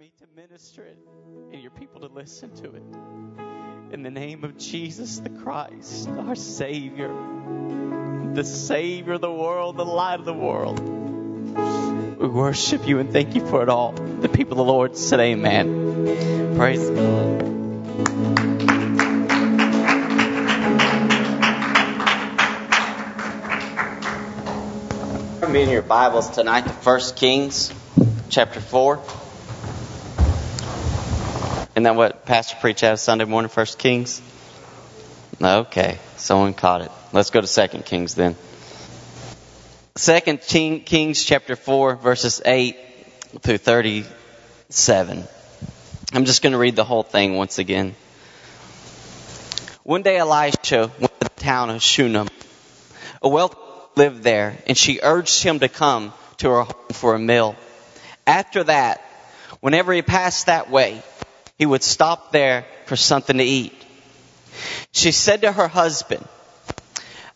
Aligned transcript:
me 0.00 0.10
to 0.18 0.24
minister 0.34 0.82
it 0.82 0.96
and 1.52 1.60
your 1.60 1.70
people 1.72 2.00
to 2.00 2.06
listen 2.06 2.50
to 2.56 2.74
it. 2.74 2.82
In 3.92 4.02
the 4.02 4.10
name 4.10 4.44
of 4.44 4.56
Jesus 4.56 5.18
the 5.18 5.28
Christ, 5.28 6.08
our 6.08 6.34
Savior, 6.34 7.14
the 8.32 8.42
Savior 8.42 9.12
of 9.14 9.20
the 9.20 9.30
world, 9.30 9.76
the 9.76 9.84
light 9.84 10.18
of 10.18 10.24
the 10.24 10.32
world. 10.32 10.78
We 12.18 12.28
worship 12.28 12.88
you 12.88 12.98
and 12.98 13.12
thank 13.12 13.34
you 13.34 13.46
for 13.46 13.62
it 13.62 13.68
all. 13.68 13.92
The 13.92 14.30
people 14.30 14.52
of 14.52 14.66
the 14.66 14.72
Lord 14.72 14.96
said, 14.96 15.20
Amen. 15.20 16.56
Praise 16.56 16.88
God. 16.88 17.42
Me 25.50 25.62
in 25.62 25.68
your 25.68 25.82
Bibles 25.82 26.30
tonight 26.30 26.62
to 26.62 26.70
1 26.70 27.00
Kings 27.16 27.70
chapter 28.30 28.62
4. 28.62 29.02
Isn't 31.80 31.84
that 31.84 31.96
what 31.96 32.26
Pastor 32.26 32.58
preached 32.60 32.84
out 32.84 32.92
of 32.92 33.00
Sunday 33.00 33.24
morning, 33.24 33.50
1 33.50 33.66
Kings? 33.78 34.20
Okay, 35.40 35.98
someone 36.18 36.52
caught 36.52 36.82
it. 36.82 36.90
Let's 37.14 37.30
go 37.30 37.40
to 37.40 37.46
2 37.46 37.78
Kings 37.78 38.14
then. 38.14 38.36
2 39.94 40.20
Kings 40.84 41.24
chapter 41.24 41.56
4 41.56 41.96
verses 41.96 42.42
8 42.44 42.76
through 43.40 43.56
37. 43.56 45.24
I'm 46.12 46.24
just 46.26 46.42
going 46.42 46.52
to 46.52 46.58
read 46.58 46.76
the 46.76 46.84
whole 46.84 47.02
thing 47.02 47.38
once 47.38 47.58
again. 47.58 47.94
One 49.82 50.02
day 50.02 50.18
Elisha 50.18 50.90
went 51.00 51.18
to 51.20 51.24
the 51.24 51.28
town 51.30 51.70
of 51.70 51.82
Shunem. 51.82 52.28
A 53.22 53.28
wealthy 53.30 53.56
woman 53.56 53.88
lived 53.96 54.22
there, 54.22 54.58
and 54.66 54.76
she 54.76 55.00
urged 55.02 55.42
him 55.42 55.60
to 55.60 55.68
come 55.70 56.12
to 56.36 56.50
her 56.50 56.62
home 56.64 56.88
for 56.92 57.14
a 57.14 57.18
meal. 57.18 57.56
After 58.26 58.64
that, 58.64 59.02
whenever 59.60 59.94
he 59.94 60.02
passed 60.02 60.44
that 60.44 60.70
way, 60.70 61.02
he 61.60 61.66
would 61.66 61.82
stop 61.82 62.32
there 62.32 62.64
for 62.86 62.96
something 62.96 63.36
to 63.36 63.44
eat. 63.44 63.74
She 64.92 65.12
said 65.12 65.42
to 65.42 65.52
her 65.52 65.68
husband, 65.68 66.26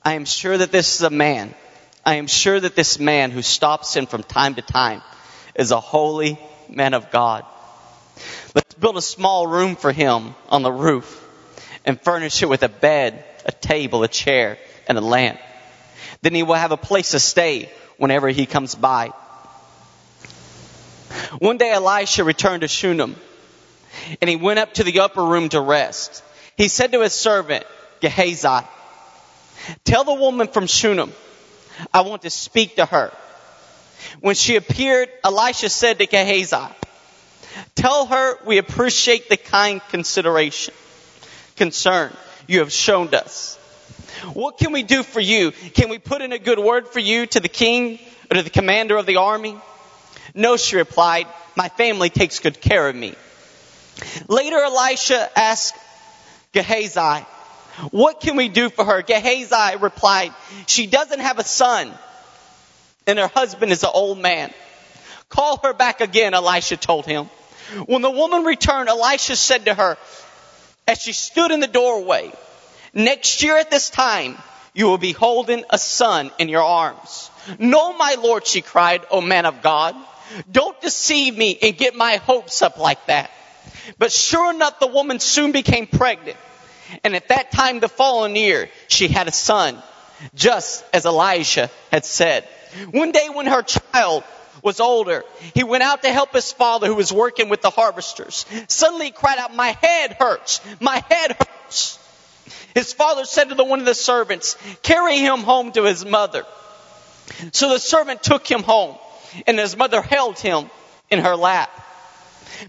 I 0.03 0.15
am 0.15 0.25
sure 0.25 0.57
that 0.57 0.73
this 0.73 0.97
is 0.97 1.03
a 1.03 1.11
man. 1.11 1.55
I 2.07 2.15
am 2.15 2.27
sure 2.27 2.59
that 2.59 2.75
this 2.75 2.99
man 2.99 3.33
who 3.33 3.43
stops 3.43 3.97
in 3.97 4.07
from 4.07 4.23
time 4.23 4.55
to 4.55 4.63
time 4.63 5.03
is 5.55 5.73
a 5.73 5.79
holy 5.79 6.39
man 6.71 6.95
of 6.95 7.11
God. 7.11 7.45
Let's 8.55 8.73
build 8.73 8.97
a 8.97 9.03
small 9.03 9.47
room 9.47 9.77
for 9.77 9.93
him 9.93 10.35
on 10.49 10.63
the 10.63 10.73
roof 10.73 11.23
and 11.85 12.01
furnish 12.01 12.43
it 12.43 12.49
with 12.49 12.63
a 12.63 12.71
bed, 12.71 13.23
a 13.45 13.53
table, 13.53 14.05
a 14.05 14.09
chair, 14.09 14.57
and 14.89 14.97
a 14.97 15.03
lamp. 15.03 15.39
Then 16.23 16.35
he 16.35 16.45
will 16.45 16.55
have 16.55 16.73
a 16.73 16.79
place 16.79 17.11
to 17.11 17.21
stay 17.21 17.71
whenever 17.99 18.31
he 18.31 18.47
comes 18.47 18.75
by. 18.75 19.09
One 21.41 21.59
day 21.59 21.73
Elisha 21.73 22.25
returned 22.25 22.63
to 22.63 22.69
Shunem 22.69 23.17
and 24.21 24.29
he 24.29 24.37
went 24.37 24.59
up 24.59 24.75
to 24.75 24.85
the 24.85 25.01
upper 25.01 25.25
room 25.25 25.49
to 25.51 25.61
rest. 25.61 26.23
He 26.57 26.69
said 26.69 26.93
to 26.93 27.01
his 27.01 27.13
servant, 27.13 27.65
Gehazi, 28.01 28.67
tell 29.85 30.05
the 30.05 30.15
woman 30.15 30.49
from 30.49 30.67
Shunem, 30.67 31.13
I 31.93 32.03
want 32.03 32.23
to 32.23 32.31
speak 32.31 32.77
to 32.77 32.87
her. 32.87 33.13
When 34.21 34.35
she 34.35 34.57
appeared, 34.57 35.09
Elisha 35.25 35.69
said 35.69 35.99
to 35.99 36.07
Gehazi, 36.07 36.75
tell 37.75 38.07
her 38.07 38.39
we 38.45 38.59
appreciate 38.59 39.29
the 39.29 39.37
kind 39.37 39.81
consideration, 39.91 40.75
concern 41.57 42.15
you 42.47 42.61
have 42.61 42.73
shown 42.73 43.15
us. 43.15 43.57
What 44.33 44.59
can 44.59 44.73
we 44.73 44.83
do 44.83 45.03
for 45.03 45.21
you? 45.21 45.51
Can 45.51 45.89
we 45.89 45.99
put 45.99 46.23
in 46.23 46.33
a 46.33 46.39
good 46.39 46.59
word 46.59 46.89
for 46.89 47.01
you 47.01 47.27
to 47.27 47.41
the 47.41 47.49
king 47.49 47.99
or 48.31 48.37
to 48.37 48.43
the 48.43 48.51
commander 48.51 48.97
of 48.97 49.07
the 49.07 49.17
army? 49.17 49.57
No, 50.35 50.57
she 50.57 50.77
replied, 50.77 51.27
my 51.57 51.69
family 51.69 52.11
takes 52.11 52.41
good 52.41 52.61
care 52.61 52.89
of 52.89 52.97
me. 52.97 53.15
Later, 54.29 54.63
Elisha 54.63 55.31
asked 55.39 55.75
Gehazi, 56.53 57.25
what 57.91 58.21
can 58.21 58.37
we 58.37 58.49
do 58.49 58.71
for 58.71 58.85
her? 58.85 59.03
Gehazi 59.03 59.77
replied, 59.81 60.33
she 60.67 60.87
doesn't 60.87 61.21
have 61.21 61.39
a 61.39 61.45
son 61.45 61.93
and 63.07 63.19
her 63.19 63.29
husband 63.29 63.73
is 63.73 63.83
an 63.83 63.91
old 63.93 64.19
man. 64.19 64.53
Call 65.29 65.59
her 65.63 65.73
back 65.73 66.01
again, 66.01 66.35
Elisha 66.35 66.77
told 66.77 67.07
him. 67.07 67.27
When 67.87 68.03
the 68.03 68.11
woman 68.11 68.45
returned, 68.45 68.89
Elisha 68.89 69.37
said 69.37 69.65
to 69.67 69.75
her, 69.75 69.97
as 70.87 71.01
she 71.01 71.13
stood 71.13 71.51
in 71.51 71.61
the 71.61 71.67
doorway, 71.67 72.31
next 72.93 73.43
year 73.43 73.57
at 73.57 73.71
this 73.71 73.91
time, 73.91 74.37
you 74.75 74.87
will 74.87 74.99
be 74.99 75.13
holding 75.13 75.65
a 75.71 75.79
son 75.79 76.31
in 76.39 76.49
your 76.49 76.63
arms. 76.63 77.31
No, 77.59 77.93
my 77.97 78.17
Lord, 78.21 78.47
she 78.47 78.61
cried, 78.61 79.03
O 79.11 79.21
man 79.21 79.47
of 79.47 79.63
God. 79.63 79.95
Don't 80.51 80.79
deceive 80.81 81.37
me 81.37 81.59
and 81.63 81.77
get 81.77 81.95
my 81.95 82.17
hopes 82.17 82.61
up 82.63 82.79
like 82.79 83.05
that. 83.07 83.31
But 83.99 84.13
sure 84.13 84.53
enough, 84.53 84.81
the 84.81 84.87
woman 84.87 85.21
soon 85.21 85.53
became 85.53 85.87
pregnant. 85.87 86.37
And 87.03 87.17
at 87.17 87.29
that 87.29 87.51
time, 87.51 87.81
the 87.81 87.89
following 87.89 88.37
year, 88.37 88.69
she 88.89 89.09
had 89.09 89.29
a 89.29 89.33
son, 89.33 89.83
just 90.35 90.85
as 90.93 91.07
Elijah 91.07 91.71
had 91.91 92.05
said. 92.05 92.47
One 92.91 93.13
day 93.13 93.29
when 93.33 93.47
her 93.47 93.63
child 93.63 94.25
was 94.63 94.81
older, 94.81 95.25
he 95.55 95.65
went 95.65 95.83
out 95.83 96.03
to 96.03 96.13
help 96.13 96.33
his 96.33 96.53
father 96.53 96.87
who 96.87 96.95
was 96.95 97.13
working 97.13 97.49
with 97.49 97.63
the 97.63 97.71
harvesters. 97.71 98.47
Suddenly 98.69 99.07
he 99.07 99.13
cried 99.13 99.39
out, 99.39 99.55
my 99.55 99.77
head 99.81 100.17
hurts, 100.19 100.61
my 100.81 101.03
head 101.09 101.37
hurts. 101.39 101.99
His 102.75 102.93
father 102.93 103.25
said 103.25 103.51
to 103.51 103.55
the 103.55 103.65
one 103.65 103.81
of 103.81 103.87
the 103.87 103.95
servants, 103.95 104.57
carry 104.83 105.19
him 105.19 105.41
home 105.41 105.73
to 105.73 105.85
his 105.85 106.05
mother. 106.05 106.45
So 107.53 107.71
the 107.71 107.79
servant 107.79 108.23
took 108.23 108.47
him 108.51 108.63
home 108.63 108.97
and 109.47 109.59
his 109.59 109.77
mother 109.77 110.03
held 110.03 110.39
him 110.39 110.71
in 111.11 111.21
her 111.21 111.37
lap. 111.37 111.71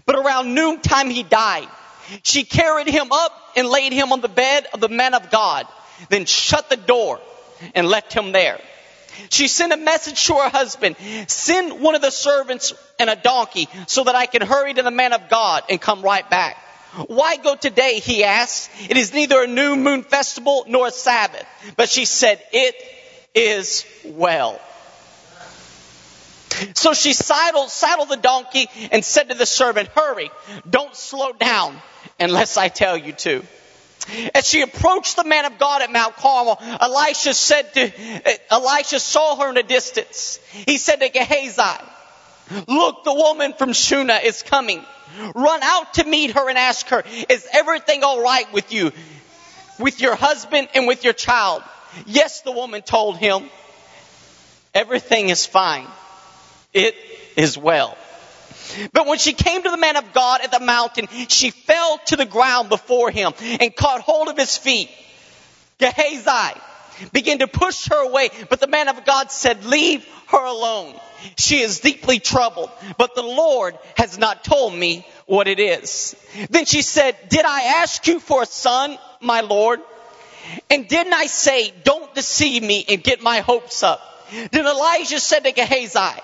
But 0.04 0.16
around 0.16 0.54
noontime 0.54 1.10
he 1.10 1.22
died. 1.22 1.68
She 2.22 2.44
carried 2.44 2.88
him 2.88 3.08
up 3.12 3.32
and 3.56 3.68
laid 3.68 3.92
him 3.92 4.12
on 4.12 4.20
the 4.20 4.28
bed 4.28 4.66
of 4.72 4.80
the 4.80 4.88
man 4.88 5.14
of 5.14 5.30
God, 5.30 5.66
then 6.08 6.24
shut 6.24 6.70
the 6.70 6.76
door 6.76 7.20
and 7.74 7.88
left 7.88 8.12
him 8.12 8.32
there. 8.32 8.60
She 9.30 9.48
sent 9.48 9.72
a 9.72 9.76
message 9.76 10.26
to 10.26 10.34
her 10.34 10.50
husband, 10.50 10.96
send 11.26 11.80
one 11.80 11.94
of 11.94 12.02
the 12.02 12.10
servants 12.10 12.74
and 12.98 13.08
a 13.08 13.16
donkey 13.16 13.68
so 13.86 14.04
that 14.04 14.14
I 14.14 14.26
can 14.26 14.42
hurry 14.42 14.74
to 14.74 14.82
the 14.82 14.90
man 14.90 15.12
of 15.12 15.28
God 15.28 15.64
and 15.70 15.80
come 15.80 16.02
right 16.02 16.28
back. 16.28 16.56
Why 17.08 17.36
go 17.36 17.56
today? 17.56 17.98
He 17.98 18.24
asked. 18.24 18.70
It 18.88 18.96
is 18.96 19.12
neither 19.12 19.42
a 19.42 19.46
new 19.46 19.76
moon 19.76 20.02
festival 20.02 20.64
nor 20.68 20.86
a 20.86 20.90
Sabbath. 20.90 21.44
But 21.76 21.88
she 21.88 22.04
said, 22.04 22.42
it 22.52 22.74
is 23.34 23.84
well. 24.04 24.60
So 26.74 26.94
she 26.94 27.12
saddled, 27.12 27.70
saddled 27.70 28.08
the 28.08 28.16
donkey 28.16 28.68
and 28.90 29.04
said 29.04 29.28
to 29.28 29.34
the 29.34 29.46
servant, 29.46 29.88
hurry, 29.88 30.30
don't 30.68 30.94
slow 30.94 31.32
down 31.32 31.76
unless 32.18 32.56
I 32.56 32.68
tell 32.68 32.96
you 32.96 33.12
to. 33.12 33.42
As 34.34 34.48
she 34.48 34.62
approached 34.62 35.16
the 35.16 35.24
man 35.24 35.46
of 35.46 35.58
God 35.58 35.82
at 35.82 35.90
Mount 35.90 36.16
Carmel, 36.16 36.58
Elisha 36.80 37.34
said 37.34 37.74
to, 37.74 38.52
Elisha 38.52 39.00
saw 39.00 39.36
her 39.36 39.48
in 39.48 39.56
the 39.56 39.62
distance. 39.62 40.38
He 40.52 40.78
said 40.78 41.00
to 41.00 41.08
Gehazi, 41.08 41.84
look, 42.68 43.02
the 43.04 43.14
woman 43.14 43.52
from 43.54 43.72
Shunem 43.72 44.20
is 44.22 44.42
coming. 44.42 44.84
Run 45.34 45.62
out 45.62 45.94
to 45.94 46.04
meet 46.04 46.32
her 46.32 46.48
and 46.48 46.56
ask 46.56 46.86
her, 46.88 47.02
is 47.28 47.48
everything 47.52 48.04
alright 48.04 48.52
with 48.52 48.72
you, 48.72 48.92
with 49.80 50.00
your 50.00 50.14
husband 50.14 50.68
and 50.74 50.86
with 50.86 51.02
your 51.02 51.12
child? 51.12 51.62
Yes, 52.06 52.42
the 52.42 52.52
woman 52.52 52.82
told 52.82 53.16
him. 53.18 53.48
Everything 54.74 55.30
is 55.30 55.46
fine. 55.46 55.86
It 56.76 56.94
is 57.36 57.56
well. 57.56 57.96
But 58.92 59.06
when 59.06 59.18
she 59.18 59.32
came 59.32 59.62
to 59.62 59.70
the 59.70 59.78
man 59.78 59.96
of 59.96 60.12
God 60.12 60.42
at 60.42 60.52
the 60.52 60.60
mountain, 60.60 61.08
she 61.28 61.50
fell 61.50 61.98
to 62.06 62.16
the 62.16 62.26
ground 62.26 62.68
before 62.68 63.10
him 63.10 63.32
and 63.40 63.74
caught 63.74 64.02
hold 64.02 64.28
of 64.28 64.36
his 64.36 64.58
feet. 64.58 64.90
Gehazi 65.78 66.60
began 67.12 67.38
to 67.38 67.48
push 67.48 67.88
her 67.88 68.06
away, 68.06 68.28
but 68.50 68.60
the 68.60 68.66
man 68.66 68.88
of 68.88 69.06
God 69.06 69.30
said, 69.30 69.64
leave 69.64 70.06
her 70.28 70.44
alone. 70.44 70.94
She 71.38 71.60
is 71.60 71.80
deeply 71.80 72.18
troubled, 72.18 72.70
but 72.98 73.14
the 73.14 73.22
Lord 73.22 73.78
has 73.96 74.18
not 74.18 74.44
told 74.44 74.74
me 74.74 75.06
what 75.24 75.48
it 75.48 75.58
is. 75.58 76.14
Then 76.50 76.66
she 76.66 76.82
said, 76.82 77.16
did 77.30 77.46
I 77.46 77.80
ask 77.80 78.06
you 78.06 78.20
for 78.20 78.42
a 78.42 78.46
son, 78.46 78.98
my 79.22 79.40
Lord? 79.40 79.80
And 80.68 80.86
didn't 80.86 81.14
I 81.14 81.26
say, 81.26 81.72
don't 81.84 82.14
deceive 82.14 82.62
me 82.62 82.84
and 82.86 83.02
get 83.02 83.22
my 83.22 83.40
hopes 83.40 83.82
up? 83.82 84.00
Then 84.50 84.66
Elijah 84.66 85.20
said 85.20 85.44
to 85.44 85.52
Gehazi, 85.52 86.20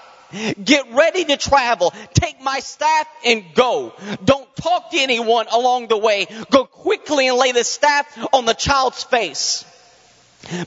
Get 0.63 0.93
ready 0.93 1.25
to 1.27 1.37
travel. 1.37 1.93
Take 2.15 2.41
my 2.41 2.61
staff 2.61 3.07
and 3.25 3.45
go. 3.55 3.93
Don't 4.25 4.57
talk 4.57 4.91
to 4.91 4.99
anyone 4.99 5.47
along 5.51 5.89
the 5.89 5.99
way. 5.99 6.27
Go 6.51 6.65
quickly 6.65 7.29
and 7.29 7.37
lay 7.37 7.53
the 7.53 7.65
staff 7.65 8.07
on 8.33 8.45
the 8.45 8.55
child's 8.55 9.03
face. 9.05 9.65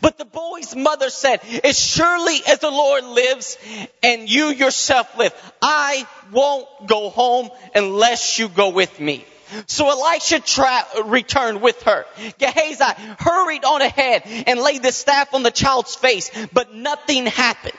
But 0.02 0.18
the 0.18 0.26
boy's 0.26 0.76
mother 0.76 1.10
said, 1.10 1.42
as 1.64 1.78
surely 1.78 2.40
as 2.48 2.60
the 2.60 2.72
Lord 2.72 3.04
lives 3.04 3.58
and 4.04 4.30
you 4.30 4.48
yourself 4.48 5.18
live, 5.18 5.34
I 5.62 6.08
won't 6.32 6.88
go 6.88 7.10
home 7.10 7.50
unless 7.74 8.40
you 8.40 8.48
go 8.48 8.70
with 8.70 9.00
me. 9.00 9.26
So 9.68 9.90
Elisha 9.90 10.40
tra- 10.40 11.04
returned 11.06 11.62
with 11.62 11.82
her. 11.84 12.06
Gehazi 12.40 12.84
hurried 13.20 13.64
on 13.64 13.82
ahead 13.82 14.24
and 14.48 14.60
laid 14.60 14.82
the 14.82 14.92
staff 14.92 15.34
on 15.34 15.44
the 15.44 15.52
child's 15.52 15.96
face, 15.96 16.32
but 16.54 16.74
nothing 16.74 17.26
happened. 17.28 17.78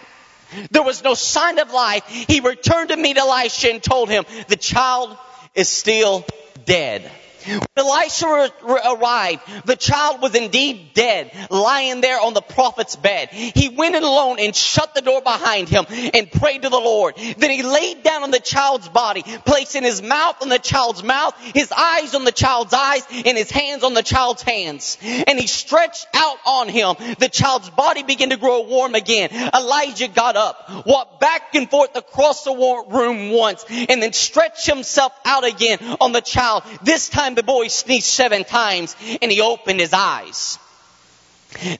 There 0.71 0.83
was 0.83 1.03
no 1.03 1.15
sign 1.15 1.59
of 1.59 1.73
life. 1.73 2.07
He 2.07 2.41
returned 2.41 2.91
to 2.91 2.97
meet 2.97 3.17
Elisha 3.17 3.71
and 3.71 3.83
told 3.83 4.09
him, 4.09 4.25
the 4.49 4.57
child 4.57 5.17
is 5.55 5.69
still 5.69 6.25
dead. 6.65 7.11
When 7.47 7.63
Elisha 7.77 8.51
arrived, 8.67 9.43
the 9.67 9.77
child 9.77 10.21
was 10.21 10.35
indeed 10.35 10.95
dead, 10.95 11.31
lying 11.51 12.01
there 12.01 12.21
on 12.21 12.35
the 12.35 12.43
prophet's 12.43 12.97
bed. 12.97 13.29
He 13.31 13.69
went 13.69 13.95
in 13.95 14.03
alone 14.03 14.39
and 14.39 14.55
shut 14.55 14.95
the 14.95 15.01
door 15.01 15.21
behind 15.21 15.69
him 15.69 15.87
and 15.89 16.31
prayed 16.31 16.63
to 16.63 16.69
the 16.69 16.79
Lord. 16.79 17.15
Then 17.17 17.51
he 17.51 17.63
laid 17.63 18.03
down 18.03 18.23
on 18.23 18.31
the 18.31 18.41
child's 18.41 18.89
body, 18.89 19.23
placing 19.45 19.85
his 19.85 20.03
mouth 20.03 20.43
on 20.43 20.49
the 20.49 20.59
child's 20.59 21.03
mouth, 21.03 21.35
his 21.55 21.71
eyes 21.73 22.15
on 22.15 22.25
the 22.25 22.33
child's 22.33 22.73
eyes, 22.73 23.07
and 23.11 23.37
his 23.37 23.51
hands 23.51 23.85
on 23.85 23.95
the 23.95 24.03
child's 24.03 24.43
hands. 24.43 24.99
And 25.03 25.39
he 25.39 25.47
stretched 25.47 26.07
out 26.15 26.39
on 26.47 26.69
him. 26.69 26.97
The 27.19 27.29
child's 27.29 27.71
body 27.71 28.03
began 28.03 28.31
to 28.31 28.37
grow 28.37 28.63
warm 28.63 28.95
again. 28.95 29.31
Elijah 29.55 30.09
got 30.09 30.37
up, 30.37 30.87
walked 30.87 31.21
back 31.21 31.55
and 31.55 31.71
forth 31.71 31.95
across 31.97 32.45
the 32.45 32.53
room 32.89 33.31
once, 33.31 33.65
and 33.69 34.03
then 34.03 34.13
stretched 34.13 34.67
himself 34.67 35.13
out 35.25 35.45
again 35.45 35.79
on 36.01 36.13
the 36.13 36.21
child. 36.21 36.65
This 36.83 37.09
time 37.09 37.36
the 37.37 37.43
boy 37.43 37.69
sneezed 37.69 38.07
seven 38.07 38.43
times 38.45 38.97
and 39.23 39.31
he 39.31 39.41
opened 39.41 39.79
his 39.79 39.93
eyes. 39.93 40.59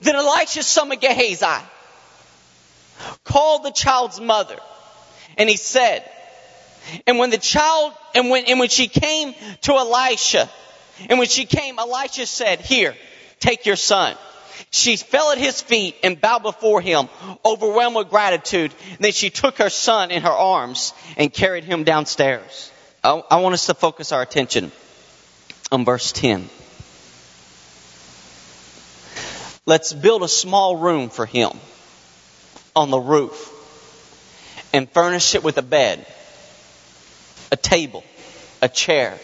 Then 0.01 0.15
Elisha 0.15 0.63
summoned 0.63 1.01
Gehazi, 1.01 1.63
called 3.25 3.63
the 3.63 3.71
child's 3.71 4.19
mother, 4.19 4.57
and 5.37 5.49
he 5.49 5.57
said, 5.57 6.09
and 7.05 7.19
when 7.19 7.31
the 7.31 7.37
child, 7.37 7.93
and 8.15 8.29
when, 8.29 8.45
and 8.45 8.59
when 8.59 8.69
she 8.69 8.87
came 8.87 9.35
to 9.61 9.73
Elisha, 9.73 10.49
and 11.09 11.19
when 11.19 11.27
she 11.27 11.45
came, 11.45 11.77
Elisha 11.77 12.25
said, 12.25 12.61
here, 12.61 12.95
take 13.39 13.65
your 13.65 13.75
son. 13.75 14.15
She 14.71 14.95
fell 14.95 15.31
at 15.31 15.37
his 15.37 15.61
feet 15.61 15.95
and 16.01 16.19
bowed 16.19 16.43
before 16.43 16.81
him, 16.81 17.09
overwhelmed 17.45 17.95
with 17.95 18.09
gratitude. 18.09 18.73
Then 18.99 19.11
she 19.11 19.29
took 19.29 19.57
her 19.57 19.69
son 19.69 20.11
in 20.11 20.23
her 20.23 20.29
arms 20.29 20.93
and 21.17 21.31
carried 21.31 21.65
him 21.65 21.83
downstairs. 21.83 22.71
I, 23.03 23.21
I 23.29 23.35
want 23.41 23.53
us 23.53 23.67
to 23.67 23.73
focus 23.73 24.11
our 24.11 24.21
attention 24.21 24.71
on 25.71 25.85
verse 25.85 26.11
10. 26.11 26.49
Let's 29.65 29.91
build 29.91 30.23
a 30.23 30.29
small 30.29 30.77
room 30.77 31.09
for 31.09 31.25
him 31.25 31.51
on 32.75 32.89
the 32.89 32.99
roof 32.99 33.53
and 34.73 34.89
furnish 34.89 35.35
it 35.35 35.43
with 35.43 35.57
a 35.57 35.61
bed, 35.61 36.05
a 37.51 37.57
table, 37.57 38.03
a 38.61 38.69
chair, 38.69 39.17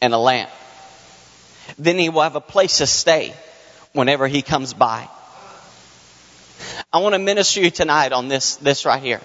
and 0.00 0.14
a 0.14 0.18
lamp. 0.18 0.50
Then 1.78 1.98
he 1.98 2.08
will 2.08 2.22
have 2.22 2.36
a 2.36 2.40
place 2.40 2.78
to 2.78 2.86
stay 2.86 3.34
whenever 3.92 4.26
he 4.26 4.40
comes 4.42 4.72
by. 4.72 5.08
I 6.92 6.98
want 6.98 7.14
to 7.14 7.18
minister 7.18 7.60
to 7.60 7.64
you 7.64 7.70
tonight 7.70 8.12
on 8.12 8.28
this, 8.28 8.56
this 8.56 8.86
right 8.86 9.02
here. 9.02 9.20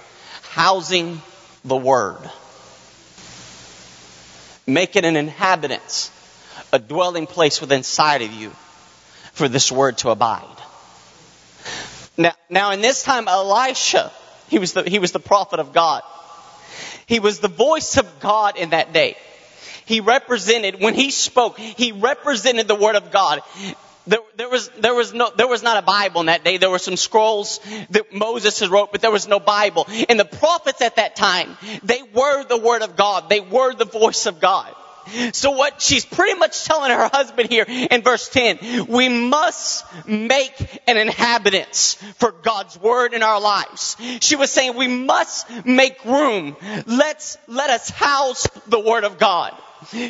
Housing 0.52 1.22
the 1.64 1.78
Word. 1.78 2.20
Make 4.66 4.96
it 4.96 5.06
an 5.06 5.16
inhabitants 5.16 6.12
a 6.74 6.80
dwelling 6.80 7.28
place 7.28 7.62
within 7.62 7.84
sight 7.84 8.22
of 8.22 8.32
you 8.32 8.52
for 9.34 9.48
this 9.48 9.72
word 9.72 9.98
to 10.00 10.10
abide. 10.10 10.46
Now, 12.18 12.34
now 12.50 12.72
in 12.72 12.82
this 12.82 13.04
time, 13.04 13.28
Elisha, 13.28 14.12
he 14.50 14.60
was 14.60 14.74
the, 14.74 14.84
he 14.84 15.00
was 15.00 15.12
the 15.12 15.20
prophet 15.20 15.60
of 15.60 15.74
God. 15.74 16.02
He 17.06 17.20
was 17.20 17.40
the 17.40 17.48
voice 17.48 17.98
of 17.98 18.20
God 18.20 18.58
in 18.58 18.72
that 18.72 18.92
day. 18.92 19.16
He 19.86 20.02
represented, 20.02 20.82
when 20.82 20.94
he 20.94 21.12
spoke, 21.12 21.58
he 21.58 21.94
represented 21.94 22.68
the 22.68 22.76
word 22.76 22.96
of 22.96 23.12
God. 23.12 23.42
There, 24.06 24.20
there, 24.36 24.50
was 24.50 24.70
there 24.80 24.94
was 24.94 25.14
no 25.14 25.32
there 25.36 25.48
was 25.48 25.64
not 25.64 25.78
a 25.78 25.82
Bible 25.82 26.22
in 26.22 26.28
that 26.28 26.44
day. 26.44 26.58
There 26.58 26.70
were 26.70 26.80
some 26.80 26.96
scrolls 26.96 27.60
that 27.90 28.14
Moses 28.14 28.60
had 28.60 28.70
wrote, 28.70 28.92
but 28.92 29.02
there 29.02 29.12
was 29.12 29.28
no 29.28 29.40
Bible. 29.40 29.86
And 30.08 30.20
the 30.20 30.26
prophets 30.26 30.82
at 30.82 30.96
that 30.96 31.16
time, 31.18 31.58
they 31.84 32.02
were 32.14 32.44
the 32.46 32.58
word 32.58 32.82
of 32.82 32.96
God. 32.96 33.30
They 33.30 33.42
were 33.42 33.74
the 33.74 33.86
voice 33.86 34.26
of 34.26 34.40
God. 34.40 34.74
So 35.34 35.52
what 35.52 35.82
she's 35.82 36.06
pretty 36.06 36.38
much 36.38 36.66
telling 36.66 36.92
her 36.92 37.10
husband 37.12 37.50
here 37.50 37.66
in 37.68 38.02
verse 38.02 38.30
10, 38.30 38.88
we 38.88 39.10
must 39.10 39.86
make 40.08 40.82
an 40.88 40.98
inhabitants 40.98 41.96
for 42.18 42.32
God's 42.32 42.78
word 42.80 43.14
in 43.14 43.24
our 43.24 43.40
lives. 43.40 43.98
She 44.22 44.36
was 44.36 44.52
saying 44.52 44.76
we 44.76 44.88
must 44.88 45.66
make 45.66 46.04
room. 46.06 46.56
Let's, 46.86 47.38
let 47.48 47.70
us 47.70 47.90
house 47.90 48.48
the 48.68 48.80
word 48.80 49.04
of 49.04 49.18
God. 49.18 49.56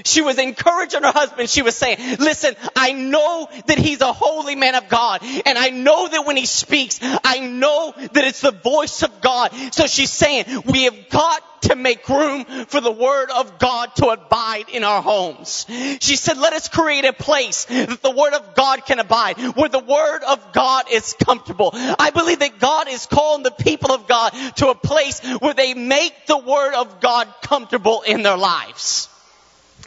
She 0.05 0.21
was 0.21 0.37
encouraging 0.37 1.03
her 1.03 1.11
husband. 1.11 1.49
She 1.49 1.61
was 1.61 1.75
saying, 1.75 2.17
listen, 2.19 2.55
I 2.75 2.93
know 2.93 3.47
that 3.67 3.77
he's 3.77 4.01
a 4.01 4.13
holy 4.13 4.55
man 4.55 4.75
of 4.75 4.89
God. 4.89 5.21
And 5.45 5.57
I 5.57 5.69
know 5.69 6.07
that 6.07 6.25
when 6.25 6.37
he 6.37 6.45
speaks, 6.45 6.99
I 7.01 7.39
know 7.39 7.93
that 7.97 8.23
it's 8.23 8.41
the 8.41 8.51
voice 8.51 9.03
of 9.03 9.21
God. 9.21 9.51
So 9.73 9.87
she's 9.87 10.11
saying, 10.11 10.45
we 10.65 10.83
have 10.83 11.09
got 11.09 11.43
to 11.61 11.75
make 11.75 12.07
room 12.07 12.45
for 12.67 12.81
the 12.81 12.91
word 12.91 13.29
of 13.31 13.59
God 13.59 13.95
to 13.97 14.07
abide 14.07 14.69
in 14.69 14.83
our 14.83 15.01
homes. 15.01 15.65
She 15.99 16.15
said, 16.15 16.37
let 16.37 16.53
us 16.53 16.69
create 16.69 17.05
a 17.05 17.13
place 17.13 17.65
that 17.65 18.01
the 18.01 18.11
word 18.11 18.33
of 18.33 18.55
God 18.55 18.85
can 18.85 18.99
abide, 18.99 19.37
where 19.55 19.69
the 19.69 19.79
word 19.79 20.23
of 20.23 20.53
God 20.53 20.85
is 20.91 21.13
comfortable. 21.13 21.71
I 21.73 22.11
believe 22.11 22.39
that 22.39 22.59
God 22.59 22.87
is 22.87 23.05
calling 23.05 23.43
the 23.43 23.51
people 23.51 23.91
of 23.91 24.07
God 24.07 24.29
to 24.57 24.69
a 24.69 24.75
place 24.75 25.19
where 25.39 25.53
they 25.53 25.73
make 25.73 26.13
the 26.27 26.37
word 26.37 26.73
of 26.75 26.99
God 26.99 27.27
comfortable 27.41 28.01
in 28.01 28.23
their 28.23 28.37
lives. 28.37 29.09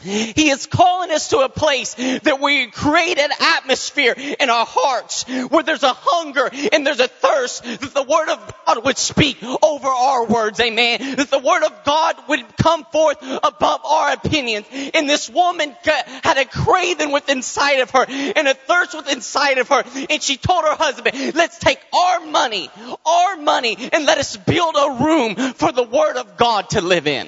He 0.01 0.49
is 0.49 0.65
calling 0.65 1.11
us 1.11 1.29
to 1.29 1.39
a 1.39 1.49
place 1.49 1.93
that 1.95 2.39
we 2.41 2.67
create 2.67 3.17
an 3.17 3.31
atmosphere 3.39 4.15
in 4.17 4.49
our 4.49 4.65
hearts 4.65 5.23
where 5.49 5.63
there's 5.63 5.83
a 5.83 5.93
hunger 5.93 6.49
and 6.71 6.85
there's 6.85 6.99
a 6.99 7.07
thirst 7.07 7.63
that 7.63 7.93
the 7.93 8.03
Word 8.03 8.29
of 8.29 8.53
God 8.65 8.85
would 8.85 8.97
speak 8.97 9.37
over 9.61 9.87
our 9.87 10.25
words. 10.25 10.59
Amen. 10.59 11.15
That 11.15 11.29
the 11.29 11.39
Word 11.39 11.63
of 11.63 11.83
God 11.83 12.15
would 12.29 12.57
come 12.57 12.85
forth 12.85 13.17
above 13.21 13.81
our 13.85 14.13
opinions. 14.13 14.67
And 14.93 15.09
this 15.09 15.29
woman 15.29 15.75
had 16.23 16.37
a 16.37 16.45
craving 16.45 17.11
within 17.11 17.41
inside 17.41 17.79
of 17.79 17.89
her 17.91 18.05
and 18.07 18.47
a 18.47 18.53
thirst 18.53 18.95
within 18.95 19.15
inside 19.15 19.57
of 19.57 19.67
her. 19.69 19.83
And 20.09 20.21
she 20.21 20.37
told 20.37 20.63
her 20.63 20.75
husband, 20.75 21.35
let's 21.35 21.57
take 21.57 21.79
our 21.93 22.25
money, 22.25 22.69
our 23.05 23.37
money, 23.37 23.77
and 23.91 24.05
let 24.05 24.17
us 24.17 24.37
build 24.37 24.75
a 24.75 25.03
room 25.03 25.35
for 25.53 25.71
the 25.71 25.83
Word 25.83 26.17
of 26.17 26.37
God 26.37 26.69
to 26.71 26.81
live 26.81 27.07
in. 27.07 27.27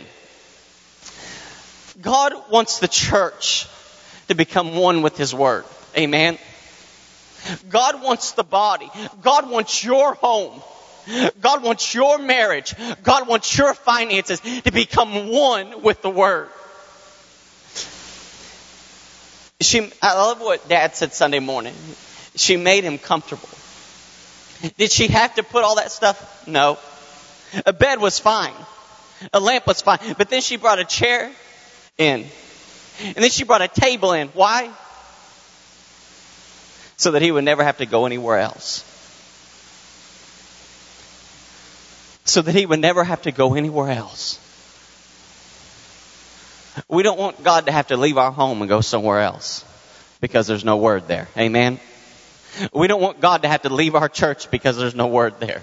God 2.04 2.34
wants 2.52 2.80
the 2.80 2.88
church 2.88 3.68
to 4.28 4.36
become 4.36 4.76
one 4.76 5.02
with 5.02 5.18
His 5.18 5.34
Word. 5.34 5.66
Amen. 5.98 6.38
God 7.70 8.02
wants 8.02 8.32
the 8.34 8.44
body. 8.44 8.90
God 9.22 9.50
wants 9.50 9.84
your 9.84 10.14
home. 10.14 10.62
God 11.42 11.64
wants 11.64 11.94
your 11.94 12.18
marriage. 12.20 12.74
God 13.04 13.28
wants 13.28 13.58
your 13.58 13.74
finances 13.74 14.40
to 14.40 14.72
become 14.72 15.30
one 15.30 15.82
with 15.82 16.02
the 16.02 16.10
Word. 16.10 16.50
She, 19.62 19.90
I 20.02 20.14
love 20.16 20.42
what 20.42 20.68
Dad 20.68 20.96
said 20.96 21.14
Sunday 21.14 21.40
morning. 21.40 21.74
She 22.36 22.58
made 22.58 22.84
him 22.84 22.98
comfortable. 22.98 23.50
Did 24.78 24.92
she 24.92 25.08
have 25.08 25.36
to 25.36 25.44
put 25.44 25.64
all 25.64 25.76
that 25.76 25.92
stuff? 25.92 26.48
No. 26.48 26.78
A 27.66 27.74
bed 27.74 28.00
was 28.00 28.20
fine. 28.20 28.54
A 29.32 29.40
lamp 29.40 29.68
was 29.68 29.82
fine. 29.82 30.00
But 30.18 30.30
then 30.30 30.42
she 30.42 30.58
brought 30.58 30.80
a 30.80 30.86
chair 30.86 31.32
in. 31.98 32.26
And 33.04 33.16
then 33.16 33.30
she 33.30 33.44
brought 33.44 33.62
a 33.62 33.68
table 33.68 34.14
in. 34.14 34.30
Why? 34.30 34.72
So 36.98 37.12
that 37.12 37.22
he 37.22 37.32
would 37.32 37.44
never 37.44 37.64
have 37.64 37.78
to 37.78 37.86
go 37.86 38.06
anywhere 38.06 38.40
else. 38.40 38.90
So 42.26 42.42
that 42.42 42.56
he 42.56 42.66
would 42.66 42.80
never 42.80 43.04
have 43.04 43.24
to 43.24 43.32
go 43.32 43.56
anywhere 43.56 43.92
else. 43.92 44.40
We 46.88 47.04
don't 47.04 47.20
want 47.20 47.44
God 47.44 47.68
to 47.68 47.72
have 47.72 47.88
to 47.88 47.98
leave 47.98 48.18
our 48.18 48.32
home 48.32 48.62
and 48.62 48.70
go 48.70 48.82
somewhere 48.82 49.20
else 49.20 49.66
because 50.22 50.48
there's 50.48 50.66
no 50.66 50.78
word 50.78 51.08
there. 51.08 51.28
Amen. 51.38 51.80
We 52.74 52.88
don't 52.88 53.02
want 53.02 53.20
God 53.20 53.44
to 53.44 53.48
have 53.48 53.64
to 53.64 53.74
leave 53.74 53.96
our 53.96 54.10
church 54.10 54.50
because 54.50 54.78
there's 54.78 54.96
no 54.96 55.08
word 55.08 55.40
there. 55.40 55.62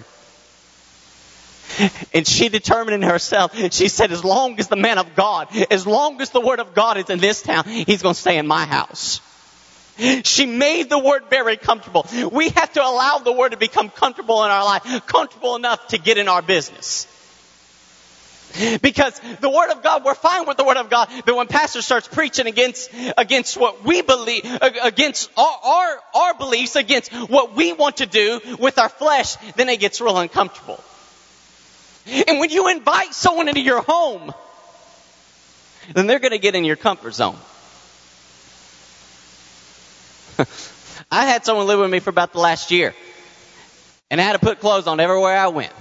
And 2.14 2.26
she 2.26 2.48
determined 2.48 3.02
in 3.02 3.08
herself, 3.08 3.56
she 3.72 3.88
said, 3.88 4.10
as 4.12 4.24
long 4.24 4.58
as 4.58 4.68
the 4.68 4.76
man 4.76 4.98
of 4.98 5.14
God, 5.14 5.48
as 5.70 5.86
long 5.86 6.20
as 6.20 6.30
the 6.30 6.40
word 6.40 6.58
of 6.58 6.74
God 6.74 6.96
is 6.96 7.08
in 7.08 7.18
this 7.18 7.42
town, 7.42 7.64
he's 7.64 8.02
going 8.02 8.14
to 8.14 8.20
stay 8.20 8.38
in 8.38 8.46
my 8.46 8.66
house. 8.66 9.20
She 10.24 10.46
made 10.46 10.88
the 10.88 10.98
word 10.98 11.24
very 11.28 11.56
comfortable. 11.56 12.06
We 12.32 12.48
have 12.50 12.72
to 12.72 12.82
allow 12.82 13.18
the 13.18 13.32
word 13.32 13.50
to 13.50 13.58
become 13.58 13.90
comfortable 13.90 14.44
in 14.44 14.50
our 14.50 14.64
life, 14.64 15.06
comfortable 15.06 15.56
enough 15.56 15.88
to 15.88 15.98
get 15.98 16.16
in 16.16 16.26
our 16.26 16.42
business. 16.42 17.06
Because 18.82 19.20
the 19.40 19.48
Word 19.48 19.70
of 19.70 19.82
God, 19.82 20.04
we're 20.04 20.14
fine 20.14 20.46
with 20.46 20.56
the 20.56 20.64
Word 20.64 20.76
of 20.76 20.90
God, 20.90 21.08
but 21.24 21.36
when 21.36 21.46
pastor 21.46 21.82
starts 21.82 22.08
preaching 22.08 22.46
against, 22.46 22.90
against 23.16 23.56
what 23.56 23.84
we 23.84 24.02
believe, 24.02 24.44
uh, 24.44 24.70
against 24.82 25.30
our, 25.36 25.58
our, 25.64 25.98
our 26.14 26.34
beliefs, 26.34 26.74
against 26.74 27.12
what 27.12 27.54
we 27.54 27.72
want 27.72 27.98
to 27.98 28.06
do 28.06 28.40
with 28.58 28.78
our 28.78 28.88
flesh, 28.88 29.36
then 29.54 29.68
it 29.68 29.78
gets 29.78 30.00
real 30.00 30.18
uncomfortable. 30.18 30.82
And 32.10 32.40
when 32.40 32.50
you 32.50 32.68
invite 32.68 33.14
someone 33.14 33.48
into 33.48 33.60
your 33.60 33.82
home, 33.82 34.32
then 35.94 36.06
they're 36.06 36.18
going 36.18 36.32
to 36.32 36.38
get 36.38 36.54
in 36.54 36.64
your 36.64 36.76
comfort 36.76 37.14
zone. 37.14 37.36
I 41.10 41.26
had 41.26 41.44
someone 41.44 41.66
live 41.66 41.78
with 41.78 41.90
me 41.90 42.00
for 42.00 42.10
about 42.10 42.32
the 42.32 42.40
last 42.40 42.70
year, 42.70 42.94
and 44.10 44.20
I 44.20 44.24
had 44.24 44.32
to 44.32 44.38
put 44.38 44.60
clothes 44.60 44.86
on 44.86 45.00
everywhere 45.00 45.36
I 45.36 45.48
went. 45.48 45.72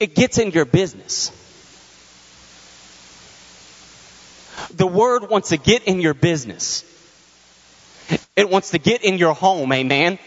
It 0.00 0.14
gets 0.14 0.38
in 0.38 0.50
your 0.52 0.64
business. 0.64 1.30
The 4.74 4.86
word 4.86 5.28
wants 5.28 5.50
to 5.50 5.58
get 5.58 5.84
in 5.84 6.00
your 6.00 6.14
business. 6.14 6.84
It 8.36 8.48
wants 8.48 8.70
to 8.70 8.78
get 8.78 9.02
in 9.02 9.18
your 9.18 9.34
home, 9.34 9.72
amen. 9.72 10.18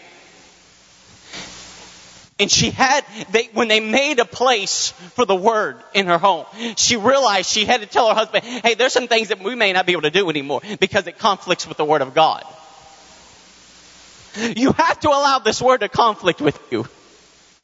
And 2.38 2.50
she 2.50 2.70
had, 2.70 3.04
they, 3.30 3.44
when 3.52 3.68
they 3.68 3.78
made 3.78 4.18
a 4.18 4.24
place 4.24 4.90
for 5.14 5.24
the 5.24 5.36
word 5.36 5.76
in 5.94 6.06
her 6.06 6.18
home, 6.18 6.46
she 6.76 6.96
realized 6.96 7.48
she 7.48 7.64
had 7.64 7.80
to 7.80 7.86
tell 7.86 8.08
her 8.08 8.14
husband, 8.14 8.44
hey, 8.44 8.74
there's 8.74 8.92
some 8.92 9.06
things 9.06 9.28
that 9.28 9.40
we 9.40 9.54
may 9.54 9.72
not 9.72 9.86
be 9.86 9.92
able 9.92 10.02
to 10.02 10.10
do 10.10 10.28
anymore 10.28 10.60
because 10.80 11.06
it 11.06 11.18
conflicts 11.18 11.66
with 11.66 11.76
the 11.76 11.84
word 11.84 12.02
of 12.02 12.12
God. 12.12 12.44
You 14.36 14.72
have 14.72 14.98
to 15.00 15.08
allow 15.08 15.38
this 15.38 15.62
word 15.62 15.78
to 15.78 15.88
conflict 15.88 16.40
with 16.40 16.60
you. 16.72 16.88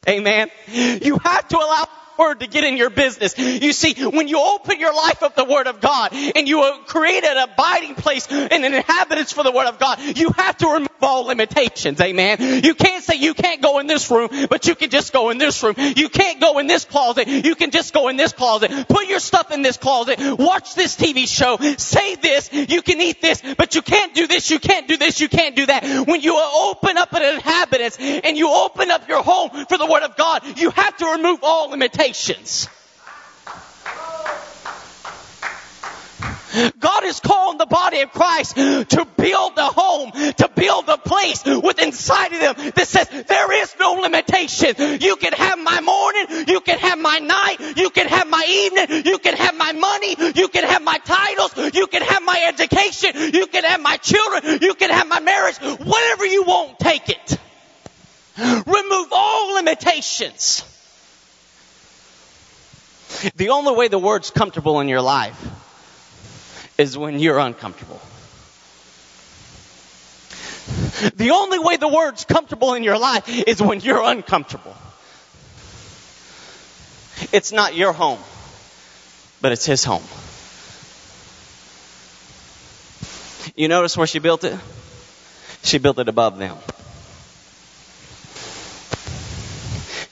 Amen. 0.09 0.51
You 0.69 1.19
have 1.19 1.49
to 1.49 1.57
allow 1.57 1.89
word 2.21 2.41
to 2.41 2.47
get 2.47 2.65
in 2.65 2.77
your 2.77 2.91
business. 2.91 3.37
You 3.39 3.73
see, 3.73 3.95
when 4.07 4.29
you 4.29 4.39
open 4.39 4.79
your 4.79 4.95
life 4.95 5.23
up 5.23 5.35
to 5.35 5.45
the 5.45 5.51
word 5.51 5.67
of 5.67 5.81
God 5.81 6.13
and 6.13 6.47
you 6.47 6.61
create 6.87 7.25
an 7.25 7.39
abiding 7.39 7.95
place 7.95 8.27
and 8.31 8.53
an 8.53 8.75
inhabitants 8.75 9.33
for 9.33 9.43
the 9.43 9.51
word 9.51 9.67
of 9.67 9.79
God, 9.79 9.99
you 10.19 10.31
have 10.37 10.57
to 10.59 10.69
remove 10.69 10.89
all 11.01 11.25
limitations. 11.25 12.01
Amen. 12.01 12.63
You 12.63 12.75
can't 12.75 13.03
say 13.03 13.17
you 13.17 13.33
can't 13.33 13.63
go 13.63 13.79
in 13.79 13.87
this 13.87 14.11
room, 14.11 14.29
but 14.51 14.67
you 14.67 14.75
can 14.75 14.91
just 14.91 15.13
go 15.13 15.31
in 15.31 15.39
this 15.39 15.63
room. 15.63 15.75
You 15.79 16.11
can't 16.11 16.41
go 16.41 16.59
in 16.59 16.67
this 16.67 16.85
closet. 16.85 17.27
You 17.27 17.55
can 17.55 17.71
just 17.71 17.95
go 17.95 18.09
in 18.09 18.17
this 18.17 18.33
closet. 18.33 18.71
Put 18.89 19.09
your 19.09 19.21
stuff 19.21 19.51
in 19.51 19.63
this 19.63 19.79
closet. 19.79 20.19
Watch 20.39 20.75
this 20.75 20.97
TV 20.97 21.27
show. 21.27 21.57
Say 21.79 22.17
this. 22.17 22.53
You 22.53 22.83
can 22.83 23.01
eat 23.01 23.23
this, 23.23 23.43
but 23.57 23.75
you 23.75 23.81
can't 23.83 24.15
do 24.15 24.27
this. 24.27 24.51
You 24.51 24.59
can't 24.59 24.87
do 24.87 24.99
this. 24.99 25.21
You 25.21 25.29
can't 25.29 25.57
do 25.57 25.67
that. 25.67 26.07
When 26.07 26.21
you 26.21 26.39
open 26.39 26.99
up 26.99 27.13
an 27.15 27.23
inhabitants 27.35 27.97
and 27.99 28.37
you 28.37 28.53
open 28.53 28.91
up 28.91 29.09
your 29.09 29.23
home 29.23 29.51
for 29.67 29.79
the 29.79 29.87
word 29.87 30.03
of 30.03 30.17
God, 30.17 30.59
you 30.59 30.71
have 30.71 30.97
to 30.99 31.07
remove 31.07 31.41
all 31.43 31.71
limitations. 31.71 32.10
God 36.79 37.05
is 37.05 37.21
calling 37.21 37.59
the 37.59 37.67
body 37.67 38.01
of 38.01 38.11
Christ 38.11 38.57
to 38.57 39.07
build 39.17 39.53
a 39.57 39.67
home, 39.67 40.11
to 40.13 40.51
build 40.55 40.89
a 40.89 40.99
place 40.99 41.45
within 41.45 41.91
inside 41.91 42.33
of 42.33 42.41
them 42.41 42.73
that 42.77 42.87
says 42.87 43.09
there 43.09 43.53
is 43.63 43.75
no 43.79 43.95
limitation. 43.95 45.01
You 45.01 45.17
can 45.17 45.33
have 45.33 45.59
my 45.59 45.81
morning, 45.81 46.49
you 46.49 46.61
can 46.61 46.79
have 46.79 46.99
my 46.99 47.19
night, 47.19 47.77
you 47.77 47.91
can 47.91 48.07
have 48.07 48.29
my 48.29 48.45
evening, 48.49 49.05
you 49.07 49.19
can 49.19 49.37
have 49.37 49.57
my 49.57 49.73
money, 49.73 50.17
you 50.35 50.49
can 50.49 50.65
have 50.65 50.83
my 50.83 50.99
titles, 50.99 51.75
you 51.75 51.87
can 51.87 52.03
have 52.03 52.23
my 52.23 52.45
education, 52.49 53.35
you 53.35 53.47
can 53.47 53.65
have 53.65 53.81
my 53.81 53.97
children, 53.97 54.59
you 54.63 54.75
can 54.75 54.91
have 54.91 55.09
my 55.09 55.21
marriage, 55.21 55.57
whatever 55.59 56.27
you 56.27 56.45
want, 56.45 56.79
take 56.79 57.09
it. 57.09 57.39
Remove 58.39 59.09
all 59.13 59.55
limitations. 59.55 60.65
The 63.37 63.51
only 63.51 63.75
way 63.75 63.89
the 63.89 63.99
word's 63.99 64.31
comfortable 64.31 64.81
in 64.81 64.89
your 64.89 65.01
life 65.01 65.39
is 66.79 66.97
when 66.97 67.19
you're 67.19 67.39
uncomfortable. 67.39 68.01
The 71.17 71.31
only 71.31 71.59
way 71.59 71.77
the 71.77 71.89
word's 71.89 72.25
comfortable 72.25 72.75
in 72.75 72.83
your 72.83 72.99
life 72.99 73.29
is 73.29 73.61
when 73.61 73.81
you're 73.81 74.03
uncomfortable. 74.03 74.77
It's 77.33 77.53
not 77.53 77.75
your 77.75 77.93
home, 77.93 78.19
but 79.41 79.53
it's 79.53 79.67
his 79.67 79.85
home. 79.85 80.03
You 83.57 83.69
notice 83.69 83.97
where 83.97 84.07
she 84.07 84.19
built 84.19 84.45
it? 84.45 84.59
She 85.63 85.79
built 85.79 85.99
it 85.99 86.09
above 86.09 86.39
them. 86.39 86.57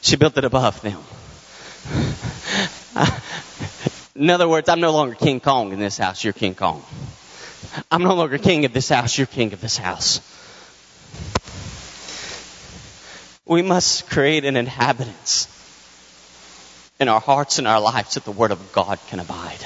She 0.02 0.16
built 0.16 0.36
it 0.36 0.44
above 0.44 0.80
them. 0.82 0.98
In 4.18 4.30
other 4.30 4.48
words, 4.48 4.68
I'm 4.68 4.80
no 4.80 4.90
longer 4.90 5.14
King 5.14 5.38
Kong 5.38 5.72
in 5.72 5.78
this 5.78 5.96
house, 5.96 6.24
you're 6.24 6.32
King 6.32 6.56
Kong. 6.56 6.82
I'm 7.88 8.02
no 8.02 8.14
longer 8.14 8.36
king 8.36 8.64
of 8.64 8.72
this 8.72 8.88
house, 8.88 9.16
you're 9.16 9.28
king 9.28 9.52
of 9.52 9.60
this 9.60 9.76
house. 9.76 10.20
We 13.46 13.62
must 13.62 14.10
create 14.10 14.44
an 14.44 14.56
inhabitants 14.56 15.46
in 16.98 17.08
our 17.08 17.20
hearts 17.20 17.58
and 17.60 17.68
our 17.68 17.80
lives 17.80 18.14
that 18.14 18.24
the 18.24 18.32
Word 18.32 18.50
of 18.50 18.72
God 18.72 18.98
can 19.06 19.20
abide. 19.20 19.64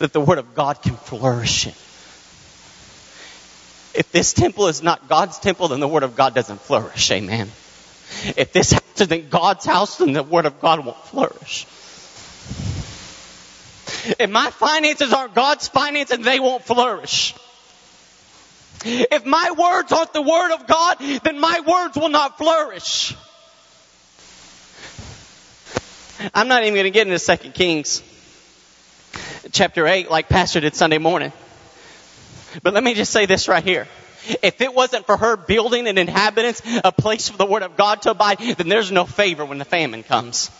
That 0.00 0.12
the 0.12 0.20
Word 0.20 0.38
of 0.38 0.56
God 0.56 0.82
can 0.82 0.96
flourish 0.96 1.68
in. 1.68 1.72
If 3.94 4.10
this 4.10 4.32
temple 4.32 4.66
is 4.66 4.82
not 4.82 5.08
God's 5.08 5.38
temple, 5.38 5.68
then 5.68 5.78
the 5.78 5.86
Word 5.86 6.02
of 6.02 6.16
God 6.16 6.34
doesn't 6.34 6.60
flourish. 6.60 7.12
Amen. 7.12 7.46
If 8.36 8.52
this 8.52 8.72
house 8.72 9.00
isn't 9.00 9.30
God's 9.30 9.64
house, 9.64 9.98
then 9.98 10.14
the 10.14 10.24
Word 10.24 10.46
of 10.46 10.60
God 10.60 10.84
won't 10.84 10.98
flourish. 11.06 11.64
If 14.18 14.30
my 14.30 14.50
finances 14.50 15.12
aren't 15.12 15.34
God's 15.34 15.68
finances, 15.68 16.18
they 16.18 16.40
won't 16.40 16.64
flourish. 16.64 17.34
If 18.84 19.24
my 19.24 19.50
words 19.50 19.90
aren't 19.92 20.12
the 20.12 20.22
Word 20.22 20.52
of 20.52 20.66
God, 20.66 20.98
then 21.24 21.40
my 21.40 21.60
words 21.66 21.96
will 21.96 22.08
not 22.08 22.38
flourish. 22.38 23.16
I'm 26.34 26.48
not 26.48 26.62
even 26.62 26.74
going 26.74 26.84
to 26.84 26.90
get 26.90 27.06
into 27.06 27.18
Second 27.18 27.54
Kings 27.54 28.02
chapter 29.52 29.86
8 29.86 30.10
like 30.10 30.28
Pastor 30.28 30.60
did 30.60 30.74
Sunday 30.74 30.98
morning. 30.98 31.32
But 32.62 32.74
let 32.74 32.82
me 32.82 32.94
just 32.94 33.12
say 33.12 33.26
this 33.26 33.48
right 33.48 33.64
here. 33.64 33.86
If 34.42 34.60
it 34.60 34.74
wasn't 34.74 35.06
for 35.06 35.16
her 35.16 35.36
building 35.36 35.86
and 35.86 35.98
inhabitants, 35.98 36.62
a 36.84 36.90
place 36.90 37.28
for 37.28 37.36
the 37.36 37.46
word 37.46 37.62
of 37.62 37.76
God 37.76 38.02
to 38.02 38.10
abide, 38.10 38.38
then 38.38 38.68
there's 38.68 38.90
no 38.90 39.04
favor 39.04 39.44
when 39.44 39.58
the 39.58 39.64
famine 39.64 40.02
comes. 40.02 40.50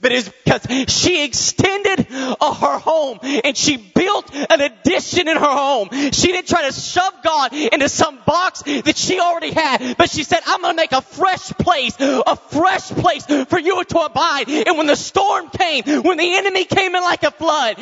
But 0.00 0.12
it's 0.12 0.28
because 0.28 0.92
she 0.92 1.24
extended 1.24 2.06
her 2.06 2.78
home 2.78 3.18
and 3.22 3.56
she 3.56 3.76
built 3.76 4.34
an 4.34 4.60
addition 4.60 5.28
in 5.28 5.36
her 5.36 5.42
home. 5.42 5.88
She 5.90 6.28
didn't 6.28 6.48
try 6.48 6.68
to 6.68 6.72
shove 6.72 7.14
God 7.22 7.52
into 7.52 7.88
some 7.88 8.18
box 8.26 8.62
that 8.62 8.96
she 8.96 9.20
already 9.20 9.52
had, 9.52 9.96
but 9.96 10.10
she 10.10 10.24
said, 10.24 10.40
I'm 10.46 10.60
going 10.60 10.74
to 10.74 10.76
make 10.76 10.92
a 10.92 11.02
fresh 11.02 11.50
place, 11.50 11.96
a 11.98 12.36
fresh 12.36 12.88
place 12.90 13.24
for 13.24 13.58
you 13.58 13.84
to 13.84 13.98
abide. 14.00 14.48
And 14.48 14.76
when 14.76 14.86
the 14.86 14.96
storm 14.96 15.48
came, 15.50 15.84
when 16.02 16.16
the 16.18 16.36
enemy 16.36 16.64
came 16.64 16.94
in 16.94 17.02
like 17.02 17.22
a 17.22 17.30
flood, 17.30 17.76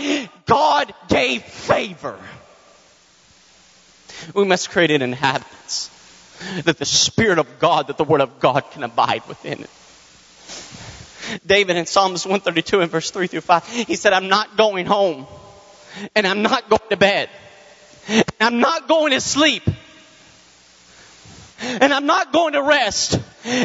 God 0.46 0.94
gave 1.08 1.42
favor 1.42 2.18
we 4.34 4.44
must 4.44 4.70
create 4.70 4.90
an 4.90 5.02
inhabitants 5.02 5.90
that 6.64 6.78
the 6.78 6.84
Spirit 6.84 7.38
of 7.38 7.58
God, 7.58 7.88
that 7.88 7.96
the 7.96 8.04
Word 8.04 8.20
of 8.20 8.40
God 8.40 8.64
can 8.72 8.82
abide 8.82 9.26
within 9.26 9.60
it. 9.60 9.70
David 11.46 11.76
in 11.76 11.86
Psalms 11.86 12.24
132 12.24 12.80
and 12.80 12.90
verse 12.90 13.10
3 13.10 13.26
through 13.26 13.40
5, 13.40 13.66
he 13.66 13.96
said, 13.96 14.12
I'm 14.12 14.28
not 14.28 14.56
going 14.56 14.86
home 14.86 15.26
and 16.14 16.26
I'm 16.26 16.42
not 16.42 16.68
going 16.68 16.88
to 16.90 16.96
bed. 16.96 17.28
And 18.08 18.24
I'm 18.40 18.60
not 18.60 18.88
going 18.88 19.12
to 19.12 19.20
sleep 19.20 19.62
and 21.60 21.92
I'm 21.92 22.06
not 22.06 22.32
going 22.32 22.52
to 22.54 22.62
rest 22.62 23.20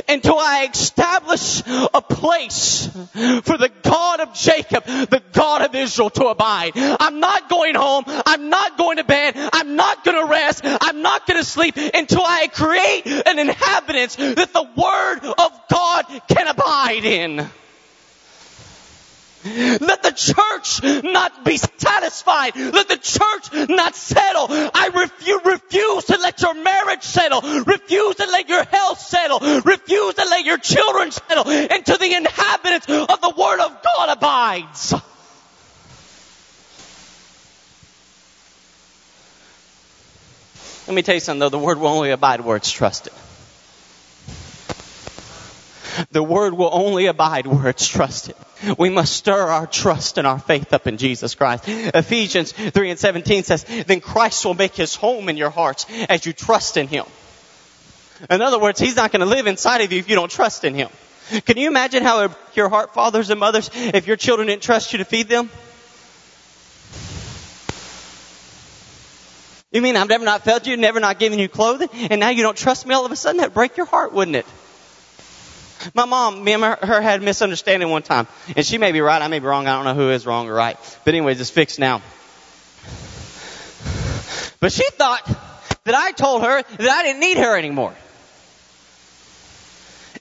until 0.07 0.37
I 0.37 0.69
establish 0.71 1.61
a 1.93 2.01
place 2.01 2.87
for 2.87 3.57
the 3.57 3.71
God 3.83 4.19
of 4.21 4.33
Jacob, 4.33 4.85
the 4.85 5.21
God 5.33 5.61
of 5.61 5.75
Israel 5.75 6.09
to 6.11 6.27
abide. 6.27 6.73
I'm 6.75 7.19
not 7.19 7.49
going 7.49 7.75
home. 7.75 8.03
I'm 8.07 8.49
not 8.49 8.77
going 8.77 8.97
to 8.97 9.03
bed. 9.03 9.33
I'm 9.53 9.75
not 9.75 10.03
going 10.03 10.17
to 10.17 10.31
rest. 10.31 10.61
I'm 10.63 11.01
not 11.01 11.27
going 11.27 11.39
to 11.39 11.45
sleep 11.45 11.75
until 11.77 12.23
I 12.25 12.47
create 12.47 13.05
an 13.25 13.39
inhabitants 13.39 14.15
that 14.15 14.53
the 14.53 14.63
Word 14.63 15.33
of 15.37 15.61
God 15.69 16.05
can 16.27 16.47
abide 16.47 17.05
in. 17.05 17.49
Let 19.45 20.03
the 20.03 20.13
church 20.15 21.03
not 21.03 21.43
be 21.43 21.57
satisfied. 21.57 22.55
Let 22.55 22.87
the 22.87 22.97
church 22.97 23.69
not 23.69 23.95
settle. 23.95 24.47
I 24.49 24.89
refuse, 24.93 25.41
refuse 25.45 26.05
to 26.05 26.17
let 26.17 26.41
your 26.41 26.53
marriage 26.53 27.03
settle. 27.03 27.41
Refuse 27.41 28.15
to 28.15 28.25
let 28.25 28.47
your 28.47 28.63
health 28.63 28.99
settle. 28.99 29.39
Refuse 29.39 30.15
to 30.15 30.25
let 30.25 30.45
your 30.45 30.57
children 30.57 31.11
settle 31.11 31.49
until 31.49 31.97
the 31.97 32.13
inhabitants 32.13 32.87
of 32.87 33.21
the 33.21 33.33
Word 33.37 33.59
of 33.59 33.77
God 33.83 34.17
abides. 34.17 34.93
Let 40.87 40.95
me 40.95 41.01
tell 41.01 41.15
you 41.15 41.21
something 41.21 41.39
though, 41.39 41.49
the 41.49 41.59
Word 41.59 41.79
will 41.79 41.87
only 41.87 42.11
abide 42.11 42.41
where 42.41 42.55
it's 42.55 42.71
trusted. 42.71 43.13
The 46.11 46.23
word 46.23 46.53
will 46.53 46.69
only 46.71 47.05
abide 47.07 47.47
where 47.47 47.67
it's 47.67 47.87
trusted. 47.87 48.35
We 48.77 48.89
must 48.89 49.13
stir 49.13 49.47
our 49.47 49.67
trust 49.67 50.17
and 50.17 50.27
our 50.27 50.39
faith 50.39 50.73
up 50.73 50.87
in 50.87 50.97
Jesus 50.97 51.35
Christ. 51.35 51.63
Ephesians 51.67 52.51
3 52.51 52.89
and 52.89 52.99
17 52.99 53.43
says, 53.43 53.63
then 53.63 54.01
Christ 54.01 54.45
will 54.45 54.53
make 54.53 54.75
his 54.75 54.95
home 54.95 55.29
in 55.29 55.37
your 55.37 55.49
hearts 55.49 55.85
as 56.09 56.25
you 56.25 56.33
trust 56.33 56.77
in 56.77 56.87
him. 56.87 57.05
In 58.29 58.41
other 58.41 58.59
words, 58.59 58.79
he's 58.79 58.95
not 58.95 59.11
going 59.11 59.19
to 59.21 59.25
live 59.25 59.47
inside 59.47 59.81
of 59.81 59.91
you 59.91 59.99
if 59.99 60.09
you 60.09 60.15
don't 60.15 60.31
trust 60.31 60.63
in 60.63 60.75
him. 60.75 60.89
Can 61.45 61.57
you 61.57 61.67
imagine 61.67 62.03
how 62.03 62.25
it 62.25 62.31
your 62.53 62.69
heart, 62.69 62.93
fathers 62.93 63.29
and 63.29 63.39
mothers, 63.39 63.69
if 63.73 64.07
your 64.07 64.17
children 64.17 64.47
didn't 64.47 64.61
trust 64.61 64.93
you 64.93 64.99
to 64.99 65.05
feed 65.05 65.27
them? 65.27 65.49
You 69.71 69.81
mean 69.81 69.97
I've 69.97 70.07
never 70.07 70.23
not 70.23 70.43
fed 70.43 70.67
you, 70.67 70.77
never 70.77 70.99
not 70.99 71.17
given 71.17 71.39
you 71.39 71.49
clothing, 71.49 71.89
and 71.93 72.19
now 72.19 72.29
you 72.29 72.43
don't 72.43 72.57
trust 72.57 72.85
me 72.85 72.93
all 72.93 73.05
of 73.05 73.11
a 73.11 73.15
sudden? 73.15 73.37
That'd 73.37 73.55
break 73.55 73.75
your 73.75 73.87
heart, 73.87 74.13
wouldn't 74.13 74.37
it? 74.37 74.45
My 75.93 76.05
mom, 76.05 76.43
me 76.43 76.53
and 76.53 76.63
her 76.63 77.01
had 77.01 77.21
a 77.21 77.23
misunderstanding 77.23 77.89
one 77.89 78.03
time. 78.03 78.27
And 78.55 78.65
she 78.65 78.77
may 78.77 78.91
be 78.91 79.01
right, 79.01 79.21
I 79.21 79.27
may 79.27 79.39
be 79.39 79.45
wrong, 79.45 79.67
I 79.67 79.75
don't 79.75 79.85
know 79.85 79.93
who 79.93 80.09
is 80.11 80.25
wrong 80.25 80.47
or 80.47 80.53
right. 80.53 80.77
But 81.03 81.13
anyways, 81.13 81.39
it's 81.41 81.49
fixed 81.49 81.79
now. 81.79 82.01
But 84.59 84.71
she 84.71 84.89
thought 84.91 85.25
that 85.83 85.95
I 85.95 86.11
told 86.11 86.43
her 86.43 86.61
that 86.61 86.89
I 86.89 87.03
didn't 87.03 87.19
need 87.19 87.37
her 87.37 87.57
anymore. 87.57 87.93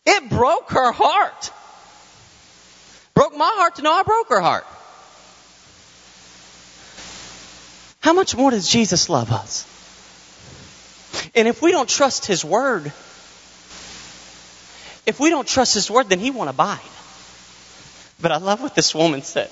It 0.05 0.29
broke 0.29 0.71
her 0.71 0.91
heart. 0.91 1.53
Broke 3.15 3.37
my 3.37 3.53
heart 3.55 3.77
to 3.77 3.83
know 3.83 3.93
I 3.93 4.03
broke 4.03 4.29
her 4.31 4.41
heart. 4.41 4.67
How 8.01 8.13
much 8.13 8.37
more 8.37 8.51
does 8.51 8.69
Jesus 8.69 9.09
love 9.09 9.31
us? 9.31 9.65
And 11.37 11.47
if 11.47 11.63
we 11.63 11.71
don't 11.71 11.89
trust 11.89 12.27
His 12.27 12.45
Word, 12.45 12.93
if 15.07 15.19
we 15.21 15.31
don't 15.31 15.47
trust 15.47 15.75
His 15.75 15.91
Word, 15.91 16.09
then 16.09 16.19
He 16.19 16.31
won't 16.31 16.51
abide. 16.51 16.81
But 18.21 18.33
I 18.33 18.37
love 18.37 18.63
what 18.63 18.75
this 18.75 18.95
woman 18.95 19.23
said. 19.23 19.51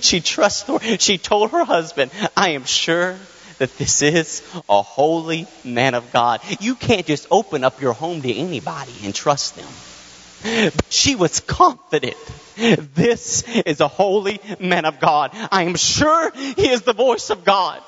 She 0.00 0.20
trusts 0.20 0.64
trusted, 0.64 1.00
she 1.00 1.18
told 1.18 1.50
her 1.52 1.64
husband, 1.64 2.10
I 2.36 2.50
am 2.50 2.64
sure 2.64 3.16
that 3.58 3.76
this 3.78 4.02
is 4.02 4.42
a 4.68 4.82
holy 4.82 5.46
man 5.64 5.94
of 5.94 6.12
God. 6.12 6.40
You 6.60 6.74
can't 6.74 7.06
just 7.06 7.26
open 7.30 7.64
up 7.64 7.80
your 7.80 7.92
home 7.92 8.22
to 8.22 8.32
anybody 8.32 8.94
and 9.04 9.14
trust 9.14 9.56
them. 9.56 10.72
But 10.74 10.92
she 10.92 11.16
was 11.16 11.40
confident. 11.40 12.16
This 12.56 13.44
is 13.66 13.80
a 13.80 13.88
holy 13.88 14.40
man 14.58 14.84
of 14.84 14.98
God. 15.00 15.30
I 15.52 15.64
am 15.64 15.76
sure 15.76 16.32
he 16.32 16.68
is 16.68 16.82
the 16.82 16.92
voice 16.92 17.30
of 17.30 17.44
God. 17.44 17.82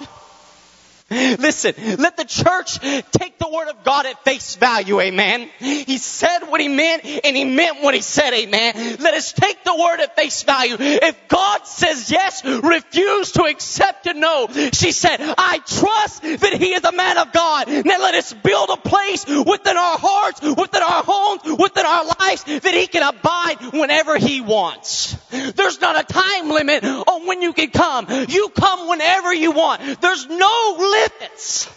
Listen, 1.40 1.74
let 1.98 2.16
the 2.16 2.24
church 2.24 2.78
take 3.10 3.36
the 3.36 3.48
word 3.52 3.68
of 3.68 3.82
God 3.82 4.06
at 4.06 4.22
face 4.22 4.54
value, 4.54 5.00
amen. 5.00 5.50
He 5.58 5.98
said 5.98 6.44
what 6.44 6.60
he 6.60 6.68
meant 6.68 7.04
and 7.04 7.36
he 7.36 7.44
meant 7.44 7.82
what 7.82 7.94
he 7.94 8.00
said, 8.00 8.32
amen. 8.32 8.96
Let 9.00 9.14
us 9.14 9.32
take 9.32 9.64
the 9.64 9.74
word 9.74 9.98
at 9.98 10.14
face 10.14 10.44
value. 10.44 10.76
If 10.78 11.26
God 11.26 11.66
says 11.66 12.12
yes, 12.12 12.44
refuse 12.44 13.32
to 13.32 13.42
accept 13.42 14.06
a 14.06 14.14
no. 14.14 14.46
She 14.72 14.92
said, 14.92 15.16
I 15.20 15.58
trust 15.58 16.22
that 16.22 16.54
he 16.56 16.74
is 16.74 16.84
a 16.84 16.92
man 16.92 17.18
of 17.18 17.32
God. 17.32 17.66
Now 17.66 17.98
let 17.98 18.14
us 18.14 18.32
build 18.32 18.70
a 18.70 18.76
place 18.76 19.26
within 19.26 19.76
our 19.76 19.98
hearts, 19.98 20.42
within 20.42 20.82
our 20.82 21.02
homes, 21.02 21.42
within 21.58 21.86
our 21.86 22.04
lives 22.04 22.44
that 22.44 22.72
he 22.72 22.86
can 22.86 23.02
abide 23.02 23.72
whenever 23.72 24.16
he 24.16 24.42
wants. 24.42 25.16
There's 25.30 25.80
not 25.80 25.98
a 25.98 26.04
time 26.04 26.50
limit 26.50 26.84
on 26.84 27.26
when 27.26 27.42
you 27.42 27.52
can 27.52 27.70
come. 27.70 28.06
You 28.28 28.50
come 28.50 28.88
whenever 28.88 29.34
you 29.34 29.50
want. 29.50 30.00
There's 30.00 30.28
no 30.28 30.76
limit 30.78 30.99
limits. 31.00 31.68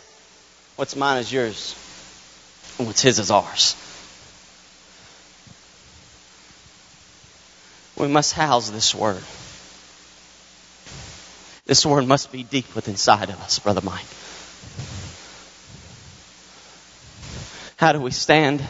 What's 0.75 0.95
mine 0.95 1.19
is 1.19 1.31
yours, 1.31 1.75
and 2.77 2.87
what's 2.87 3.01
his 3.01 3.19
is 3.19 3.31
ours. 3.31 3.75
We 7.97 8.07
must 8.07 8.33
house 8.33 8.69
this 8.69 8.95
word. 8.95 9.23
This 11.65 11.85
word 11.85 12.07
must 12.07 12.31
be 12.31 12.43
deep 12.43 12.75
within 12.75 12.95
inside 12.95 13.29
of 13.29 13.39
us, 13.41 13.59
Brother 13.59 13.81
Mike. 13.81 14.05
How 17.77 17.93
do 17.93 18.01
we 18.01 18.11
stand 18.11 18.63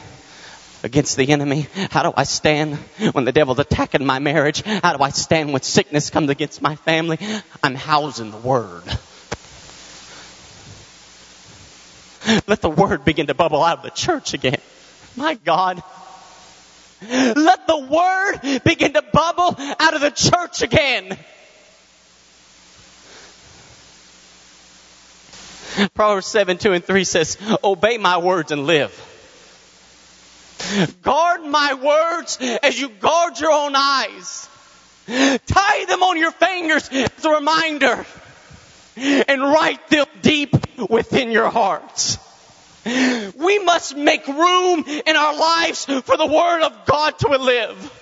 against 0.84 1.18
the 1.18 1.30
enemy? 1.30 1.68
How 1.90 2.04
do 2.04 2.14
I 2.16 2.24
stand 2.24 2.76
when 3.14 3.26
the 3.26 3.32
devil's 3.32 3.60
attacking 3.60 4.06
my 4.06 4.20
marriage? 4.20 4.62
How 4.62 4.96
do 4.98 5.04
I 5.04 5.10
stand 5.10 5.54
when 5.54 5.62
sickness 5.62 6.10
comes 6.10 6.30
against 6.30 6.62
my 6.62 6.76
family? 6.76 7.18
I'm 7.64 7.76
housing 7.76 8.32
the 8.32 8.38
word. 8.38 8.84
Let 12.48 12.62
the 12.62 12.70
word 12.70 13.06
begin 13.06 13.28
to 13.28 13.34
bubble 13.34 13.64
out 13.64 13.80
of 13.80 13.84
the 13.84 13.90
church 13.90 14.34
again. 14.34 14.60
My 15.16 15.36
God. 15.36 15.84
Let 17.02 17.68
the 17.68 17.80
word 17.80 18.62
begin 18.64 18.94
to 18.94 19.02
bubble 19.02 19.56
out 19.80 19.94
of 19.94 20.02
the 20.02 20.12
church 20.12 20.62
again. 20.62 21.18
Proverbs 25.96 26.28
7, 26.28 26.58
2 26.58 26.74
and 26.74 26.86
3 26.86 27.04
says, 27.04 27.38
Obey 27.64 27.98
my 27.98 28.20
words 28.20 28.52
and 28.52 28.66
live. 28.66 28.92
Guard 31.02 31.44
my 31.44 31.74
words 31.74 32.38
as 32.62 32.80
you 32.80 32.90
guard 32.90 33.40
your 33.40 33.52
own 33.52 33.74
eyes. 33.76 34.48
Tie 35.08 35.86
them 35.86 36.04
on 36.04 36.18
your 36.18 36.32
fingers 36.32 36.88
as 36.90 37.26
a 37.26 37.30
reminder 37.30 38.06
and 38.96 39.42
write 39.42 39.88
them 39.90 40.06
deep 40.22 40.56
within 40.90 41.32
your 41.32 41.50
hearts. 41.50 42.18
We 42.86 43.60
must 43.60 43.96
make 43.96 44.28
room 44.28 44.84
in 44.86 45.16
our 45.16 45.38
lives 45.38 45.86
for 45.86 46.18
the 46.18 46.26
Word 46.26 46.64
of 46.64 46.86
God 46.86 47.18
to 47.20 47.30
live. 47.30 48.00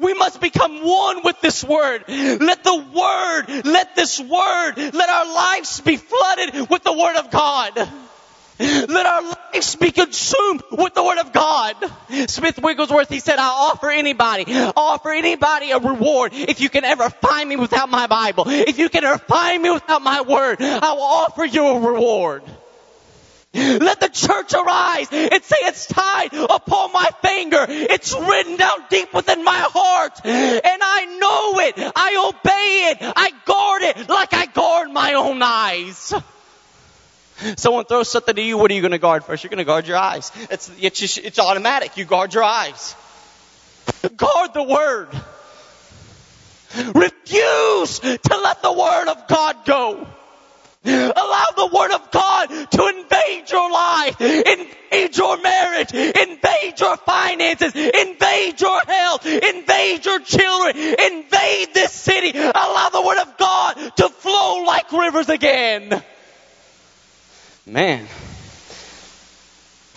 We 0.00 0.14
must 0.14 0.40
become 0.40 0.82
one 0.82 1.22
with 1.22 1.40
this 1.40 1.62
Word. 1.62 2.04
Let 2.08 2.64
the 2.64 2.76
Word, 2.76 3.64
let 3.66 3.94
this 3.94 4.18
Word, 4.18 4.74
let 4.76 5.08
our 5.08 5.26
lives 5.26 5.80
be 5.80 5.96
flooded 5.96 6.70
with 6.70 6.82
the 6.82 6.92
Word 6.92 7.16
of 7.16 7.30
God. 7.30 7.88
Let 8.58 9.06
our 9.06 9.22
lives 9.22 9.76
be 9.76 9.90
consumed 9.90 10.62
with 10.70 10.94
the 10.94 11.02
Word 11.02 11.18
of 11.18 11.32
God. 11.32 11.76
Smith 12.28 12.58
Wigglesworth, 12.62 13.08
he 13.08 13.20
said, 13.20 13.38
I'll 13.38 13.70
offer 13.70 13.90
anybody, 13.90 14.44
offer 14.76 15.10
anybody 15.10 15.70
a 15.70 15.78
reward 15.78 16.32
if 16.34 16.60
you 16.60 16.68
can 16.68 16.84
ever 16.84 17.08
find 17.08 17.48
me 17.48 17.56
without 17.56 17.88
my 17.88 18.06
Bible. 18.06 18.44
If 18.46 18.78
you 18.78 18.88
can 18.88 19.04
ever 19.04 19.18
find 19.18 19.62
me 19.62 19.70
without 19.70 20.02
my 20.02 20.20
Word, 20.22 20.60
I 20.60 20.92
will 20.92 21.02
offer 21.02 21.44
you 21.44 21.66
a 21.66 21.80
reward. 21.80 22.42
Let 23.54 24.00
the 24.00 24.08
church 24.08 24.54
arise 24.54 25.08
and 25.12 25.42
say 25.44 25.56
it's 25.60 25.86
tied 25.86 26.32
upon 26.32 26.92
my 26.92 27.10
finger. 27.20 27.66
It's 27.68 28.14
written 28.14 28.56
down 28.56 28.78
deep 28.88 29.12
within 29.12 29.44
my 29.44 29.58
heart. 29.58 30.24
And 30.24 30.62
I 30.64 31.04
know 31.20 31.60
it. 31.60 31.92
I 31.94 32.30
obey 32.30 32.90
it. 32.92 33.12
I 33.14 33.30
guard 33.44 33.82
it 33.82 34.08
like 34.08 34.32
I 34.32 34.46
guard 34.46 34.90
my 34.90 35.14
own 35.14 35.42
eyes. 35.42 36.14
Someone 37.56 37.84
throws 37.84 38.10
something 38.10 38.34
to 38.34 38.42
you, 38.42 38.58
what 38.58 38.70
are 38.70 38.74
you 38.74 38.80
going 38.80 38.92
to 38.92 38.98
guard 38.98 39.24
first? 39.24 39.42
You're 39.42 39.50
going 39.50 39.58
to 39.58 39.64
guard 39.64 39.86
your 39.86 39.96
eyes. 39.96 40.30
It's, 40.50 40.70
it's, 40.80 40.98
just, 40.98 41.18
it's 41.18 41.38
automatic. 41.38 41.96
You 41.96 42.04
guard 42.04 42.34
your 42.34 42.44
eyes. 42.44 42.94
Guard 44.16 44.54
the 44.54 44.62
word. 44.62 45.08
Refuse 46.94 47.98
to 48.00 48.40
let 48.42 48.62
the 48.62 48.72
word 48.72 49.08
of 49.08 49.28
God 49.28 49.64
go. 49.64 50.06
Allow 50.84 51.46
the 51.56 51.70
word 51.72 51.92
of 51.92 52.10
God 52.10 52.46
to 52.72 52.86
invade 52.88 53.50
your 53.52 53.70
life, 53.70 54.20
invade 54.20 55.16
your 55.16 55.40
marriage, 55.40 55.94
invade 55.94 56.80
your 56.80 56.96
finances, 56.96 57.72
invade 57.76 58.60
your 58.60 58.80
health, 58.80 59.24
invade 59.24 60.04
your 60.04 60.18
children, 60.20 60.76
invade 60.76 61.72
this 61.72 61.92
city. 61.92 62.36
Allow 62.36 62.88
the 62.92 63.02
word 63.02 63.18
of 63.18 63.38
God 63.38 63.74
to 63.96 64.08
flow 64.08 64.64
like 64.64 64.90
rivers 64.90 65.28
again. 65.28 66.02
Man, 67.64 68.08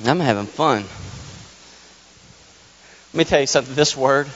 I'm 0.06 0.20
having 0.20 0.46
fun. 0.46 0.84
Let 3.12 3.18
me 3.18 3.24
tell 3.24 3.40
you 3.40 3.48
something. 3.48 3.74
This 3.74 3.98
word, 3.98 4.28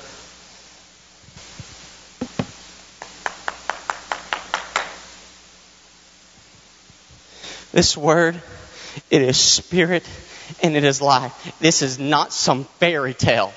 this 7.71 7.95
word, 7.95 8.41
it 9.11 9.21
is 9.21 9.37
spirit 9.37 10.09
and 10.63 10.75
it 10.75 10.83
is 10.83 10.99
life. 10.99 11.55
This 11.59 11.83
is 11.83 11.99
not 11.99 12.33
some 12.33 12.63
fairy 12.79 13.13
tale. 13.13 13.53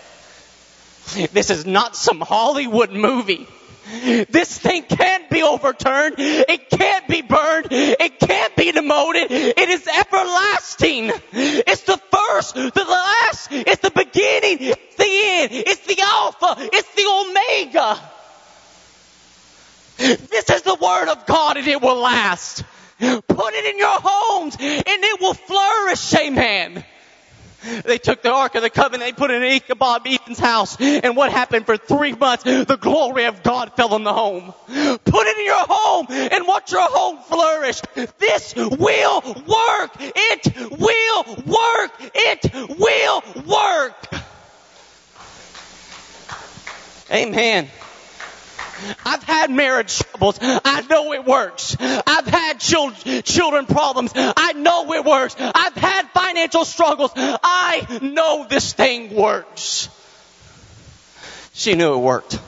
This 1.33 1.49
is 1.49 1.65
not 1.65 1.97
some 1.97 2.21
Hollywood 2.21 2.93
movie. 2.93 3.49
This 3.85 4.59
thing 4.59 4.85
can't 4.85 5.29
be 5.29 5.43
overturned. 5.43 6.15
It 6.19 6.71
can't 6.71 7.09
be 7.09 7.23
burned. 7.23 7.69
It 7.71 8.21
can't 8.21 8.55
be 8.57 8.73
demoted. 8.73 9.31
It 9.31 9.69
is 9.69 9.87
everlasting. 9.87 11.11
It's 11.33 11.83
the 11.83 12.01
first, 12.13 12.55
the 12.55 12.87
last, 12.89 13.49
it's 13.51 13.83
the 13.83 13.91
beginning, 13.91 14.59
it's 14.61 14.97
the 14.97 15.05
end, 15.05 15.51
it's 15.53 15.87
the 15.87 16.01
Alpha, 16.01 16.57
it's 16.73 16.95
the 16.95 17.07
Omega. 17.07 18.01
This 20.29 20.51
is 20.51 20.63
the 20.63 20.75
Word 20.75 21.09
of 21.09 21.27
God 21.27 21.57
and 21.57 21.67
it 21.67 21.81
will 21.81 22.01
last. 22.01 22.65
Put 22.99 23.55
it 23.55 23.65
in 23.67 23.79
your 23.79 23.99
homes 24.01 24.57
and 24.61 24.85
it 24.87 25.21
will 25.21 25.35
flourish, 25.35 26.15
amen. 26.15 26.85
They 27.85 27.99
took 27.99 28.23
the 28.23 28.31
Ark 28.31 28.55
of 28.55 28.63
the 28.63 28.71
Covenant, 28.71 29.03
they 29.03 29.13
put 29.13 29.31
it 29.31 29.43
in 29.43 29.53
Ichabod 29.53 30.07
Ethan's 30.07 30.39
house, 30.39 30.77
and 30.81 31.17
what 31.17 31.31
happened 31.31 31.67
for 31.67 31.77
three 31.77 32.13
months? 32.13 32.45
The 32.45 32.79
glory 32.81 33.25
of 33.25 33.43
God 33.43 33.73
fell 33.77 33.95
on 33.95 34.05
the 34.05 34.13
home. 34.13 34.53
Put 34.67 35.27
it 35.27 35.39
in 35.39 35.47
your 35.47 35.67
home 35.69 36.07
and 36.11 36.47
watch 36.47 36.73
your 36.73 36.89
home 36.89 37.19
flourish. 37.29 37.81
This 38.19 38.55
will 38.57 39.21
work. 39.21 39.93
It 39.99 40.71
will 40.79 41.25
work. 41.47 41.93
It 42.15 42.53
will 42.79 43.23
work. 43.47 44.15
Amen. 47.11 47.69
I've 49.05 49.23
had 49.23 49.51
marriage 49.51 49.99
troubles. 49.99 50.39
I 50.41 50.85
know 50.89 51.13
it 51.13 51.25
works. 51.25 51.77
I've 51.81 52.27
had 52.27 52.61
children, 52.61 53.23
children 53.23 53.67
problems. 53.67 54.13
I 54.15 54.53
know 54.55 54.93
it 54.93 55.05
works. 55.05 55.37
I've 55.39 55.75
had 55.75 56.09
financial 56.11 56.65
struggles. 56.65 57.13
I 57.17 58.01
know 58.03 58.47
this 58.49 58.73
thing 58.73 59.15
works. 59.15 59.89
She 61.53 61.75
knew 61.75 61.95
it 61.95 61.99
worked. 61.99 62.39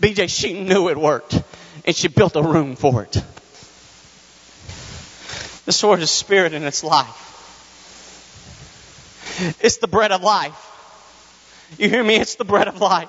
BJ, 0.00 0.28
she 0.28 0.60
knew 0.60 0.88
it 0.88 0.96
worked. 0.96 1.42
And 1.84 1.94
she 1.94 2.08
built 2.08 2.36
a 2.36 2.42
room 2.42 2.76
for 2.76 3.02
it. 3.02 3.22
The 5.66 5.72
sword 5.72 6.00
is 6.00 6.10
spirit 6.10 6.52
and 6.52 6.64
it's 6.64 6.84
life. 6.84 7.20
It's 9.60 9.78
the 9.78 9.88
bread 9.88 10.12
of 10.12 10.22
life. 10.22 10.70
You 11.78 11.88
hear 11.88 12.04
me? 12.04 12.16
It's 12.16 12.36
the 12.36 12.44
bread 12.44 12.68
of 12.68 12.80
life. 12.80 13.08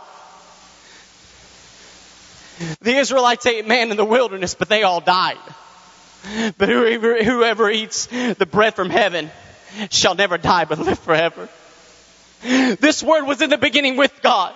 The 2.82 2.96
Israelites 2.98 3.46
ate 3.46 3.68
manna 3.68 3.92
in 3.92 3.98
the 3.98 4.06
wilderness, 4.06 4.56
but 4.56 4.70
they 4.70 4.84
all 4.84 5.02
died. 5.02 5.38
But 6.58 6.70
whoever, 6.70 7.24
whoever 7.24 7.70
eats 7.70 8.08
the 8.08 8.48
bread 8.50 8.76
from 8.76 8.90
heaven 8.90 9.30
shall 9.90 10.16
never 10.16 10.38
die 10.38 10.66
but 10.66 10.80
live 10.80 11.00
forever. 11.00 11.50
This 12.42 13.04
word 13.04 13.26
was 13.26 13.42
in 13.42 13.50
the 13.50 13.58
beginning 13.58 13.98
with 13.98 14.22
God. 14.22 14.54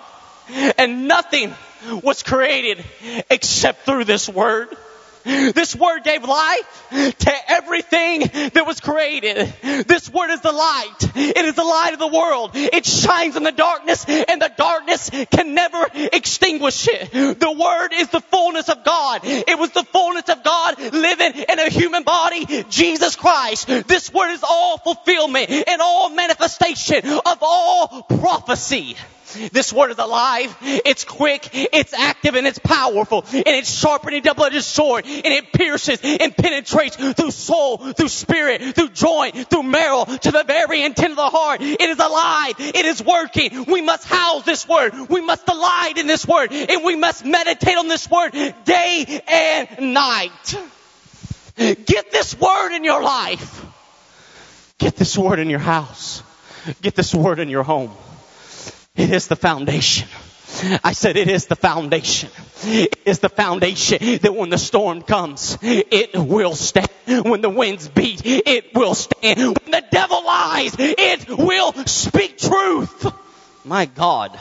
And 0.78 1.06
nothing 1.06 1.54
was 2.02 2.22
created 2.22 2.84
except 3.30 3.86
through 3.86 4.04
this 4.04 4.28
word. 4.28 4.68
This 5.24 5.76
word 5.76 6.04
gave 6.04 6.24
life 6.24 6.88
to 6.90 7.32
everything 7.48 8.20
that 8.54 8.64
was 8.66 8.80
created. 8.80 9.52
This 9.86 10.10
word 10.10 10.30
is 10.30 10.40
the 10.40 10.52
light. 10.52 10.96
It 11.14 11.44
is 11.44 11.54
the 11.54 11.64
light 11.64 11.92
of 11.92 11.98
the 11.98 12.06
world. 12.06 12.50
It 12.54 12.86
shines 12.86 13.36
in 13.36 13.42
the 13.42 13.52
darkness 13.52 14.04
and 14.08 14.40
the 14.40 14.50
darkness 14.56 15.10
can 15.30 15.54
never 15.54 15.86
extinguish 15.94 16.88
it. 16.88 17.10
The 17.12 17.52
word 17.52 17.92
is 17.92 18.08
the 18.08 18.20
fullness 18.20 18.68
of 18.68 18.84
God. 18.84 19.20
It 19.24 19.58
was 19.58 19.70
the 19.70 19.84
fullness 19.84 20.28
of 20.28 20.42
God 20.42 20.80
living 20.92 21.32
in 21.48 21.58
a 21.58 21.68
human 21.68 22.02
body, 22.02 22.64
Jesus 22.68 23.16
Christ. 23.16 23.66
This 23.66 24.12
word 24.12 24.32
is 24.32 24.42
all 24.42 24.78
fulfillment 24.78 25.50
and 25.50 25.80
all 25.80 26.10
manifestation 26.10 27.06
of 27.06 27.38
all 27.42 28.02
prophecy. 28.02 28.96
This 29.52 29.72
word 29.72 29.90
is 29.92 29.98
alive, 29.98 30.56
it's 30.60 31.04
quick, 31.04 31.48
it's 31.52 31.92
active, 31.92 32.34
and 32.34 32.46
it's 32.46 32.58
powerful, 32.58 33.24
and 33.32 33.46
it's 33.46 33.70
sharper 33.70 34.10
than 34.10 34.22
double-edged 34.22 34.64
sword, 34.64 35.04
and 35.06 35.26
it 35.26 35.52
pierces 35.52 36.00
and 36.02 36.36
penetrates 36.36 36.96
through 36.96 37.30
soul, 37.30 37.78
through 37.78 38.08
spirit, 38.08 38.74
through 38.74 38.88
joint, 38.88 39.48
through 39.48 39.62
marrow, 39.62 40.04
to 40.04 40.30
the 40.30 40.44
very 40.44 40.82
intent 40.82 41.10
of 41.10 41.16
the 41.16 41.30
heart. 41.30 41.60
It 41.62 41.80
is 41.80 41.98
alive, 41.98 42.54
it 42.58 42.84
is 42.84 43.02
working. 43.02 43.64
We 43.66 43.82
must 43.82 44.04
house 44.04 44.44
this 44.44 44.66
word, 44.66 44.94
we 45.08 45.20
must 45.20 45.46
delight 45.46 45.94
in 45.96 46.06
this 46.06 46.26
word, 46.26 46.52
and 46.52 46.84
we 46.84 46.96
must 46.96 47.24
meditate 47.24 47.76
on 47.76 47.88
this 47.88 48.10
word 48.10 48.32
day 48.64 49.22
and 49.28 49.94
night. 49.94 50.56
Get 51.56 52.10
this 52.10 52.38
word 52.38 52.74
in 52.74 52.84
your 52.84 53.02
life. 53.02 53.64
Get 54.78 54.96
this 54.96 55.16
word 55.16 55.38
in 55.38 55.50
your 55.50 55.58
house. 55.58 56.22
Get 56.80 56.94
this 56.94 57.14
word 57.14 57.38
in 57.38 57.48
your 57.48 57.62
home. 57.62 57.90
It 59.00 59.12
is 59.12 59.28
the 59.28 59.36
foundation. 59.36 60.08
I 60.84 60.92
said 60.92 61.16
it 61.16 61.28
is 61.28 61.46
the 61.46 61.56
foundation. 61.56 62.28
It 62.64 62.98
is 63.06 63.20
the 63.20 63.30
foundation 63.30 64.18
that 64.18 64.34
when 64.34 64.50
the 64.50 64.58
storm 64.58 65.00
comes, 65.00 65.56
it 65.62 66.14
will 66.14 66.54
stand. 66.54 66.90
When 67.06 67.40
the 67.40 67.48
winds 67.48 67.88
beat, 67.88 68.20
it 68.26 68.74
will 68.74 68.94
stand. 68.94 69.38
When 69.38 69.70
the 69.70 69.82
devil 69.90 70.22
lies, 70.22 70.76
it 70.78 71.30
will 71.30 71.72
speak 71.86 72.36
truth. 72.36 73.10
My 73.64 73.86
God. 73.86 74.38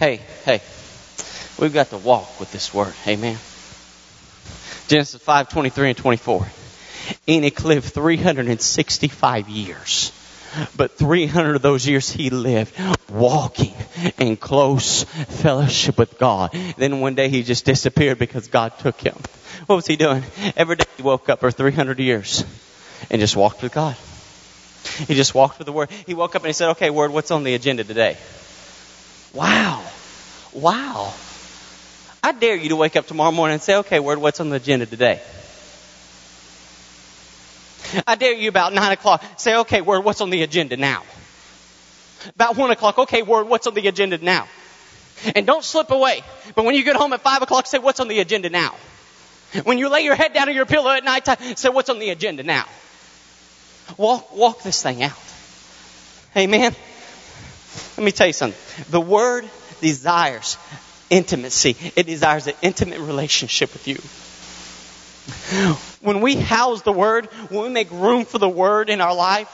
Hey, 0.00 0.20
hey. 0.44 0.60
We've 1.60 1.72
got 1.72 1.90
to 1.90 1.98
walk 1.98 2.40
with 2.40 2.50
this 2.50 2.74
word. 2.74 2.94
Amen. 3.06 3.38
Genesis 4.88 5.22
5, 5.22 5.48
23 5.50 5.90
and 5.90 5.98
24. 5.98 6.48
Enoch 7.28 7.64
lived 7.64 7.92
365 7.92 9.48
years. 9.48 10.12
But 10.76 10.92
300 10.92 11.56
of 11.56 11.62
those 11.62 11.86
years 11.86 12.10
he 12.10 12.30
lived 12.30 12.74
walking 13.10 13.74
in 14.18 14.36
close 14.36 15.04
fellowship 15.04 15.98
with 15.98 16.18
God. 16.18 16.52
Then 16.76 17.00
one 17.00 17.14
day 17.14 17.28
he 17.28 17.42
just 17.42 17.64
disappeared 17.64 18.18
because 18.18 18.48
God 18.48 18.78
took 18.78 19.00
him. 19.00 19.16
What 19.66 19.76
was 19.76 19.86
he 19.86 19.96
doing? 19.96 20.22
Every 20.56 20.76
day 20.76 20.84
he 20.96 21.02
woke 21.02 21.28
up 21.28 21.40
for 21.40 21.50
300 21.50 21.98
years 21.98 22.44
and 23.10 23.20
just 23.20 23.36
walked 23.36 23.62
with 23.62 23.72
God. 23.72 23.96
He 25.06 25.14
just 25.14 25.34
walked 25.34 25.58
with 25.58 25.66
the 25.66 25.72
Word. 25.72 25.90
He 26.06 26.14
woke 26.14 26.34
up 26.34 26.42
and 26.42 26.48
he 26.48 26.52
said, 26.52 26.70
okay, 26.70 26.90
Word, 26.90 27.12
what's 27.12 27.30
on 27.30 27.44
the 27.44 27.54
agenda 27.54 27.84
today? 27.84 28.16
Wow. 29.32 29.82
Wow. 30.52 31.14
I 32.22 32.32
dare 32.32 32.56
you 32.56 32.68
to 32.70 32.76
wake 32.76 32.96
up 32.96 33.06
tomorrow 33.06 33.32
morning 33.32 33.54
and 33.54 33.62
say, 33.62 33.76
okay, 33.76 34.00
Word, 34.00 34.18
what's 34.18 34.40
on 34.40 34.50
the 34.50 34.56
agenda 34.56 34.86
today? 34.86 35.20
I 38.06 38.14
dare 38.14 38.34
you 38.34 38.48
about 38.48 38.72
nine 38.72 38.92
o'clock, 38.92 39.24
say, 39.36 39.56
okay, 39.58 39.80
word, 39.80 40.04
what's 40.04 40.20
on 40.20 40.30
the 40.30 40.42
agenda 40.42 40.76
now? 40.76 41.02
About 42.34 42.56
one 42.56 42.70
o'clock, 42.70 42.98
okay, 42.98 43.22
word, 43.22 43.48
what's 43.48 43.66
on 43.66 43.74
the 43.74 43.86
agenda 43.88 44.18
now? 44.18 44.46
And 45.34 45.46
don't 45.46 45.64
slip 45.64 45.90
away. 45.90 46.22
But 46.54 46.64
when 46.64 46.74
you 46.74 46.84
get 46.84 46.96
home 46.96 47.12
at 47.12 47.20
five 47.20 47.42
o'clock, 47.42 47.66
say, 47.66 47.78
what's 47.78 48.00
on 48.00 48.08
the 48.08 48.20
agenda 48.20 48.50
now? 48.50 48.74
When 49.64 49.78
you 49.78 49.88
lay 49.88 50.00
your 50.02 50.14
head 50.14 50.32
down 50.32 50.48
on 50.48 50.54
your 50.54 50.66
pillow 50.66 50.90
at 50.90 51.04
night 51.04 51.28
say, 51.58 51.68
what's 51.68 51.90
on 51.90 51.98
the 51.98 52.10
agenda 52.10 52.42
now? 52.42 52.64
Walk, 53.96 54.34
walk 54.34 54.62
this 54.62 54.82
thing 54.82 55.02
out. 55.02 55.12
Amen. 56.36 56.74
Let 57.96 58.04
me 58.04 58.12
tell 58.12 58.26
you 58.26 58.32
something. 58.32 58.58
The 58.90 59.00
word 59.00 59.48
desires 59.80 60.56
intimacy. 61.10 61.76
It 61.94 62.06
desires 62.06 62.46
an 62.46 62.54
intimate 62.62 63.00
relationship 63.00 63.72
with 63.72 63.86
you. 63.86 63.98
When 66.02 66.20
we 66.20 66.36
house 66.36 66.82
the 66.82 66.92
Word, 66.92 67.26
when 67.48 67.62
we 67.62 67.68
make 67.70 67.90
room 67.90 68.24
for 68.24 68.38
the 68.38 68.48
Word 68.48 68.90
in 68.90 69.00
our 69.00 69.14
life, 69.14 69.48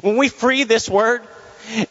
when 0.00 0.16
we 0.16 0.28
free 0.28 0.64
this 0.64 0.88
Word, 0.88 1.22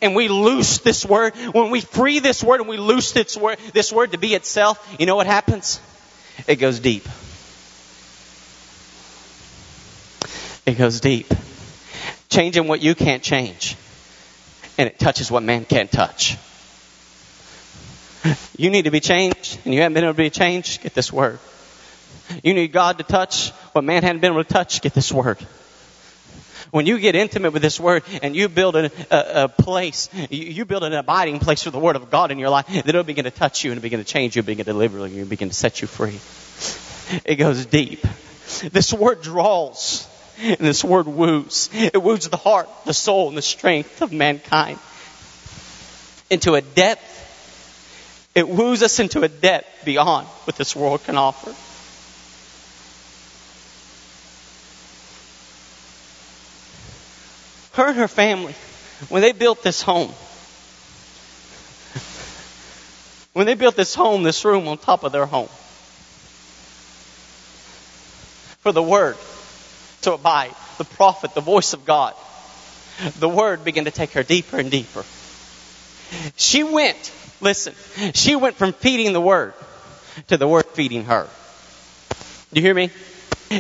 and 0.02 0.16
we 0.16 0.28
loose 0.28 0.80
this 0.80 1.06
word, 1.06 1.36
when 1.54 1.70
we 1.70 1.82
free 1.82 2.20
this 2.20 2.44
word 2.44 2.60
and 2.60 2.68
we 2.70 2.78
loose 2.78 3.12
this 3.12 3.38
word, 3.38 3.60
this 3.74 3.94
word 3.94 4.12
to 4.12 4.18
be 4.18 4.34
itself, 4.34 4.96
you 5.00 5.06
know 5.06 5.16
what 5.16 5.28
happens? 5.28 5.80
It 6.48 6.56
goes 6.56 6.80
deep. 6.80 7.08
It 10.66 10.78
goes 10.78 11.00
deep. 11.00 11.32
Changing 12.30 12.68
what 12.68 12.82
you 12.82 12.96
can't 12.96 13.24
change. 13.24 13.76
And 14.78 14.88
it 14.88 15.00
touches 15.00 15.32
what 15.32 15.44
man 15.44 15.66
can't 15.66 15.92
touch. 15.92 16.38
You 18.58 18.70
need 18.70 18.84
to 18.84 18.92
be 18.92 19.00
changed, 19.00 19.60
and 19.66 19.74
you 19.74 19.82
haven't 19.82 19.94
been 19.94 20.04
able 20.04 20.14
to 20.14 20.18
be 20.18 20.30
changed, 20.30 20.84
get 20.84 20.94
this 20.94 21.12
word. 21.12 21.40
You 22.44 22.54
need 22.54 22.72
God 22.72 22.98
to 22.98 23.04
touch 23.04 23.52
what 23.74 23.84
man 23.84 24.04
hadn't 24.04 24.22
been 24.22 24.34
able 24.34 24.44
to 24.44 24.50
touch. 24.50 24.82
Get 24.82 24.94
this 24.94 25.12
word. 25.12 25.40
When 26.72 26.86
you 26.86 27.00
get 27.00 27.16
intimate 27.16 27.52
with 27.52 27.62
this 27.62 27.80
word 27.80 28.04
and 28.22 28.36
you 28.36 28.48
build 28.48 28.76
a, 28.76 28.92
a, 29.10 29.44
a 29.46 29.48
place, 29.48 30.10
you, 30.30 30.44
you, 30.44 30.66
build 30.66 30.84
an 30.84 30.94
abiding 30.94 31.40
place 31.40 31.64
for 31.64 31.72
the 31.72 31.80
word 31.80 31.96
of 31.96 32.12
God 32.12 32.32
in 32.32 32.38
your 32.38 32.50
life, 32.50 32.68
then 32.68 32.84
it'll 32.86 33.04
begin 33.04 33.26
to 33.26 33.32
touch 33.32 33.64
you 33.64 33.72
and 33.72 33.82
begin 33.82 34.00
to 34.00 34.06
change 34.06 34.36
you, 34.36 34.44
begin 34.44 34.66
to 34.66 34.72
deliver 34.72 35.08
you, 35.08 35.22
and 35.22 35.30
begin 35.30 35.50
to 35.50 35.56
set 35.56 35.82
you 35.82 35.88
free. 35.88 36.20
It 37.26 37.36
goes 37.36 37.66
deep. 37.66 38.06
This 38.72 38.94
word 38.94 39.22
draws 39.24 40.08
and 40.40 40.58
this 40.58 40.84
word 40.84 41.08
woos. 41.08 41.70
It 41.74 42.02
woos 42.02 42.30
the 42.30 42.38
heart, 42.38 42.70
the 42.86 42.94
soul, 42.94 43.30
and 43.30 43.38
the 43.38 43.42
strength 43.42 44.02
of 44.02 44.12
mankind 44.12 44.80
into 46.30 46.54
a 46.54 46.62
depth. 46.62 47.16
It 48.36 48.48
woos 48.48 48.84
us 48.84 49.00
into 49.00 49.22
a 49.22 49.28
depth 49.28 49.86
beyond 49.86 50.28
what 50.46 50.56
this 50.56 50.76
world 50.76 51.04
can 51.04 51.18
offer. 51.18 51.54
Her 57.80 57.88
and 57.88 57.98
her 57.98 58.08
family, 58.08 58.54
when 59.08 59.22
they 59.22 59.32
built 59.32 59.64
this 59.64 59.82
home, 59.82 60.10
when 63.34 63.46
they 63.46 63.56
built 63.56 63.76
this 63.76 63.96
home, 63.96 64.24
this 64.24 64.44
room 64.44 64.68
on 64.68 64.78
top 64.78 65.04
of 65.04 65.14
their 65.14 65.26
home, 65.26 65.48
for 68.60 68.74
the 68.74 68.84
word 68.84 69.18
to 70.02 70.14
abide, 70.14 70.54
the 70.78 70.84
prophet, 70.84 71.34
the 71.34 71.42
voice 71.42 71.74
of 71.74 71.86
God, 71.86 72.14
the 73.18 73.30
word 73.30 73.64
began 73.64 73.86
to 73.86 73.92
take 73.92 74.12
her 74.12 74.24
deeper 74.24 74.60
and 74.60 74.70
deeper. 74.70 75.06
She 76.36 76.64
went, 76.64 77.14
listen, 77.40 77.74
she 78.14 78.36
went 78.36 78.58
from 78.58 78.74
feeding 78.74 79.14
the 79.14 79.22
word 79.22 79.54
to 80.28 80.38
the 80.38 80.48
word 80.48 80.66
feeding 80.74 81.06
her. 81.06 81.28
Do 82.52 82.60
you 82.60 82.66
hear 82.66 82.74
me? 82.74 82.92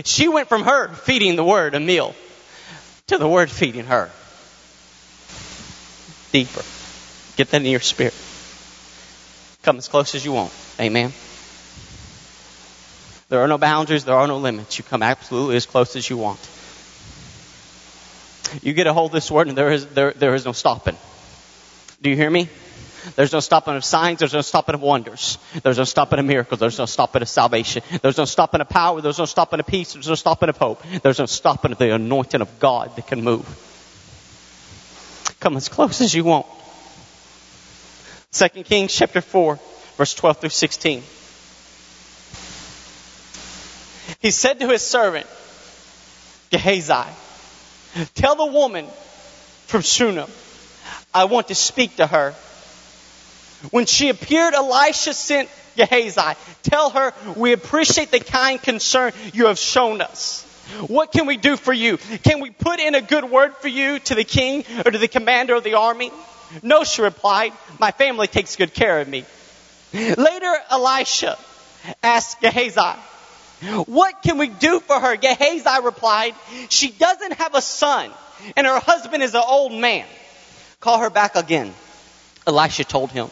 She 0.03 0.27
went 0.27 0.49
from 0.49 0.63
her 0.63 0.89
feeding 0.89 1.37
the 1.37 1.43
word 1.43 1.73
a 1.73 1.79
meal 1.79 2.15
to 3.09 3.17
the 3.17 3.27
word 3.27 3.51
feeding 3.51 3.85
her. 3.85 4.09
Deeper. 6.31 6.63
Get 7.35 7.49
that 7.51 7.61
in 7.61 7.67
your 7.67 7.79
spirit. 7.79 8.13
Come 9.63 9.77
as 9.77 9.87
close 9.87 10.15
as 10.15 10.23
you 10.23 10.31
want. 10.31 10.53
Amen. 10.79 11.11
There 13.29 13.41
are 13.41 13.47
no 13.47 13.57
boundaries, 13.57 14.05
there 14.05 14.15
are 14.15 14.27
no 14.27 14.37
limits. 14.37 14.77
You 14.77 14.83
come 14.83 15.03
absolutely 15.03 15.55
as 15.55 15.65
close 15.65 15.95
as 15.95 16.09
you 16.09 16.17
want. 16.17 16.39
You 18.63 18.73
get 18.73 18.87
a 18.87 18.93
hold 18.93 19.11
of 19.11 19.13
this 19.13 19.29
word 19.29 19.47
and 19.47 19.57
there 19.57 19.71
is, 19.71 19.85
there, 19.87 20.11
there 20.11 20.33
is 20.33 20.45
no 20.45 20.51
stopping. 20.51 20.97
Do 22.01 22.09
you 22.09 22.15
hear 22.15 22.29
me? 22.29 22.47
There's 23.15 23.33
no 23.33 23.39
stopping 23.39 23.75
of 23.75 23.83
signs. 23.83 24.19
There's 24.19 24.33
no 24.33 24.41
stopping 24.41 24.75
of 24.75 24.81
wonders. 24.81 25.37
There's 25.63 25.77
no 25.77 25.83
stopping 25.83 26.19
of 26.19 26.25
miracles. 26.25 26.59
There's 26.59 26.77
no 26.77 26.85
stopping 26.85 27.21
of 27.21 27.29
salvation. 27.29 27.83
There's 28.01 28.17
no 28.17 28.25
stopping 28.25 28.61
of 28.61 28.69
power. 28.69 29.01
There's 29.01 29.19
no 29.19 29.25
stopping 29.25 29.59
of 29.59 29.67
peace. 29.67 29.93
There's 29.93 30.07
no 30.07 30.15
stopping 30.15 30.49
of 30.49 30.57
hope. 30.57 30.83
There's 31.03 31.19
no 31.19 31.25
stopping 31.25 31.71
of 31.71 31.77
the 31.77 31.93
anointing 31.93 32.41
of 32.41 32.59
God 32.59 32.95
that 32.95 33.07
can 33.07 33.23
move. 33.23 33.45
Come 35.39 35.55
as 35.55 35.69
close 35.69 36.01
as 36.01 36.13
you 36.13 36.23
want. 36.23 36.45
2 38.31 38.63
Kings 38.63 38.93
chapter 38.93 39.21
4, 39.21 39.59
verse 39.97 40.13
12 40.13 40.37
through 40.37 40.49
16. 40.49 41.03
He 44.19 44.31
said 44.31 44.59
to 44.59 44.67
his 44.67 44.81
servant, 44.81 45.25
Gehazi, 46.49 47.09
tell 48.15 48.35
the 48.35 48.45
woman 48.45 48.85
from 49.67 49.81
Shunem, 49.81 50.29
I 51.13 51.25
want 51.25 51.47
to 51.47 51.55
speak 51.55 51.95
to 51.97 52.07
her. 52.07 52.35
When 53.71 53.85
she 53.85 54.09
appeared, 54.09 54.53
Elisha 54.53 55.13
sent 55.13 55.49
Gehazi, 55.75 56.35
tell 56.63 56.89
her 56.91 57.13
we 57.35 57.53
appreciate 57.53 58.11
the 58.11 58.19
kind 58.19 58.61
concern 58.61 59.13
you 59.33 59.47
have 59.47 59.59
shown 59.59 60.01
us. 60.01 60.45
What 60.87 61.11
can 61.11 61.25
we 61.25 61.37
do 61.37 61.57
for 61.57 61.73
you? 61.73 61.97
Can 61.97 62.41
we 62.41 62.51
put 62.51 62.79
in 62.79 62.95
a 62.95 63.01
good 63.01 63.25
word 63.25 63.55
for 63.55 63.67
you 63.67 63.99
to 63.99 64.15
the 64.15 64.23
king 64.23 64.63
or 64.85 64.91
to 64.91 64.97
the 64.97 65.07
commander 65.07 65.55
of 65.55 65.63
the 65.63 65.73
army? 65.75 66.11
No, 66.61 66.83
she 66.83 67.01
replied. 67.01 67.53
My 67.79 67.91
family 67.91 68.27
takes 68.27 68.55
good 68.55 68.73
care 68.73 68.99
of 68.99 69.07
me. 69.07 69.25
Later, 69.93 70.55
Elisha 70.69 71.37
asked 72.03 72.41
Gehazi, 72.41 72.99
what 73.87 74.21
can 74.21 74.37
we 74.37 74.47
do 74.47 74.79
for 74.79 74.99
her? 74.99 75.15
Gehazi 75.15 75.83
replied, 75.83 76.35
she 76.69 76.91
doesn't 76.91 77.33
have 77.33 77.55
a 77.55 77.61
son 77.61 78.11
and 78.55 78.65
her 78.67 78.79
husband 78.79 79.23
is 79.23 79.33
an 79.33 79.43
old 79.45 79.73
man. 79.73 80.05
Call 80.79 80.99
her 80.99 81.09
back 81.09 81.35
again. 81.35 81.73
Elisha 82.47 82.83
told 82.83 83.11
him. 83.11 83.29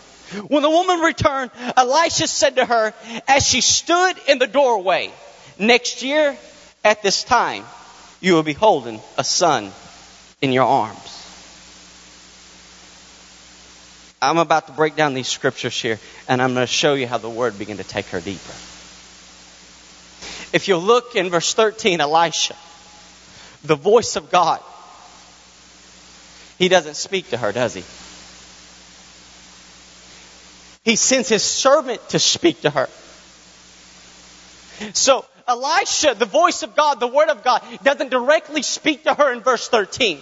When 0.47 0.61
the 0.61 0.69
woman 0.69 0.99
returned, 0.99 1.51
Elisha 1.75 2.27
said 2.27 2.57
to 2.57 2.65
her 2.65 2.93
as 3.27 3.47
she 3.47 3.61
stood 3.61 4.15
in 4.27 4.39
the 4.39 4.47
doorway, 4.47 5.11
next 5.57 6.03
year 6.03 6.37
at 6.83 7.01
this 7.01 7.23
time, 7.23 7.63
you 8.19 8.33
will 8.33 8.43
be 8.43 8.53
holding 8.53 8.99
a 9.17 9.23
son 9.23 9.71
in 10.41 10.51
your 10.51 10.65
arms. 10.65 11.13
I'm 14.21 14.39
about 14.39 14.67
to 14.67 14.73
break 14.73 14.95
down 14.95 15.13
these 15.13 15.27
scriptures 15.27 15.79
here, 15.79 15.99
and 16.27 16.41
I'm 16.41 16.53
going 16.53 16.65
to 16.65 16.71
show 16.71 16.95
you 16.95 17.07
how 17.07 17.19
the 17.19 17.29
word 17.29 17.59
began 17.59 17.77
to 17.77 17.83
take 17.83 18.07
her 18.07 18.19
deeper. 18.19 18.53
If 20.53 20.67
you 20.67 20.77
look 20.77 21.15
in 21.15 21.29
verse 21.29 21.53
13, 21.53 22.01
Elisha, 22.01 22.55
the 23.63 23.75
voice 23.75 24.15
of 24.15 24.31
God, 24.31 24.61
he 26.57 26.67
doesn't 26.67 26.95
speak 26.95 27.29
to 27.29 27.37
her, 27.37 27.51
does 27.51 27.75
he? 27.75 27.83
He 30.87 30.95
sends 30.95 31.27
his 31.27 31.43
servant 31.43 31.99
to 32.11 32.17
speak 32.17 32.61
to 32.61 32.69
her. 32.69 32.87
So 34.93 35.25
Elisha, 35.45 36.15
the 36.17 36.25
voice 36.25 36.63
of 36.63 36.77
God, 36.77 37.01
the 37.01 37.07
word 37.07 37.27
of 37.27 37.43
God, 37.43 37.61
doesn't 37.83 38.09
directly 38.09 38.61
speak 38.61 39.03
to 39.03 39.13
her 39.13 39.33
in 39.33 39.41
verse 39.41 39.67
13. 39.67 40.21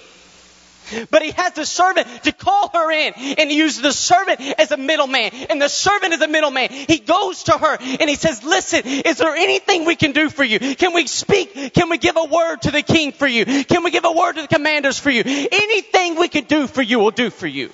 But 1.11 1.21
he 1.21 1.29
has 1.29 1.53
the 1.53 1.67
servant 1.67 2.07
to 2.23 2.31
call 2.31 2.71
her 2.73 2.91
in 2.91 3.13
and 3.37 3.51
he 3.51 3.57
uses 3.57 3.83
the 3.83 3.91
servant 3.91 4.41
as 4.57 4.71
a 4.71 4.77
middleman. 4.77 5.29
And 5.51 5.61
the 5.61 5.67
servant 5.67 6.13
is 6.13 6.21
a 6.21 6.27
middleman. 6.27 6.69
He 6.71 6.97
goes 6.97 7.43
to 7.43 7.51
her 7.51 7.77
and 7.79 8.09
he 8.09 8.15
says, 8.15 8.43
listen, 8.43 8.81
is 8.85 9.19
there 9.19 9.35
anything 9.35 9.85
we 9.85 9.95
can 9.95 10.13
do 10.13 10.31
for 10.31 10.43
you? 10.43 10.57
Can 10.57 10.95
we 10.95 11.05
speak? 11.05 11.75
Can 11.75 11.91
we 11.91 11.99
give 11.99 12.17
a 12.17 12.25
word 12.25 12.63
to 12.63 12.71
the 12.71 12.81
king 12.81 13.11
for 13.11 13.27
you? 13.27 13.45
Can 13.65 13.83
we 13.83 13.91
give 13.91 14.05
a 14.05 14.11
word 14.11 14.33
to 14.33 14.41
the 14.41 14.47
commanders 14.47 14.97
for 14.97 15.11
you? 15.11 15.21
Anything 15.25 16.15
we 16.15 16.27
can 16.27 16.45
do 16.45 16.65
for 16.65 16.81
you, 16.81 16.97
we'll 16.97 17.11
do 17.11 17.29
for 17.29 17.45
you. 17.45 17.69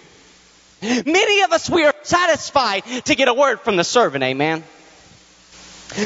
Many 0.82 1.42
of 1.44 1.52
us, 1.52 1.70
we 1.70 1.86
are 1.86 1.94
satisfied 2.02 2.84
to 3.06 3.16
get 3.16 3.28
a 3.28 3.34
word 3.34 3.62
from 3.62 3.76
the 3.76 3.84
servant. 3.84 4.24
Amen. 4.24 4.64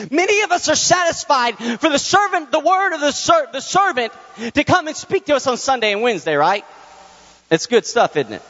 Many 0.09 0.41
of 0.41 0.51
us 0.51 0.67
are 0.67 0.75
satisfied 0.75 1.57
for 1.57 1.89
the 1.89 1.99
servant, 1.99 2.51
the 2.51 2.59
word 2.59 2.93
of 2.93 3.01
the, 3.01 3.11
ser- 3.11 3.47
the 3.51 3.61
servant 3.61 4.11
to 4.55 4.63
come 4.63 4.87
and 4.87 4.95
speak 4.95 5.25
to 5.25 5.35
us 5.35 5.47
on 5.47 5.57
Sunday 5.57 5.91
and 5.91 6.01
Wednesday, 6.01 6.35
right? 6.35 6.65
It's 7.51 7.67
good 7.67 7.85
stuff, 7.85 8.17
isn't 8.17 8.33
it? 8.33 8.41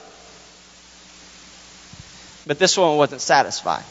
But 2.47 2.57
this 2.57 2.77
woman 2.77 2.97
wasn't 2.97 3.21
satisfied. 3.21 3.83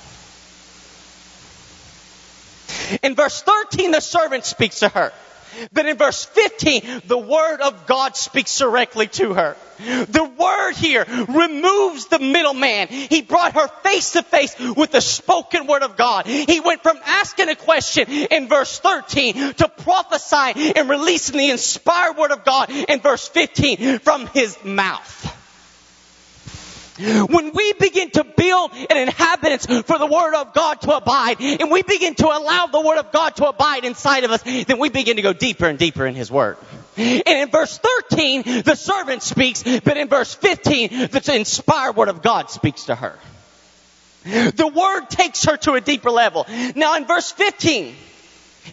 In 3.02 3.14
verse 3.14 3.42
13, 3.42 3.90
the 3.90 4.00
servant 4.00 4.44
speaks 4.44 4.80
to 4.80 4.88
her. 4.88 5.12
But 5.72 5.86
in 5.86 5.96
verse 5.96 6.24
15, 6.24 7.02
the 7.06 7.18
word 7.18 7.60
of 7.60 7.86
God 7.86 8.16
speaks 8.16 8.58
directly 8.58 9.08
to 9.08 9.34
her. 9.34 9.56
The 9.78 10.24
word 10.38 10.72
here 10.76 11.04
removes 11.28 12.06
the 12.06 12.18
middleman. 12.18 12.88
He 12.88 13.22
brought 13.22 13.54
her 13.54 13.68
face 13.82 14.12
to 14.12 14.22
face 14.22 14.56
with 14.58 14.92
the 14.92 15.00
spoken 15.00 15.66
word 15.66 15.82
of 15.82 15.96
God. 15.96 16.26
He 16.26 16.60
went 16.60 16.82
from 16.82 16.98
asking 17.04 17.48
a 17.48 17.56
question 17.56 18.08
in 18.08 18.48
verse 18.48 18.78
13 18.78 19.54
to 19.54 19.68
prophesying 19.68 20.76
and 20.76 20.88
releasing 20.88 21.38
the 21.38 21.50
inspired 21.50 22.16
word 22.16 22.30
of 22.30 22.44
God 22.44 22.70
in 22.70 23.00
verse 23.00 23.26
15 23.28 23.98
from 23.98 24.26
his 24.28 24.56
mouth. 24.64 25.43
When 26.96 27.52
we 27.52 27.72
begin 27.72 28.10
to 28.10 28.24
build 28.24 28.72
an 28.72 28.96
inhabitants 28.96 29.66
for 29.66 29.98
the 29.98 30.06
Word 30.06 30.34
of 30.34 30.54
God 30.54 30.80
to 30.82 30.96
abide, 30.96 31.40
and 31.40 31.70
we 31.70 31.82
begin 31.82 32.14
to 32.16 32.26
allow 32.26 32.66
the 32.66 32.80
Word 32.80 32.98
of 32.98 33.10
God 33.10 33.34
to 33.36 33.48
abide 33.48 33.84
inside 33.84 34.24
of 34.24 34.30
us, 34.30 34.42
then 34.42 34.78
we 34.78 34.90
begin 34.90 35.16
to 35.16 35.22
go 35.22 35.32
deeper 35.32 35.66
and 35.66 35.78
deeper 35.78 36.06
in 36.06 36.14
His 36.14 36.30
Word. 36.30 36.56
And 36.96 37.22
in 37.26 37.48
verse 37.48 37.80
13, 38.10 38.62
the 38.62 38.76
servant 38.76 39.22
speaks, 39.22 39.62
but 39.62 39.96
in 39.96 40.08
verse 40.08 40.34
15, 40.34 41.08
the 41.08 41.32
inspired 41.34 41.96
Word 41.96 42.08
of 42.08 42.22
God 42.22 42.50
speaks 42.50 42.84
to 42.84 42.94
her. 42.94 43.18
The 44.24 44.70
Word 44.72 45.10
takes 45.10 45.44
her 45.46 45.56
to 45.56 45.72
a 45.72 45.80
deeper 45.80 46.10
level. 46.10 46.46
Now 46.76 46.96
in 46.96 47.06
verse 47.06 47.30
15, 47.32 47.94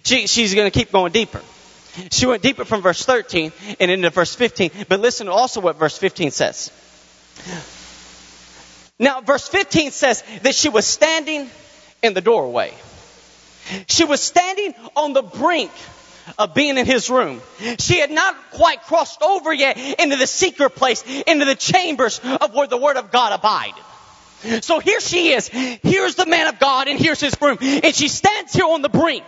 she, 0.04 0.28
she's 0.28 0.54
going 0.54 0.70
to 0.70 0.80
keep 0.80 0.92
going 0.92 1.12
deeper. 1.12 1.42
She 2.12 2.26
went 2.26 2.42
deeper 2.42 2.66
from 2.66 2.82
verse 2.82 3.04
13 3.04 3.52
and 3.80 3.92
into 3.92 4.12
verse 4.12 4.34
15, 4.36 4.72
but 4.88 5.00
listen 5.00 5.28
also 5.28 5.60
what 5.60 5.78
verse 5.78 5.98
15 5.98 6.32
says. 6.32 6.72
Now, 9.02 9.20
verse 9.20 9.48
15 9.48 9.92
says 9.92 10.24
that 10.44 10.54
she 10.54 10.70
was 10.70 10.86
standing 10.86 11.50
in 12.04 12.14
the 12.14 12.22
doorway. 12.22 12.72
She 13.88 14.06
was 14.06 14.22
standing 14.22 14.76
on 14.96 15.14
the 15.14 15.24
brink 15.24 15.72
of 16.38 16.54
being 16.54 16.78
in 16.78 16.86
his 16.86 17.10
room. 17.10 17.42
She 17.80 17.98
had 17.98 18.12
not 18.12 18.36
quite 18.52 18.84
crossed 18.84 19.24
over 19.24 19.52
yet 19.52 19.78
into 20.00 20.18
the 20.18 20.28
secret 20.28 20.76
place, 20.76 21.04
into 21.26 21.46
the 21.46 21.56
chambers 21.56 22.20
of 22.24 22.54
where 22.54 22.68
the 22.68 22.78
Word 22.78 22.96
of 22.98 23.12
God 23.12 23.34
abided. 23.34 24.64
So 24.64 24.78
here 24.80 25.00
she 25.00 25.30
is. 25.34 25.48
Here's 25.48 26.16
the 26.16 26.28
man 26.28 26.48
of 26.48 26.60
God 26.60 26.88
and 26.88 27.00
here's 27.00 27.20
his 27.20 27.36
room. 27.42 27.58
And 27.60 27.96
she 27.96 28.08
stands 28.08 28.54
here 28.54 28.66
on 28.66 28.84
the 28.84 28.90
brink. 28.90 29.24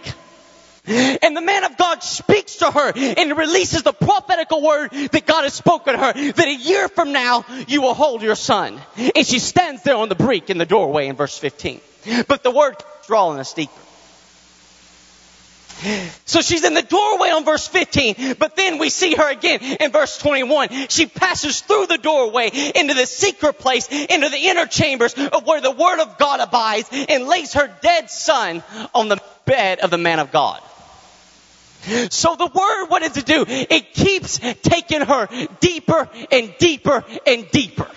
And 0.86 1.36
the 1.36 1.42
man 1.42 1.64
of 1.64 1.78
God 1.78 2.04
speaks 2.04 2.58
to 2.58 2.70
her 2.70 2.92
and 2.96 3.38
releases 3.38 3.84
the 3.84 3.94
prophetical 3.94 4.62
word 4.62 4.92
that 4.92 5.26
God 5.26 5.44
has 5.44 5.54
spoken 5.54 5.94
to 5.94 6.00
her 6.00 6.14
that 6.14 6.48
a 6.48 6.56
year 6.56 6.90
from 6.90 7.14
now 7.14 7.46
you 7.68 7.82
will 7.82 7.94
hold 7.94 8.22
your 8.22 8.36
son. 8.36 8.80
And 9.16 9.26
she 9.26 9.40
stands 9.40 9.84
there 9.84 9.96
on 9.96 10.10
the 10.10 10.16
brink 10.16 10.50
in 10.50 10.58
the 10.58 10.66
doorway 10.66 11.08
in 11.08 11.16
verse 11.16 11.38
15. 11.38 11.80
But 12.28 12.44
the 12.44 12.52
word 12.52 12.76
drawing 13.08 13.40
us 13.40 13.54
deeper. 13.54 13.72
So 16.26 16.42
she's 16.42 16.64
in 16.64 16.74
the 16.74 16.82
doorway 16.82 17.30
on 17.30 17.46
verse 17.46 17.68
15, 17.68 18.36
but 18.40 18.56
then 18.56 18.78
we 18.78 18.90
see 18.90 19.16
her 19.16 19.30
again 19.30 19.60
in 19.62 19.92
verse 19.92 20.18
21. 20.18 20.70
She 20.90 21.08
passes 21.08 21.62
through 21.62 21.88
the 21.88 21.98
doorway 21.98 22.50
into 22.76 22.94
the 22.94 23.06
secret 23.06 23.60
place, 23.60 23.88
into 23.90 24.30
the 24.30 24.38
inner 24.38 24.66
chambers 24.66 25.14
of 25.14 25.46
where 25.46 25.62
the 25.62 25.72
word 25.72 26.00
of 26.00 26.18
God 26.18 26.40
abides 26.40 26.90
and 26.92 27.26
lays 27.28 27.54
her 27.54 27.74
dead 27.82 28.10
son 28.10 28.64
on 28.94 29.10
the 29.10 29.22
bed 29.46 29.80
of 29.80 29.92
the 29.92 29.98
man 29.98 30.20
of 30.20 30.32
God. 30.32 30.62
So 32.10 32.36
the 32.36 32.48
word, 32.48 32.86
what 32.88 33.02
does 33.02 33.18
it 33.18 33.26
do? 33.26 33.46
It 33.48 33.94
keeps 33.94 34.40
taking 34.62 35.02
her 35.02 35.28
deeper 35.60 36.10
and 36.32 36.54
deeper 36.58 37.04
and 37.26 37.50
deeper. 37.52 37.88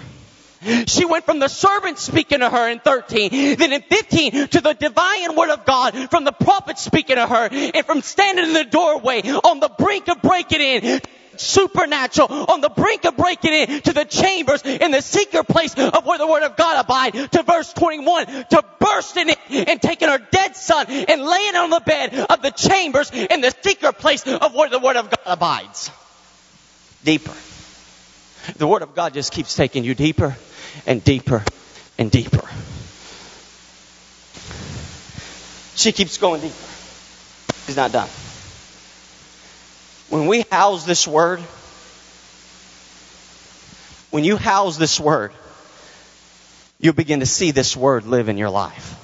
She 0.87 1.05
went 1.05 1.25
from 1.25 1.39
the 1.39 1.49
servant 1.49 1.99
speaking 1.99 2.41
to 2.41 2.51
her 2.51 2.69
in 2.69 2.81
13, 2.81 3.57
then 3.57 3.73
in 3.73 3.83
15 3.83 4.49
to 4.49 4.61
the 4.61 4.75
divine 4.75 5.37
word 5.37 5.51
of 5.51 5.65
God 5.65 6.11
from 6.11 6.25
the 6.25 6.33
prophet 6.33 6.79
speaking 6.79 7.17
to 7.17 7.27
her, 7.27 7.49
and 7.53 7.87
from 7.87 8.03
standing 8.03 8.47
in 8.47 8.53
the 8.53 8.65
doorway 8.65 9.23
on 9.23 9.61
the 9.61 9.69
brink 9.69 10.09
of 10.09 10.23
breaking 10.23 10.61
in 10.61 11.01
supernatural 11.41 12.29
on 12.51 12.61
the 12.61 12.69
brink 12.69 13.05
of 13.05 13.17
breaking 13.17 13.53
in 13.53 13.81
to 13.83 13.93
the 13.93 14.05
chambers 14.05 14.63
in 14.63 14.91
the 14.91 15.03
secret 15.03 15.45
place 15.45 15.75
of 15.75 16.05
where 16.07 16.19
the 16.19 16.27
word 16.27 16.43
of 16.43 16.57
God 16.57 16.85
abide 16.85 17.13
to 17.33 17.43
verse 17.43 17.73
21 17.73 18.27
to 18.27 18.65
bursting 18.79 19.29
in 19.29 19.37
and 19.69 19.81
taking 19.81 20.09
her 20.09 20.19
dead 20.19 20.57
son 20.57 20.87
and 20.89 21.23
laying 21.23 21.57
on 21.57 21.71
the 21.71 21.81
bed 21.81 22.15
of 22.15 22.43
the 22.43 22.51
chambers 22.51 23.11
in 23.13 23.41
the 23.41 23.55
secret 23.63 23.99
place 23.99 24.27
of 24.27 24.55
where 24.55 24.69
the 24.69 24.79
word 24.79 24.97
of 24.97 25.11
God 25.11 25.21
abides. 25.27 25.91
Deeper. 27.05 27.35
The 28.57 28.67
word 28.67 28.83
of 28.83 28.95
God 28.95 29.15
just 29.15 29.33
keeps 29.33 29.55
taking 29.55 29.85
you 29.85 29.95
deeper 29.95 30.37
and 30.87 31.03
deeper 31.03 31.45
and 31.99 32.11
deeper. 32.11 32.45
She 35.75 35.93
keeps 35.93 36.17
going 36.19 36.41
deeper. 36.41 36.55
She's 37.67 37.77
not 37.77 37.93
done. 37.93 38.09
When 40.09 40.27
we 40.27 40.43
house 40.51 40.85
this 40.85 41.07
word, 41.07 41.41
when 44.11 44.25
you 44.25 44.37
house 44.37 44.77
this 44.77 45.01
word, 45.01 45.33
you'll 46.79 46.95
begin 46.95 47.21
to 47.21 47.27
see 47.27 47.51
this 47.51 47.77
word 47.77 48.07
live 48.07 48.29
in 48.29 48.39
your 48.39 48.51
life. 48.51 49.03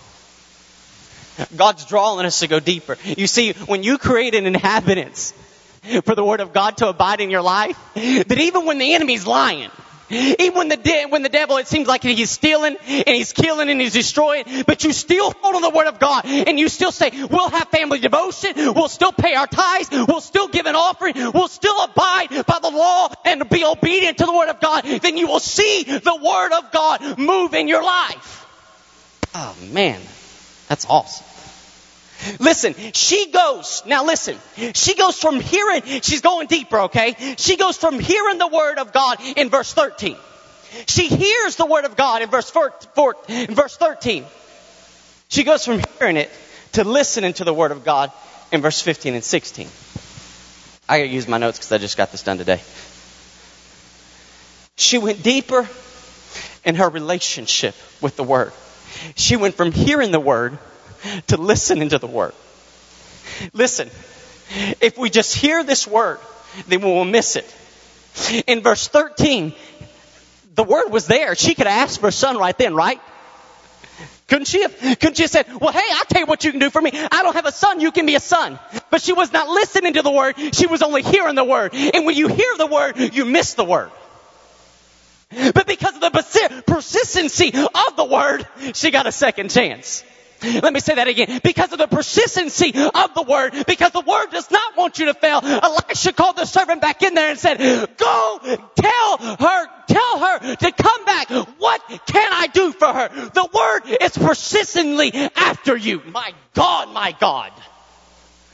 God's 1.57 1.85
drawing 1.87 2.27
us 2.27 2.41
to 2.41 2.47
go 2.47 2.61
deeper. 2.61 2.97
You 3.05 3.27
see, 3.27 3.53
when 3.53 3.83
you 3.83 3.99
create 3.99 4.35
an 4.35 4.47
inhabitants 4.47 5.33
for 6.05 6.15
the 6.15 6.25
word 6.25 6.41
of 6.41 6.53
God 6.53 6.77
to 6.79 6.89
abide 6.89 7.21
in 7.21 7.31
your 7.31 7.43
life, 7.43 7.77
that 7.95 8.39
even 8.39 8.67
when 8.67 8.79
the 8.79 8.95
enemy's 8.95 9.27
lying, 9.27 9.71
Even 10.13 10.55
when 10.55 10.69
the, 10.69 10.77
de- 10.77 11.07
when 11.07 11.23
the 11.23 11.29
devil, 11.29 11.57
it 11.57 11.67
seems 11.67 11.89
like 11.89 12.03
he's 12.03 12.31
stealing 12.31 12.77
and 12.87 13.09
he's 13.09 13.33
killing 13.33 13.71
and 13.71 13.81
he's 13.81 13.95
destroying, 13.95 14.45
but 14.67 14.85
you 14.85 14.93
still 14.93 15.33
hold 15.41 15.57
on 15.57 15.63
the 15.63 15.71
word 15.71 15.87
of 15.87 15.99
God 15.99 16.27
and 16.27 16.59
you 16.59 16.69
still 16.69 16.93
say, 16.93 17.11
we'll 17.31 17.49
have 17.49 17.69
family 17.69 17.99
devotion, 17.99 18.53
we'll 18.75 18.89
still 18.89 19.13
pay 19.13 19.35
our 19.35 19.47
tithes, 19.47 19.91
we'll 19.91 20.21
still 20.21 20.49
give 20.49 20.67
an 20.67 20.77
offering, 20.77 21.15
we'll 21.33 21.49
still 21.49 21.83
abide 21.83 22.29
by 22.47 22.59
the 22.61 22.71
law 22.71 23.13
and 23.25 23.49
be 23.49 23.65
obedient 23.65 24.19
to 24.19 24.27
the 24.27 24.33
word 24.33 24.49
of 24.49 24.61
God, 24.61 24.85
then 24.85 25.17
you 25.17 25.27
will 25.27 25.41
see 25.41 25.85
the 25.85 26.21
word 26.23 26.53
of 26.53 26.73
God 26.73 27.19
move 27.19 27.55
in 27.55 27.69
your 27.69 27.83
life. 27.83 28.47
Oh 29.35 29.57
man, 29.73 30.01
that's 30.69 30.87
awesome. 30.87 31.27
Listen, 32.39 32.75
she 32.93 33.31
goes, 33.31 33.83
now 33.87 34.05
listen, 34.05 34.39
she 34.75 34.95
goes 34.95 35.19
from 35.19 35.41
hearing, 35.41 35.83
she's 36.03 36.21
going 36.21 36.47
deeper, 36.47 36.83
okay? 36.83 37.17
She 37.37 37.57
goes 37.57 37.77
from 37.77 37.99
hearing 37.99 38.39
the 38.39 38.47
word 38.47 38.79
of 38.79 38.93
God 38.93 39.19
in 39.37 39.49
verse 39.49 39.73
13. 39.73 40.17
She 40.87 41.09
hears 41.09 41.57
the 41.57 41.67
word 41.67 41.85
of 41.85 41.97
God 41.97 42.23
in 42.23 42.31
verse, 42.31 42.49
four, 42.51 42.73
four, 42.95 43.17
in 43.29 43.55
verse 43.55 43.77
13. 43.77 44.25
She 45.29 45.45
goes 45.45 45.65
from 45.65 45.81
hearing 45.99 46.17
it 46.17 46.31
to 46.73 46.85
listening 46.85 47.33
to 47.35 47.45
the 47.45 47.55
word 47.55 47.73
of 47.73 47.85
God 47.85 48.13
in 48.51 48.61
verse 48.61 48.81
15 48.81 49.15
and 49.15 49.25
16. 49.25 49.69
I 50.89 50.99
gotta 50.99 51.09
use 51.09 51.27
my 51.27 51.39
notes 51.39 51.59
because 51.59 51.73
I 51.73 51.79
just 51.79 51.97
got 51.97 52.13
this 52.13 52.23
done 52.23 52.39
today. 52.39 52.61
She 54.77 54.99
went 54.99 55.23
deeper 55.23 55.69
in 56.65 56.75
her 56.77 56.89
relationship 56.89 57.75
with 58.01 58.17
the 58.17 58.25
word. 58.25 58.53
She 59.17 59.37
went 59.37 59.55
from 59.55 59.73
hearing 59.73 60.11
the 60.13 60.21
word 60.21 60.59
to 61.29 61.37
listen 61.37 61.83
into 61.83 61.99
the 61.99 62.07
word. 62.07 62.35
Listen, 63.53 63.89
if 64.81 64.99
we 64.99 65.11
just 65.11 65.35
hear 65.35 65.65
this 65.65 65.87
word, 65.87 66.19
then 66.69 66.81
we 66.81 66.87
will 66.87 67.05
miss 67.05 67.37
it. 67.37 67.55
In 68.47 68.61
verse 68.61 68.89
13, 68.89 69.55
the 70.55 70.65
word 70.65 70.91
was 70.91 71.07
there. 71.07 71.35
She 71.35 71.55
could 71.55 71.67
asked 71.67 72.01
for 72.01 72.09
a 72.09 72.13
son 72.13 72.37
right 72.37 72.57
then, 72.57 72.75
right? 72.75 73.01
Couldn't 74.29 74.47
she 74.47 74.63
have? 74.63 74.79
Couldn't 74.81 75.17
she 75.17 75.25
have 75.25 75.31
said, 75.31 75.47
well, 75.61 75.73
hey, 75.73 75.87
I'll 75.93 76.05
tell 76.05 76.21
you 76.21 76.27
what 76.27 76.45
you 76.45 76.51
can 76.53 76.61
do 76.61 76.71
for 76.71 76.81
me. 76.81 76.91
I 76.95 77.23
don't 77.23 77.35
have 77.35 77.47
a 77.47 77.53
son. 77.53 77.81
You 77.81 77.93
can 77.93 78.07
be 78.07 78.15
a 78.15 78.21
son. 78.21 78.59
But 78.91 79.03
she 79.03 79.13
was 79.13 79.33
not 79.33 79.49
listening 79.49 79.95
to 79.95 80.03
the 80.03 80.11
word. 80.11 80.37
She 80.55 80.67
was 80.67 80.83
only 80.83 81.03
hearing 81.03 81.35
the 81.35 81.45
word. 81.45 81.75
And 81.75 82.07
when 82.07 82.17
you 82.17 82.29
hear 82.29 82.57
the 82.57 82.67
word, 82.67 83.15
you 83.15 83.25
miss 83.25 83.55
the 83.55 83.65
word. 83.65 83.91
But 85.31 85.67
because 85.67 85.95
of 85.95 86.01
the 86.01 86.63
persistency 86.67 87.49
of 87.49 87.97
the 87.97 88.05
word, 88.05 88.47
she 88.75 88.91
got 88.91 89.07
a 89.07 89.13
second 89.13 89.51
chance. 89.51 90.05
Let 90.43 90.73
me 90.73 90.81
say 90.81 90.95
that 90.95 91.09
again. 91.09 91.41
Because 91.43 91.73
of 91.73 91.79
the 91.79 91.87
persistency 91.87 92.73
of 92.75 93.15
the 93.15 93.25
word, 93.29 93.55
because 93.67 93.93
the 93.93 94.01
word 94.01 94.31
does 94.31 94.51
not 94.51 94.77
want 94.77 94.99
you 94.99 95.07
to 95.07 95.15
fail, 95.15 95.41
Elisha 95.43 96.13
called 96.13 96.37
the 96.37 96.45
servant 96.45 96.81
back 96.81 97.03
in 97.03 97.15
there 97.15 97.31
and 97.31 97.39
said, 97.39 97.59
go 97.97 98.39
tell 98.75 99.19
her, 99.19 99.67
tell 99.87 100.19
her 100.19 100.57
to 100.57 100.73
come 100.73 101.05
back. 101.05 101.31
What 101.59 101.83
can 102.07 102.29
I 102.33 102.49
do 102.49 102.73
for 102.73 102.93
her? 102.93 103.09
The 103.09 103.49
word 103.53 103.99
is 104.01 104.17
persistently 104.17 105.13
after 105.37 105.77
you. 105.77 106.03
My 106.07 106.33
God, 106.55 106.93
my 106.93 107.13
God. 107.19 107.53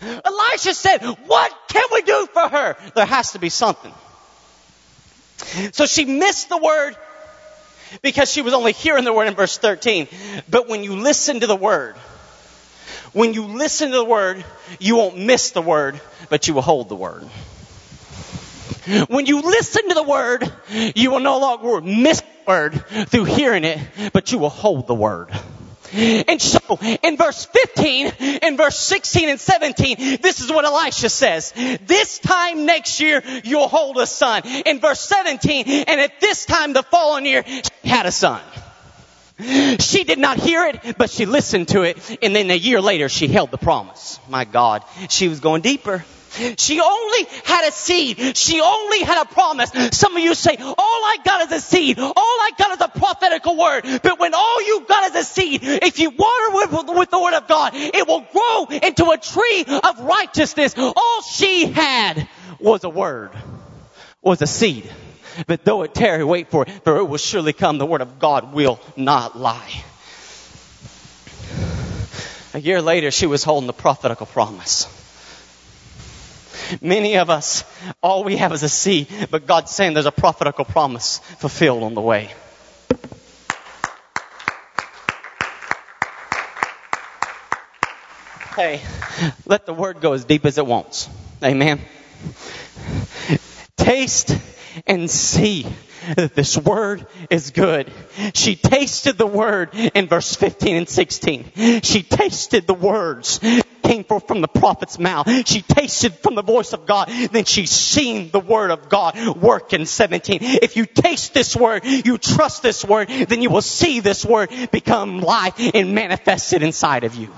Elisha 0.00 0.74
said, 0.74 0.98
what 1.26 1.52
can 1.68 1.84
we 1.92 2.02
do 2.02 2.28
for 2.32 2.48
her? 2.48 2.76
There 2.94 3.06
has 3.06 3.32
to 3.32 3.38
be 3.38 3.48
something. 3.48 3.92
So 5.72 5.86
she 5.86 6.04
missed 6.04 6.48
the 6.48 6.58
word 6.58 6.96
because 8.02 8.30
she 8.30 8.42
was 8.42 8.54
only 8.54 8.72
hearing 8.72 9.04
the 9.04 9.12
word 9.12 9.28
in 9.28 9.34
verse 9.34 9.58
13. 9.58 10.08
But 10.50 10.68
when 10.68 10.84
you 10.84 10.96
listen 10.96 11.40
to 11.40 11.46
the 11.46 11.56
word, 11.56 11.96
when 13.12 13.34
you 13.34 13.46
listen 13.46 13.90
to 13.90 13.96
the 13.96 14.04
word, 14.04 14.44
you 14.78 14.96
won't 14.96 15.18
miss 15.18 15.50
the 15.50 15.62
word, 15.62 16.00
but 16.28 16.46
you 16.48 16.54
will 16.54 16.62
hold 16.62 16.88
the 16.88 16.96
word. 16.96 17.22
When 19.08 19.26
you 19.26 19.42
listen 19.42 19.88
to 19.88 19.94
the 19.94 20.02
word, 20.02 20.50
you 20.94 21.10
will 21.10 21.20
no 21.20 21.38
longer 21.38 21.80
miss 21.80 22.20
the 22.20 22.26
word 22.46 22.86
through 23.08 23.24
hearing 23.24 23.64
it, 23.64 23.78
but 24.12 24.32
you 24.32 24.38
will 24.38 24.48
hold 24.48 24.86
the 24.86 24.94
word. 24.94 25.30
And 25.92 26.40
so, 26.40 26.78
in 27.02 27.16
verse 27.16 27.44
15, 27.46 28.06
in 28.42 28.56
verse 28.56 28.78
16 28.78 29.28
and 29.28 29.40
17, 29.40 30.18
this 30.20 30.40
is 30.40 30.50
what 30.50 30.64
Elisha 30.64 31.08
says. 31.08 31.52
This 31.86 32.18
time 32.18 32.66
next 32.66 33.00
year, 33.00 33.22
you'll 33.44 33.68
hold 33.68 33.98
a 33.98 34.06
son. 34.06 34.42
In 34.66 34.80
verse 34.80 35.00
17, 35.00 35.64
and 35.66 36.00
at 36.00 36.20
this 36.20 36.44
time 36.44 36.72
the 36.72 36.82
following 36.82 37.26
year, 37.26 37.44
she 37.46 37.88
had 37.88 38.06
a 38.06 38.12
son. 38.12 38.40
She 39.78 40.02
did 40.02 40.18
not 40.18 40.38
hear 40.38 40.66
it, 40.66 40.98
but 40.98 41.10
she 41.10 41.24
listened 41.24 41.68
to 41.68 41.82
it, 41.82 42.18
and 42.22 42.34
then 42.34 42.50
a 42.50 42.56
year 42.56 42.80
later, 42.80 43.08
she 43.08 43.28
held 43.28 43.52
the 43.52 43.58
promise. 43.58 44.18
My 44.28 44.44
God, 44.44 44.82
she 45.08 45.28
was 45.28 45.38
going 45.38 45.62
deeper. 45.62 46.04
She 46.58 46.80
only 46.80 47.24
had 47.44 47.68
a 47.68 47.72
seed. 47.72 48.36
She 48.36 48.60
only 48.60 49.00
had 49.00 49.22
a 49.22 49.24
promise. 49.26 49.70
Some 49.96 50.16
of 50.16 50.22
you 50.22 50.34
say, 50.34 50.56
all 50.58 50.76
I 50.78 51.16
got 51.24 51.46
is 51.46 51.52
a 51.52 51.60
seed. 51.60 51.98
All 51.98 52.14
I 52.16 52.50
got 52.58 52.72
is 52.72 52.80
a 52.80 52.88
prophetical 52.88 53.56
word. 53.56 53.84
But 54.02 54.18
when 54.18 54.34
all 54.34 54.62
you 54.66 54.84
got 54.88 55.10
is 55.10 55.16
a 55.16 55.24
seed, 55.24 55.60
if 55.62 55.98
you 55.98 56.10
water 56.10 56.50
with, 56.52 56.96
with 56.96 57.10
the 57.10 57.20
word 57.20 57.34
of 57.34 57.48
God, 57.48 57.72
it 57.74 58.06
will 58.06 58.26
grow 58.32 58.78
into 58.78 59.10
a 59.10 59.18
tree 59.18 59.64
of 59.66 60.00
righteousness. 60.00 60.74
All 60.76 61.22
she 61.22 61.66
had 61.66 62.28
was 62.58 62.84
a 62.84 62.90
word, 62.90 63.30
was 64.22 64.42
a 64.42 64.46
seed. 64.46 64.90
But 65.46 65.64
though 65.64 65.82
it 65.82 65.94
tarry, 65.94 66.24
wait 66.24 66.48
for 66.48 66.64
it, 66.64 66.70
for 66.84 66.96
it 66.96 67.04
will 67.04 67.18
surely 67.18 67.52
come. 67.52 67.78
The 67.78 67.86
word 67.86 68.00
of 68.00 68.18
God 68.18 68.52
will 68.52 68.80
not 68.96 69.38
lie. 69.38 69.84
A 72.54 72.60
year 72.60 72.82
later, 72.82 73.10
she 73.10 73.26
was 73.26 73.44
holding 73.44 73.66
the 73.66 73.72
prophetical 73.72 74.26
promise. 74.26 74.86
Many 76.80 77.16
of 77.16 77.30
us, 77.30 77.64
all 78.02 78.24
we 78.24 78.36
have 78.36 78.52
is 78.52 78.62
a 78.62 78.68
seed, 78.68 79.08
but 79.30 79.46
God's 79.46 79.70
saying 79.70 79.94
there's 79.94 80.06
a 80.06 80.12
prophetical 80.12 80.64
promise 80.64 81.18
fulfilled 81.38 81.82
on 81.82 81.94
the 81.94 82.00
way. 82.00 82.30
Hey, 88.56 88.80
let 89.46 89.66
the 89.66 89.72
word 89.72 90.00
go 90.00 90.14
as 90.14 90.24
deep 90.24 90.44
as 90.44 90.58
it 90.58 90.66
wants. 90.66 91.08
Amen. 91.44 91.80
Taste 93.76 94.36
and 94.86 95.08
see 95.08 95.64
that 96.16 96.34
this 96.34 96.56
word 96.56 97.06
is 97.30 97.50
good. 97.52 97.90
She 98.34 98.56
tasted 98.56 99.16
the 99.16 99.26
word 99.26 99.70
in 99.74 100.08
verse 100.08 100.34
15 100.34 100.76
and 100.76 100.88
16. 100.88 101.52
She 101.82 102.02
tasted 102.02 102.66
the 102.66 102.74
words 102.74 103.38
came 103.88 104.04
forth 104.04 104.28
from 104.28 104.42
the 104.42 104.48
prophet's 104.48 104.98
mouth. 104.98 105.26
She 105.48 105.62
tasted 105.62 106.14
from 106.14 106.34
the 106.34 106.42
voice 106.42 106.72
of 106.74 106.86
God. 106.86 107.08
Then 107.08 107.44
she's 107.44 107.70
seen 107.70 108.30
the 108.30 108.40
word 108.40 108.70
of 108.70 108.88
God 108.88 109.16
work 109.36 109.72
in 109.72 109.86
17. 109.86 110.38
If 110.42 110.76
you 110.76 110.84
taste 110.84 111.32
this 111.32 111.56
word, 111.56 111.84
you 111.84 112.18
trust 112.18 112.62
this 112.62 112.84
word, 112.84 113.08
then 113.08 113.40
you 113.40 113.50
will 113.50 113.62
see 113.62 114.00
this 114.00 114.24
word 114.24 114.50
become 114.70 115.20
life 115.20 115.54
and 115.74 115.94
manifested 115.94 116.62
inside 116.62 117.04
of 117.04 117.14
you. 117.14 117.28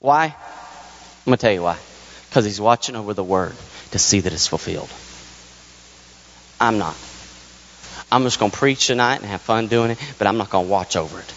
Why? 0.00 0.34
I'm 0.34 1.24
going 1.24 1.38
to 1.38 1.40
tell 1.40 1.52
you 1.52 1.62
why. 1.62 1.78
Because 2.28 2.44
he's 2.44 2.60
watching 2.60 2.96
over 2.96 3.14
the 3.14 3.22
word 3.22 3.54
to 3.92 3.98
see 3.98 4.20
that 4.20 4.32
it's 4.32 4.48
fulfilled. 4.48 4.90
I'm 6.60 6.78
not. 6.78 6.96
I'm 8.10 8.24
just 8.24 8.40
going 8.40 8.50
to 8.50 8.56
preach 8.56 8.88
tonight 8.88 9.16
and 9.16 9.26
have 9.26 9.40
fun 9.40 9.68
doing 9.68 9.92
it, 9.92 9.98
but 10.18 10.26
I'm 10.26 10.36
not 10.36 10.50
going 10.50 10.66
to 10.66 10.70
watch 10.70 10.96
over 10.96 11.18
it. 11.18 11.34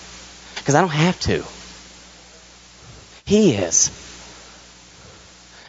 Because 0.56 0.74
I 0.74 0.82
don't 0.82 0.89
have 0.89 1.20
to. 1.22 1.44
He 3.26 3.54
is. 3.54 3.90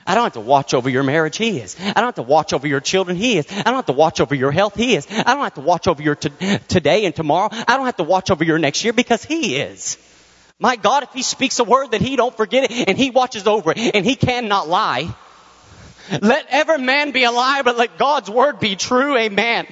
I 0.07 0.14
don't 0.14 0.23
have 0.23 0.35
to 0.35 0.40
watch 0.40 0.73
over 0.73 0.88
your 0.88 1.03
marriage. 1.03 1.37
He 1.37 1.59
is. 1.59 1.75
I 1.81 1.95
don't 1.95 2.05
have 2.05 2.14
to 2.14 2.23
watch 2.23 2.53
over 2.53 2.69
your 2.69 2.81
children. 2.81 3.16
He 3.16 3.38
is. 3.38 3.47
I 3.51 3.64
don't 3.64 3.75
have 3.75 3.87
to 3.87 3.92
watch 3.92 4.21
over 4.21 4.35
your 4.37 4.53
health. 4.53 4.77
He 4.77 4.95
is. 4.95 5.07
I 5.11 5.35
don't 5.35 5.42
have 5.42 5.55
to 5.55 5.62
watch 5.62 5.88
over 5.88 6.01
your 6.01 6.14
t- 6.14 6.59
today 6.69 7.07
and 7.07 7.14
tomorrow. 7.14 7.49
I 7.53 7.77
don't 7.77 7.87
have 7.87 7.97
to 7.97 8.05
watch 8.05 8.31
over 8.31 8.45
your 8.45 8.59
next 8.59 8.85
year 8.85 8.92
because 8.92 9.25
He 9.25 9.57
is. 9.57 9.99
My 10.61 10.77
God, 10.77 11.03
if 11.03 11.12
He 11.12 11.23
speaks 11.23 11.59
a 11.59 11.64
word 11.64 11.90
that 11.90 12.01
He 12.01 12.14
don't 12.14 12.37
forget 12.37 12.71
it 12.71 12.89
and 12.89 12.97
He 12.97 13.11
watches 13.11 13.49
over 13.49 13.72
it 13.72 13.97
and 13.97 14.07
He 14.07 14.14
cannot 14.14 14.68
lie. 14.68 15.12
Let 16.22 16.47
every 16.51 16.78
man 16.78 17.11
be 17.11 17.24
a 17.24 17.33
liar, 17.33 17.64
but 17.64 17.76
let 17.76 17.99
God's 17.99 18.30
word 18.30 18.61
be 18.61 18.76
true. 18.76 19.16
Amen. 19.16 19.66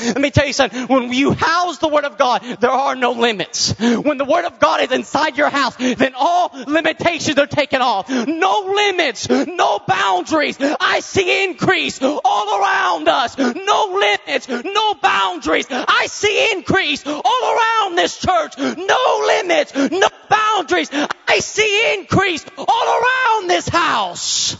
Let 0.00 0.20
me 0.20 0.30
tell 0.30 0.46
you 0.46 0.52
something. 0.52 0.86
When 0.86 1.12
you 1.12 1.32
house 1.32 1.78
the 1.78 1.88
Word 1.88 2.04
of 2.04 2.18
God, 2.18 2.42
there 2.60 2.70
are 2.70 2.94
no 2.94 3.12
limits. 3.12 3.74
When 3.78 4.18
the 4.18 4.24
Word 4.24 4.44
of 4.44 4.58
God 4.60 4.80
is 4.82 4.92
inside 4.92 5.36
your 5.36 5.50
house, 5.50 5.76
then 5.76 6.14
all 6.16 6.50
limitations 6.66 7.38
are 7.38 7.46
taken 7.46 7.82
off. 7.82 8.08
No 8.08 8.72
limits, 8.74 9.28
no 9.28 9.80
boundaries. 9.86 10.56
I 10.60 11.00
see 11.00 11.44
increase 11.44 12.00
all 12.02 12.60
around 12.60 13.08
us. 13.08 13.36
No 13.38 13.98
limits, 14.00 14.48
no 14.48 14.94
boundaries. 14.94 15.66
I 15.70 16.06
see 16.06 16.52
increase 16.52 17.06
all 17.06 17.22
around 17.24 17.96
this 17.96 18.18
church. 18.18 18.56
No 18.58 19.24
limits, 19.26 19.74
no 19.74 20.08
boundaries. 20.28 20.90
I 20.92 21.40
see 21.40 21.94
increase 21.94 22.44
all 22.56 23.02
around 23.02 23.48
this 23.48 23.68
house. 23.68 24.56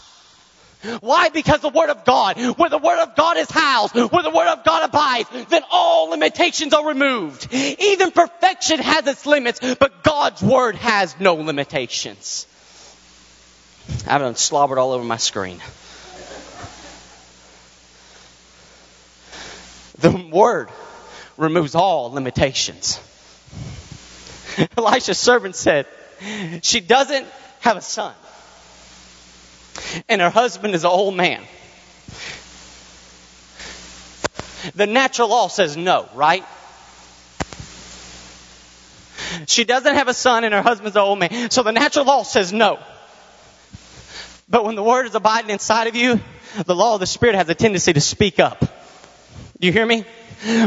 Why? 1.01 1.29
Because 1.29 1.59
the 1.59 1.69
Word 1.69 1.89
of 1.89 2.05
God, 2.05 2.37
where 2.57 2.69
the 2.69 2.77
Word 2.77 2.99
of 2.99 3.15
God 3.15 3.37
is 3.37 3.51
housed, 3.51 3.95
where 3.95 4.23
the 4.23 4.29
Word 4.29 4.47
of 4.47 4.63
God 4.63 4.87
abides, 4.87 5.29
then 5.49 5.63
all 5.71 6.09
limitations 6.09 6.73
are 6.73 6.87
removed. 6.87 7.53
Even 7.53 8.11
perfection 8.11 8.79
has 8.79 9.05
its 9.05 9.25
limits, 9.25 9.59
but 9.75 10.03
God's 10.03 10.41
Word 10.41 10.75
has 10.75 11.19
no 11.19 11.35
limitations. 11.35 12.47
I've 14.07 14.21
done 14.21 14.35
slobbered 14.35 14.77
all 14.77 14.93
over 14.93 15.03
my 15.03 15.17
screen. 15.17 15.59
The 19.99 20.11
word 20.31 20.69
removes 21.35 21.75
all 21.75 22.11
limitations. 22.11 23.01
Elisha's 24.77 25.17
servant 25.17 25.57
said, 25.57 25.87
she 26.61 26.79
doesn't 26.79 27.27
have 27.59 27.75
a 27.75 27.81
son. 27.81 28.13
And 30.07 30.21
her 30.21 30.29
husband 30.29 30.75
is 30.75 30.83
an 30.83 30.89
old 30.89 31.15
man. 31.15 31.43
The 34.75 34.87
natural 34.87 35.29
law 35.29 35.47
says 35.47 35.77
no, 35.77 36.09
right? 36.13 36.45
She 39.47 39.63
doesn't 39.63 39.93
have 39.93 40.07
a 40.07 40.13
son 40.13 40.43
and 40.43 40.53
her 40.53 40.61
husband's 40.61 40.95
an 40.95 41.01
old 41.01 41.19
man. 41.19 41.49
So 41.49 41.63
the 41.63 41.71
natural 41.71 42.05
law 42.05 42.23
says 42.23 42.51
no. 42.51 42.79
But 44.49 44.65
when 44.65 44.75
the 44.75 44.83
word 44.83 45.05
is 45.05 45.15
abiding 45.15 45.49
inside 45.49 45.87
of 45.87 45.95
you, 45.95 46.19
the 46.65 46.75
law 46.75 46.95
of 46.95 46.99
the 46.99 47.05
spirit 47.05 47.35
has 47.35 47.47
a 47.49 47.55
tendency 47.55 47.93
to 47.93 48.01
speak 48.01 48.39
up. 48.39 48.59
Do 49.59 49.67
you 49.67 49.71
hear 49.71 49.85
me? 49.85 50.05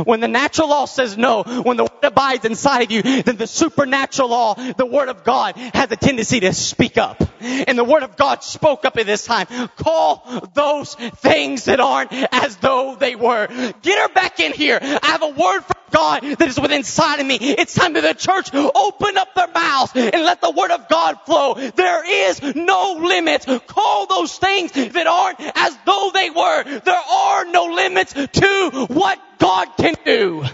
When 0.05 0.21
the 0.21 0.29
natural 0.29 0.69
law 0.69 0.85
says 0.85 1.17
no, 1.17 1.43
when 1.43 1.77
the 1.77 1.85
word 1.85 2.05
abides 2.05 2.45
inside 2.45 2.83
of 2.83 2.91
you, 2.91 3.03
then 3.23 3.37
the 3.37 3.47
supernatural 3.47 4.29
law, 4.29 4.55
the 4.55 4.87
word 4.87 5.09
of 5.09 5.25
God, 5.25 5.57
has 5.57 5.91
a 5.91 5.97
tendency 5.97 6.41
to 6.41 6.53
speak 6.53 6.99
up. 6.99 7.23
And 7.41 7.79
the 7.79 7.85
word 7.85 8.03
of 8.03 8.17
God 8.17 8.45
spoke 8.45 8.85
up 8.85 8.97
at 8.97 9.07
this 9.07 9.25
time. 9.25 9.47
Call 9.77 10.49
those 10.55 10.95
things 10.95 11.65
that 11.67 11.81
aren't 11.81 12.13
as 12.13 12.57
though 12.57 12.97
they 12.97 13.17
were. 13.17 13.47
Get 13.83 13.99
her 13.99 14.15
back 14.15 14.41
in 14.41 14.53
here. 14.53 14.79
I 14.81 15.07
have 15.07 15.23
a 15.23 15.31
word 15.31 15.61
from 15.61 15.82
God 15.93 16.23
that 16.23 16.49
is 16.49 16.59
within 16.59 16.83
inside 16.83 17.21
of 17.21 17.27
me. 17.27 17.37
It's 17.37 17.75
time 17.75 17.93
that 17.93 18.03
the 18.03 18.15
church 18.15 18.53
open 18.53 19.17
up 19.17 19.35
their 19.37 19.47
mouths 19.47 19.93
and 19.95 20.25
let 20.25 20.41
the 20.41 20.51
word 20.51 20.73
of 20.73 20.89
God 20.89 21.21
flow. 21.25 21.55
There 21.55 22.29
is 22.29 22.43
no 22.57 22.99
limits. 23.01 23.47
Call 23.67 24.07
those 24.07 24.37
things 24.37 24.73
that 24.73 25.07
aren't 25.07 25.39
as 25.41 25.79
though 25.87 26.11
they 26.13 26.31
were. 26.31 26.81
There 26.81 26.95
are 26.95 27.45
no 27.45 27.67
limits 27.67 28.15
to 28.15 28.87
what 28.89 29.21
God 29.39 29.69
can 29.77 29.95
do. 30.05 30.45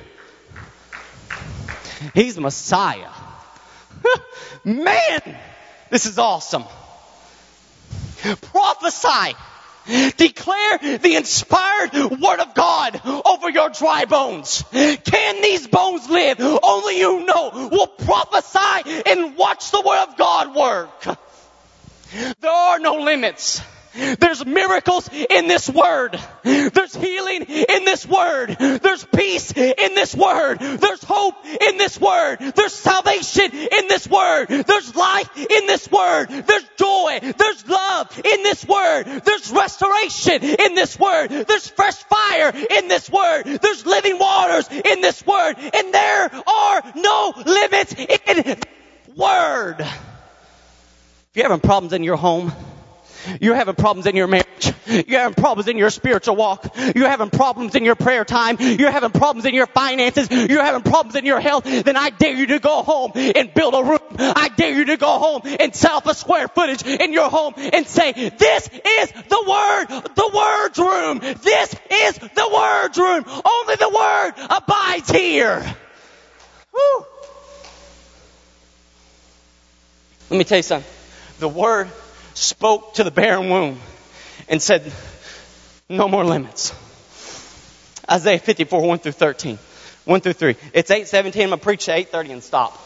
He's 2.15 2.39
Messiah. 2.39 3.11
Man, 4.65 5.21
this 5.89 6.05
is 6.05 6.19
awesome. 6.19 6.65
Prophesy. 8.43 9.35
Declare 9.89 10.99
the 10.99 11.15
inspired 11.17 11.95
word 11.95 12.41
of 12.41 12.55
God 12.55 13.01
over 13.25 13.49
your 13.49 13.71
dry 13.71 14.05
bones. 14.05 14.63
Can 14.71 15.43
these 15.43 15.67
bones 15.67 16.09
live? 16.11 16.41
Only 16.41 16.99
you 16.99 17.25
know. 17.25 17.69
Will 17.73 17.87
prophesy 17.87 19.03
and 19.07 19.37
watch 19.37 19.71
the 19.71 19.81
word 19.81 20.09
of 20.09 20.17
God 20.19 20.55
work. 20.55 21.19
There 22.41 22.51
are 22.51 22.79
no 22.79 22.97
limits. 22.97 23.63
There's 23.95 24.45
miracles 24.45 25.09
in 25.13 25.49
this 25.49 25.69
word. 25.69 26.19
There's 26.43 26.95
healing 26.95 27.43
in 27.43 27.85
this 27.85 28.07
word. 28.07 28.57
There's 28.59 29.05
peace 29.05 29.53
in 29.53 29.95
this 29.95 30.15
word. 30.15 30.59
There's 30.61 31.03
hope 31.03 31.35
in 31.45 31.79
this 31.79 32.01
word. 32.01 32.39
There's 32.55 32.75
salvation 32.75 33.51
in 33.53 33.89
this 33.89 34.09
word. 34.09 34.49
There's 34.49 34.95
life 34.95 35.37
in 35.37 35.67
this 35.67 35.91
word. 35.91 36.29
There's 36.29 36.65
joy. 36.79 37.21
There's 37.21 37.69
love 37.69 38.21
in 38.25 38.43
this 38.43 38.67
word. 38.67 39.05
There's 39.25 39.51
restoration 39.51 40.43
in 40.45 40.75
this 40.75 40.99
word. 40.99 41.29
There's 41.29 41.69
fresh 41.69 41.97
fire 41.97 42.53
in 42.55 42.89
this 42.89 43.11
word. 43.11 43.45
There's 43.45 43.87
living 43.87 44.19
waters 44.19 44.69
in 44.71 45.01
this 45.01 45.25
word. 45.27 45.57
And 45.59 45.95
there 45.95 46.31
are 46.47 46.83
no 46.95 47.33
limits 47.45 47.95
in 47.95 48.59
word. 49.17 49.81
If 49.81 51.31
you're 51.35 51.45
having 51.45 51.61
problems 51.61 51.93
in 51.93 52.05
your 52.05 52.17
home, 52.17 52.53
you're 53.41 53.57
having 53.57 53.75
problems 53.75 54.07
in 54.07 54.17
your 54.17 54.29
marriage. 54.29 54.73
You're 54.87 55.21
having 55.21 55.35
problems 55.35 55.69
in 55.69 55.77
your 55.77 55.91
spiritual 55.91 56.37
walk. 56.37 56.75
You're 56.95 57.09
having 57.09 57.31
problems 57.31 57.75
in 57.75 57.85
your 57.85 57.97
prayer 57.97 58.25
time. 58.25 58.57
You're 58.61 58.91
having 58.91 59.11
problems 59.11 59.45
in 59.45 59.55
your 59.55 59.67
finances. 59.67 60.31
You're 60.31 60.65
having 60.65 60.83
problems 60.83 61.17
in 61.17 61.27
your 61.27 61.41
health. 61.41 61.65
Then 61.65 61.97
I 61.97 62.11
dare 62.11 62.35
you 62.35 62.47
to 62.47 62.59
go 62.59 62.83
home 62.83 63.13
and 63.15 63.53
build 63.53 63.75
a 63.75 63.83
room. 63.83 63.99
I 64.19 64.49
dare 64.57 64.73
you 64.73 64.87
to 64.87 64.97
go 64.97 65.19
home 65.19 65.43
and 65.45 65.75
up 65.99 66.07
a 66.07 66.15
square 66.15 66.49
footage 66.49 66.87
in 66.87 67.13
your 67.13 67.29
home 67.29 67.55
and 67.57 67.87
say, 67.87 68.13
this 68.13 68.69
is 68.69 69.11
the 69.11 69.45
word, 69.49 69.87
the 70.15 70.31
word's 70.33 70.79
room. 70.79 71.19
This 71.43 71.75
is 71.91 72.19
the 72.19 72.51
word's 72.53 72.99
room. 72.99 73.25
Only 73.27 73.75
the 73.77 73.89
word 73.89 74.33
abides 74.51 75.11
here. 75.11 75.77
Woo. 76.73 77.07
Let 80.31 80.39
me 80.39 80.45
tell 80.45 80.59
you 80.59 80.63
something. 80.63 80.91
The 81.41 81.49
word 81.49 81.89
spoke 82.39 82.95
to 82.95 83.05
the 83.05 83.11
barren 83.11 83.51
womb 83.51 83.81
and 84.49 84.63
said, 84.63 84.91
no 85.89 86.09
more 86.09 86.25
limits. 86.25 86.75
Isaiah 88.11 88.39
54, 88.39 88.87
1 88.87 88.99
through 89.01 89.13
13. 89.13 89.59
1 90.05 90.21
through 90.21 90.33
3. 90.33 90.57
It's 90.73 90.91
817. 90.91 91.43
I'm 91.43 91.49
going 91.51 91.59
to 91.59 91.65
preach 91.65 91.87
to 91.87 91.93
830 91.93 92.33
and 92.33 92.43
stop. 92.43 92.79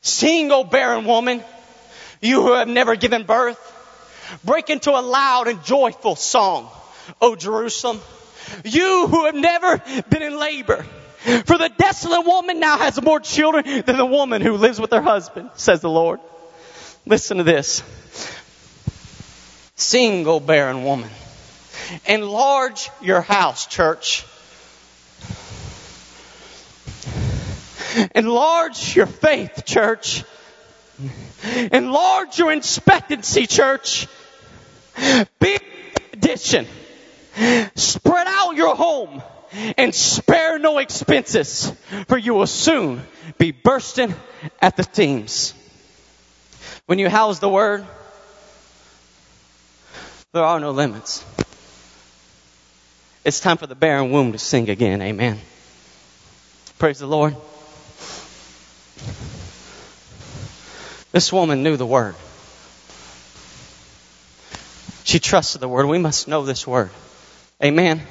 Sing, 0.00 0.50
O 0.50 0.64
barren 0.64 1.04
woman, 1.04 1.42
you 2.20 2.42
who 2.42 2.54
have 2.54 2.68
never 2.68 2.96
given 2.96 3.24
birth. 3.24 3.58
Break 4.44 4.70
into 4.70 4.90
a 4.90 5.00
loud 5.00 5.48
and 5.48 5.62
joyful 5.64 6.16
song, 6.16 6.68
O 7.20 7.36
Jerusalem. 7.36 8.00
You 8.64 9.06
who 9.06 9.26
have 9.26 9.34
never 9.34 9.82
been 10.08 10.22
in 10.22 10.38
labor. 10.38 10.84
For 11.24 11.56
the 11.56 11.70
desolate 11.78 12.26
woman 12.26 12.60
now 12.60 12.76
has 12.76 13.00
more 13.00 13.18
children 13.18 13.64
than 13.86 13.96
the 13.96 14.04
woman 14.04 14.42
who 14.42 14.58
lives 14.58 14.78
with 14.78 14.92
her 14.92 15.00
husband, 15.00 15.48
says 15.54 15.80
the 15.80 15.88
Lord. 15.88 16.20
Listen 17.06 17.38
to 17.38 17.44
this. 17.44 17.82
Single 19.74 20.38
barren 20.38 20.84
woman. 20.84 21.08
Enlarge 22.04 22.90
your 23.00 23.22
house, 23.22 23.66
church. 23.66 24.26
Enlarge 28.14 28.94
your 28.94 29.06
faith, 29.06 29.64
church. 29.64 30.24
Enlarge 31.72 32.38
your 32.38 32.52
expectancy, 32.52 33.46
church. 33.46 34.08
Be 35.40 35.58
addition. 36.12 36.66
Spread 37.76 38.26
out 38.26 38.56
your 38.56 38.76
home 38.76 39.22
and 39.76 39.94
spare 39.94 40.58
no 40.58 40.78
expenses, 40.78 41.72
for 42.08 42.18
you 42.18 42.34
will 42.34 42.46
soon 42.46 43.02
be 43.38 43.52
bursting 43.52 44.14
at 44.60 44.76
the 44.76 44.82
seams. 44.92 45.54
When 46.86 46.98
you 46.98 47.08
house 47.08 47.38
the 47.38 47.48
word, 47.48 47.86
there 50.32 50.44
are 50.44 50.60
no 50.60 50.70
limits. 50.70 51.24
It's 53.24 53.40
time 53.40 53.56
for 53.56 53.66
the 53.66 53.74
barren 53.74 54.10
womb 54.10 54.32
to 54.32 54.38
sing 54.38 54.68
again. 54.68 55.00
Amen. 55.00 55.38
Praise 56.78 56.98
the 56.98 57.06
Lord. 57.06 57.34
This 61.12 61.32
woman 61.32 61.62
knew 61.62 61.76
the 61.76 61.86
word. 61.86 62.16
She 65.04 65.20
trusted 65.20 65.60
the 65.60 65.68
word. 65.68 65.86
We 65.86 65.98
must 65.98 66.26
know 66.26 66.44
this 66.44 66.66
word. 66.66 66.90
Amen. 67.62 68.02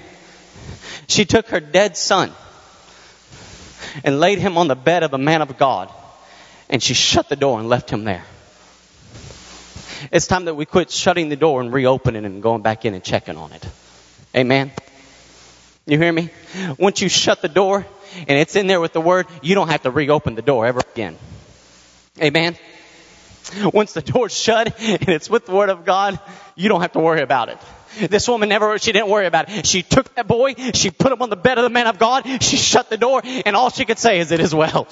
She 1.07 1.25
took 1.25 1.47
her 1.49 1.59
dead 1.59 1.97
son 1.97 2.31
and 4.03 4.19
laid 4.19 4.39
him 4.39 4.57
on 4.57 4.67
the 4.67 4.75
bed 4.75 5.03
of 5.03 5.13
a 5.13 5.17
man 5.17 5.41
of 5.41 5.57
God, 5.57 5.91
and 6.69 6.81
she 6.81 6.93
shut 6.93 7.29
the 7.29 7.35
door 7.35 7.59
and 7.59 7.69
left 7.69 7.89
him 7.89 8.03
there. 8.03 8.23
It's 10.11 10.27
time 10.27 10.45
that 10.45 10.55
we 10.55 10.65
quit 10.65 10.91
shutting 10.91 11.29
the 11.29 11.35
door 11.35 11.61
and 11.61 11.71
reopening 11.71 12.25
and 12.25 12.41
going 12.41 12.61
back 12.61 12.85
in 12.85 12.93
and 12.93 13.03
checking 13.03 13.37
on 13.37 13.51
it. 13.51 13.65
Amen. 14.35 14.71
You 15.85 15.97
hear 15.97 16.11
me? 16.11 16.29
Once 16.77 17.01
you 17.01 17.09
shut 17.09 17.41
the 17.41 17.47
door 17.47 17.85
and 18.27 18.39
it's 18.39 18.55
in 18.55 18.67
there 18.67 18.79
with 18.79 18.93
the 18.93 19.01
word, 19.01 19.27
you 19.41 19.55
don't 19.55 19.69
have 19.69 19.83
to 19.83 19.91
reopen 19.91 20.35
the 20.35 20.41
door 20.41 20.65
ever 20.65 20.81
again. 20.93 21.17
Amen. 22.21 22.57
Once 23.73 23.93
the 23.93 24.01
door's 24.01 24.37
shut 24.37 24.79
and 24.79 25.09
it's 25.09 25.29
with 25.29 25.45
the 25.45 25.51
word 25.51 25.69
of 25.69 25.85
God, 25.85 26.19
you 26.55 26.69
don't 26.69 26.81
have 26.81 26.93
to 26.93 26.99
worry 26.99 27.21
about 27.21 27.49
it. 27.49 27.57
This 27.97 28.27
woman 28.27 28.49
never, 28.49 28.77
she 28.79 28.91
didn't 28.91 29.09
worry 29.09 29.25
about 29.25 29.49
it. 29.49 29.65
She 29.65 29.83
took 29.83 30.13
that 30.15 30.27
boy, 30.27 30.53
she 30.73 30.89
put 30.89 31.11
him 31.11 31.21
on 31.21 31.29
the 31.29 31.35
bed 31.35 31.57
of 31.57 31.63
the 31.63 31.69
man 31.69 31.87
of 31.87 31.99
God, 31.99 32.25
she 32.41 32.57
shut 32.57 32.89
the 32.89 32.97
door, 32.97 33.21
and 33.23 33.55
all 33.55 33.69
she 33.69 33.85
could 33.85 33.99
say 33.99 34.19
is, 34.19 34.31
it 34.31 34.39
is 34.39 34.53
well. 34.53 34.87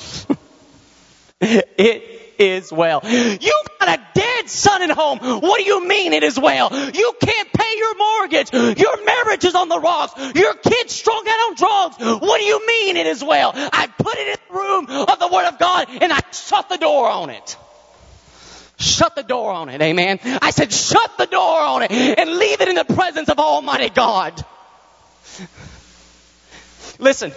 it 1.42 2.22
is 2.40 2.72
well. 2.72 3.02
You 3.04 3.64
got 3.80 4.00
a 4.00 4.02
dead 4.14 4.50
son 4.50 4.82
at 4.82 4.92
home. 4.92 5.20
What 5.20 5.60
do 5.60 5.64
you 5.64 5.88
mean 5.88 6.14
it 6.14 6.24
is 6.24 6.40
well? 6.40 6.70
You 6.72 7.14
can't 7.22 7.54
pay 7.54 7.78
your 7.78 7.98
mortgage. 7.98 8.52
Your 8.80 9.06
marriage 9.06 9.46
is 9.46 9.56
on 9.56 9.70
the 9.70 9.80
rocks. 9.80 10.14
Your 10.36 10.54
kid's 10.56 10.94
strung 10.94 11.24
out 11.28 11.50
on 11.50 11.56
drugs. 11.56 12.22
What 12.22 12.40
do 12.40 12.46
you 12.46 12.66
mean 12.66 12.98
it 12.98 13.08
is 13.08 13.24
well? 13.24 13.52
I 13.56 13.88
put 13.98 14.18
it 14.18 14.28
in 14.28 14.36
the 14.48 14.60
room 14.60 14.86
of 14.90 15.20
the 15.20 15.28
Word 15.28 15.48
of 15.48 15.60
God 15.60 15.88
and 15.90 16.12
I 16.12 16.20
shut 16.32 16.70
the 16.70 16.78
door 16.78 17.10
on 17.10 17.30
it. 17.30 17.58
Shut 18.82 19.16
the 19.16 19.24
door 19.24 19.52
on 19.52 19.70
it, 19.70 19.82
amen. 19.82 20.20
I 20.42 20.52
said, 20.52 20.72
shut 20.72 21.18
the 21.18 21.28
door 21.28 21.62
on 21.62 21.84
it 21.84 21.92
and 21.92 22.30
leave 22.38 22.62
it 22.62 22.68
in 22.68 22.76
the 22.76 22.86
presence 22.86 23.30
of 23.30 23.40
Almighty 23.40 23.90
God. 23.90 24.44
Listen, 27.02 27.32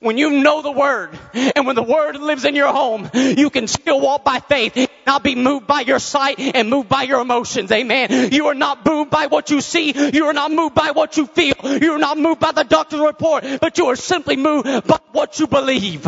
when 0.00 0.18
you 0.18 0.42
know 0.42 0.60
the 0.60 0.70
word 0.70 1.18
and 1.32 1.66
when 1.66 1.74
the 1.74 1.82
word 1.82 2.16
lives 2.18 2.44
in 2.44 2.54
your 2.54 2.68
home, 2.68 3.08
you 3.14 3.48
can 3.48 3.66
still 3.66 3.98
walk 3.98 4.24
by 4.24 4.40
faith, 4.40 4.76
not 5.06 5.22
be 5.22 5.34
moved 5.34 5.66
by 5.66 5.80
your 5.80 5.98
sight 5.98 6.38
and 6.38 6.68
moved 6.68 6.90
by 6.90 7.04
your 7.04 7.22
emotions. 7.22 7.72
Amen. 7.72 8.30
You 8.30 8.48
are 8.48 8.54
not 8.54 8.84
moved 8.84 9.10
by 9.10 9.26
what 9.26 9.50
you 9.50 9.62
see. 9.62 9.94
You 10.12 10.26
are 10.26 10.34
not 10.34 10.52
moved 10.52 10.74
by 10.74 10.90
what 10.90 11.16
you 11.16 11.26
feel. 11.26 11.54
You 11.64 11.92
are 11.92 11.98
not 11.98 12.18
moved 12.18 12.40
by 12.40 12.52
the 12.52 12.64
doctor's 12.64 13.00
report, 13.00 13.44
but 13.60 13.78
you 13.78 13.86
are 13.86 13.96
simply 13.96 14.36
moved 14.36 14.86
by 14.86 14.98
what 15.12 15.38
you 15.40 15.46
believe. 15.46 16.06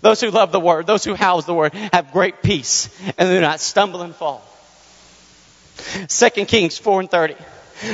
Those 0.00 0.20
who 0.20 0.30
love 0.30 0.52
the 0.52 0.60
word, 0.60 0.86
those 0.86 1.04
who 1.04 1.14
house 1.14 1.44
the 1.44 1.54
word, 1.54 1.72
have 1.74 2.12
great 2.12 2.42
peace 2.42 2.88
and 3.16 3.28
do 3.28 3.40
not 3.40 3.60
stumble 3.60 4.02
and 4.02 4.14
fall. 4.14 4.44
Second 6.08 6.46
Kings 6.46 6.78
4 6.78 7.00
and 7.00 7.10
30. 7.10 7.34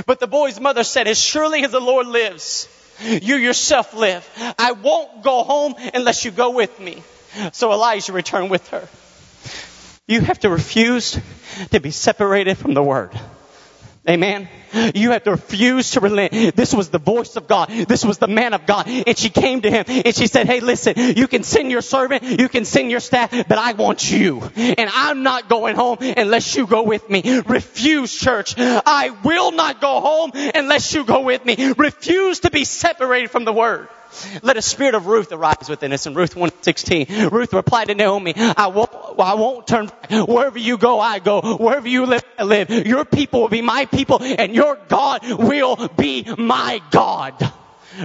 But 0.06 0.20
the 0.20 0.26
boy's 0.26 0.58
mother 0.60 0.84
said, 0.84 1.06
As 1.06 1.18
surely 1.18 1.62
as 1.64 1.72
the 1.72 1.80
Lord 1.80 2.06
lives, 2.06 2.68
you 3.00 3.36
yourself 3.36 3.94
live. 3.94 4.28
I 4.58 4.72
won't 4.72 5.22
go 5.22 5.44
home 5.44 5.74
unless 5.92 6.24
you 6.24 6.30
go 6.30 6.50
with 6.50 6.78
me. 6.80 7.02
So 7.52 7.72
Elijah 7.72 8.12
returned 8.12 8.50
with 8.50 8.66
her. 8.68 8.88
You 10.06 10.20
have 10.20 10.38
to 10.40 10.50
refuse 10.50 11.18
to 11.70 11.80
be 11.80 11.90
separated 11.90 12.58
from 12.58 12.74
the 12.74 12.82
word. 12.82 13.10
Amen. 14.08 14.48
You 14.94 15.12
have 15.12 15.24
to 15.24 15.32
refuse 15.32 15.92
to 15.92 16.00
relent. 16.00 16.56
This 16.56 16.74
was 16.74 16.90
the 16.90 16.98
voice 16.98 17.36
of 17.36 17.48
God. 17.48 17.68
This 17.68 18.04
was 18.04 18.18
the 18.18 18.28
man 18.28 18.54
of 18.54 18.66
God. 18.66 18.88
And 18.88 19.16
she 19.16 19.30
came 19.30 19.62
to 19.62 19.70
him 19.70 19.84
and 19.88 20.14
she 20.14 20.26
said, 20.26 20.46
Hey, 20.46 20.60
listen, 20.60 20.94
you 21.16 21.28
can 21.28 21.42
send 21.42 21.70
your 21.70 21.82
servant, 21.82 22.22
you 22.22 22.48
can 22.48 22.64
send 22.64 22.90
your 22.90 23.00
staff, 23.00 23.30
but 23.30 23.58
I 23.58 23.72
want 23.72 24.10
you. 24.10 24.42
And 24.56 24.90
I'm 24.92 25.22
not 25.22 25.48
going 25.48 25.76
home 25.76 25.98
unless 26.00 26.54
you 26.56 26.66
go 26.66 26.82
with 26.82 27.08
me. 27.08 27.40
Refuse, 27.46 28.14
church. 28.14 28.54
I 28.58 29.10
will 29.24 29.52
not 29.52 29.80
go 29.80 30.00
home 30.00 30.32
unless 30.54 30.92
you 30.94 31.04
go 31.04 31.22
with 31.22 31.44
me. 31.44 31.72
Refuse 31.76 32.40
to 32.40 32.50
be 32.50 32.64
separated 32.64 33.30
from 33.30 33.44
the 33.44 33.52
word. 33.52 33.88
Let 34.42 34.56
a 34.56 34.62
spirit 34.62 34.94
of 34.94 35.06
Ruth 35.06 35.32
arise 35.32 35.68
within 35.68 35.92
us. 35.92 36.06
In 36.06 36.14
Ruth 36.14 36.36
116, 36.36 37.30
Ruth 37.30 37.52
replied 37.52 37.88
to 37.88 37.94
Naomi, 37.94 38.34
I 38.36 38.68
won't, 38.68 38.90
I 39.18 39.34
won't 39.34 39.66
turn 39.66 39.86
back. 39.86 40.28
Wherever 40.28 40.58
you 40.58 40.78
go, 40.78 41.00
I 41.00 41.18
go. 41.18 41.56
Wherever 41.56 41.88
you 41.88 42.06
live, 42.06 42.22
I 42.38 42.44
live. 42.44 42.70
Your 42.70 43.04
people 43.04 43.42
will 43.42 43.48
be 43.48 43.62
my 43.62 43.86
people 43.86 44.22
and 44.22 44.54
your 44.54 44.63
God 44.88 45.22
will 45.24 45.88
be 45.88 46.26
my 46.36 46.80
God. 46.90 47.34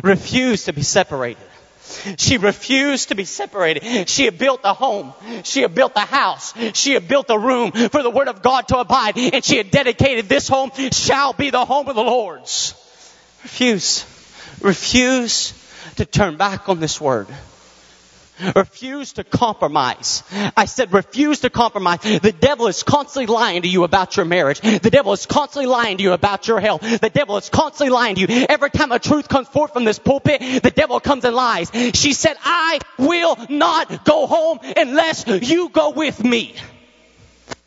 Refuse 0.04 0.66
to 0.66 0.74
be 0.74 0.84
separated. 0.84 1.44
She 2.18 2.38
refused 2.38 3.10
to 3.10 3.16
be 3.16 3.26
separated. 3.26 4.08
She 4.08 4.26
had 4.26 4.38
built 4.38 4.62
a 4.64 4.74
home. 4.74 5.14
She 5.44 5.62
had 5.62 5.74
built 5.74 5.94
a 5.96 6.06
house. 6.06 6.54
She 6.74 6.94
had 6.94 7.08
built 7.08 7.28
a 7.30 7.38
room 7.38 7.72
for 7.72 8.04
the 8.04 8.10
word 8.10 8.28
of 8.28 8.42
God 8.42 8.68
to 8.68 8.78
abide. 8.78 9.18
And 9.18 9.44
she 9.44 9.58
had 9.58 9.72
dedicated 9.72 10.30
this 10.30 10.48
home 10.48 10.72
shall 10.92 11.34
be 11.34 11.50
the 11.50 11.66
home 11.66 11.88
of 11.88 11.96
the 11.96 12.04
Lord's. 12.04 12.74
Refuse. 13.44 14.06
Refuse 14.62 15.54
to 15.96 16.06
turn 16.06 16.38
back 16.38 16.70
on 16.70 16.80
this 16.80 17.02
word. 17.02 17.28
Refuse 18.56 19.14
to 19.14 19.24
compromise. 19.24 20.24
I 20.56 20.66
said 20.66 20.94
refuse 20.94 21.42
to 21.42 21.50
compromise. 21.50 22.00
The 22.02 22.36
devil 22.38 22.68
is 22.68 22.84
constantly 22.84 23.34
lying 23.34 23.64
to 23.64 23.68
you 23.68 23.84
about 23.84 24.16
your 24.18 24.26
marriage. 24.26 24.62
The 24.62 24.90
devil 24.90 25.14
is 25.14 25.26
constantly 25.26 25.68
lying 25.68 25.98
to 25.98 26.04
you 26.04 26.14
about 26.14 26.48
your 26.48 26.60
health. 26.60 26.82
The 26.82 27.10
devil 27.10 27.38
is 27.38 27.50
constantly 27.50 27.94
lying 27.94 28.16
to 28.16 28.22
you. 28.22 28.46
Every 28.50 28.70
time 28.70 28.92
a 28.92 29.00
truth 29.00 29.28
comes 29.28 29.48
forth 29.48 29.74
from 29.74 29.86
this 29.86 30.00
pulpit, 30.00 30.64
the 30.64 30.72
devil 30.72 31.00
comes 31.00 31.26
and 31.26 31.36
lies. 31.36 31.72
She 31.94 32.14
said, 32.14 32.38
I 32.44 32.80
will 32.98 33.38
not 33.50 34.06
go 34.06 34.28
home 34.28 34.60
unless 34.76 35.28
you 35.28 35.70
go 35.70 35.92
with 35.92 36.24
me. 36.24 36.56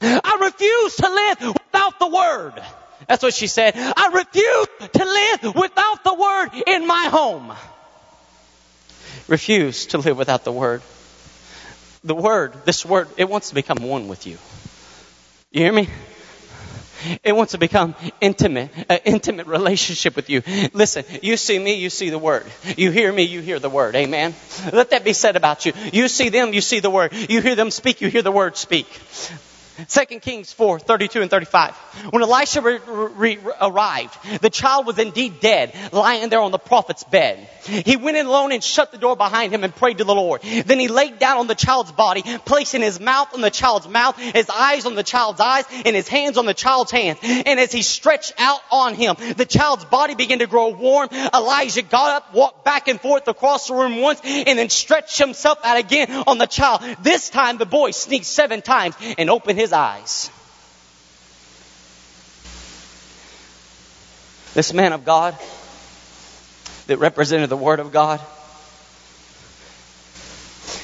I 0.01 0.39
refuse 0.41 0.97
to 0.97 1.09
live 1.09 1.55
without 1.55 1.99
the 1.99 2.09
word. 2.09 2.63
That's 3.09 3.23
what 3.23 3.35
she 3.35 3.47
said. 3.47 3.75
I 3.77 4.11
refuse 4.15 4.91
to 4.93 5.05
live 5.05 5.55
without 5.55 6.05
the 6.05 6.15
word 6.15 6.63
in 6.67 6.87
my 6.87 7.09
home 7.11 7.53
refuse 9.29 9.87
to 9.87 9.99
live 9.99 10.17
without 10.17 10.45
the 10.45 10.53
Word. 10.53 10.83
The 12.05 12.15
Word, 12.15 12.55
this 12.65 12.85
Word, 12.85 13.09
it 13.17 13.29
wants 13.29 13.51
to 13.51 13.55
become 13.55 13.79
one 13.79 14.09
with 14.09 14.27
you. 14.27 14.39
You 15.53 15.61
hear 15.63 15.73
me? 15.73 15.89
It 17.25 17.35
wants 17.35 17.53
to 17.53 17.59
become 17.59 17.95
intimate, 18.21 18.71
an 18.89 19.01
intimate 19.05 19.47
relationship 19.47 20.15
with 20.17 20.31
you. 20.31 20.43
Listen, 20.73 21.05
you 21.23 21.37
see 21.37 21.59
me, 21.59 21.75
you 21.75 21.91
see 21.91 22.11
the 22.11 22.19
Word. 22.19 22.47
You 22.77 22.91
hear 22.91 23.13
me, 23.13 23.23
you 23.23 23.41
hear 23.41 23.59
the 23.59 23.71
Word. 23.71 23.97
Amen. 23.97 24.35
Let 24.73 24.91
that 24.91 25.05
be 25.05 25.13
said 25.13 25.37
about 25.37 25.67
you. 25.67 25.73
You 25.93 26.09
see 26.09 26.29
them, 26.29 26.53
you 26.53 26.61
see 26.61 26.81
the 26.81 26.91
Word. 26.91 27.13
You 27.13 27.41
hear 27.41 27.55
them 27.55 27.71
speak, 27.71 28.01
you 28.01 28.09
hear 28.09 28.23
the 28.23 28.33
Word 28.33 28.57
speak. 28.57 28.87
2 29.89 30.21
Kings 30.21 30.53
4, 30.53 30.79
32 30.79 31.23
and 31.23 31.31
35. 31.31 31.75
When 32.11 32.23
Elisha 32.23 32.61
re- 32.61 32.79
re- 32.87 33.39
arrived, 33.61 34.41
the 34.41 34.51
child 34.51 34.87
was 34.87 34.99
indeed 34.99 35.41
dead, 35.41 35.75
lying 35.93 36.29
there 36.29 36.41
on 36.41 36.53
the 36.53 36.59
prophet's 36.59 37.05
bed. 37.05 37.49
He 37.65 37.97
went 37.97 38.17
in 38.17 38.27
alone 38.27 38.53
and 38.53 38.63
shut 38.63 38.93
the 38.93 38.99
door 38.99 39.17
behind 39.17 39.53
him 39.53 39.65
and 39.65 39.75
prayed 39.75 39.99
to 39.99 40.05
the 40.05 40.15
Lord. 40.15 40.43
Then 40.43 40.79
he 40.79 40.89
laid 40.89 41.19
down 41.19 41.39
on 41.39 41.47
the 41.47 41.55
child's 41.55 41.93
body, 41.93 42.23
placing 42.45 42.83
his 42.83 43.01
mouth 43.01 43.35
on 43.35 43.41
the 43.41 43.51
child's 43.51 43.89
mouth, 43.89 44.19
his 44.19 44.51
eyes 44.51 44.87
on 44.87 44.95
the 44.95 45.03
child's 45.03 45.41
eyes, 45.41 45.65
and 45.85 45.95
his 45.95 46.09
hands 46.09 46.39
on 46.39 46.47
the 46.47 46.55
child's 46.55 46.91
hands. 46.91 47.19
And 47.23 47.61
as 47.61 47.73
he 47.73 47.83
stretched 47.83 48.33
out 48.39 48.61
on 48.71 48.95
him, 48.95 49.17
the 49.37 49.47
child's 49.47 49.85
body 49.85 50.15
began 50.15 50.41
to 50.41 50.47
grow 50.47 50.69
warm. 50.69 51.09
Elijah 51.35 51.83
got 51.83 52.17
up, 52.17 52.35
walked 52.35 52.65
back 52.65 52.89
and 52.89 53.01
forth 53.01 53.29
across 53.29 53.69
the 53.69 53.75
room 53.75 54.01
once, 54.01 54.21
and 54.25 54.59
then 54.59 54.69
stretched 54.69 55.19
himself 55.19 55.59
out 55.65 55.79
again 55.79 56.11
on 56.27 56.39
the 56.39 56.47
child. 56.47 56.83
This 57.03 57.31
time 57.31 57.59
the 57.59 57.67
boy 57.67 57.91
sneaked 57.93 58.27
seven 58.27 58.63
times 58.63 58.97
and 59.19 59.31
opened 59.31 59.59
his 59.59 59.72
eyes. 59.73 60.31
This 64.55 64.73
man 64.73 64.93
of 64.93 65.05
God 65.05 65.37
that 66.87 66.99
represented 66.99 67.49
the 67.49 67.57
Word 67.57 67.81
of 67.81 67.93
God, 67.93 68.21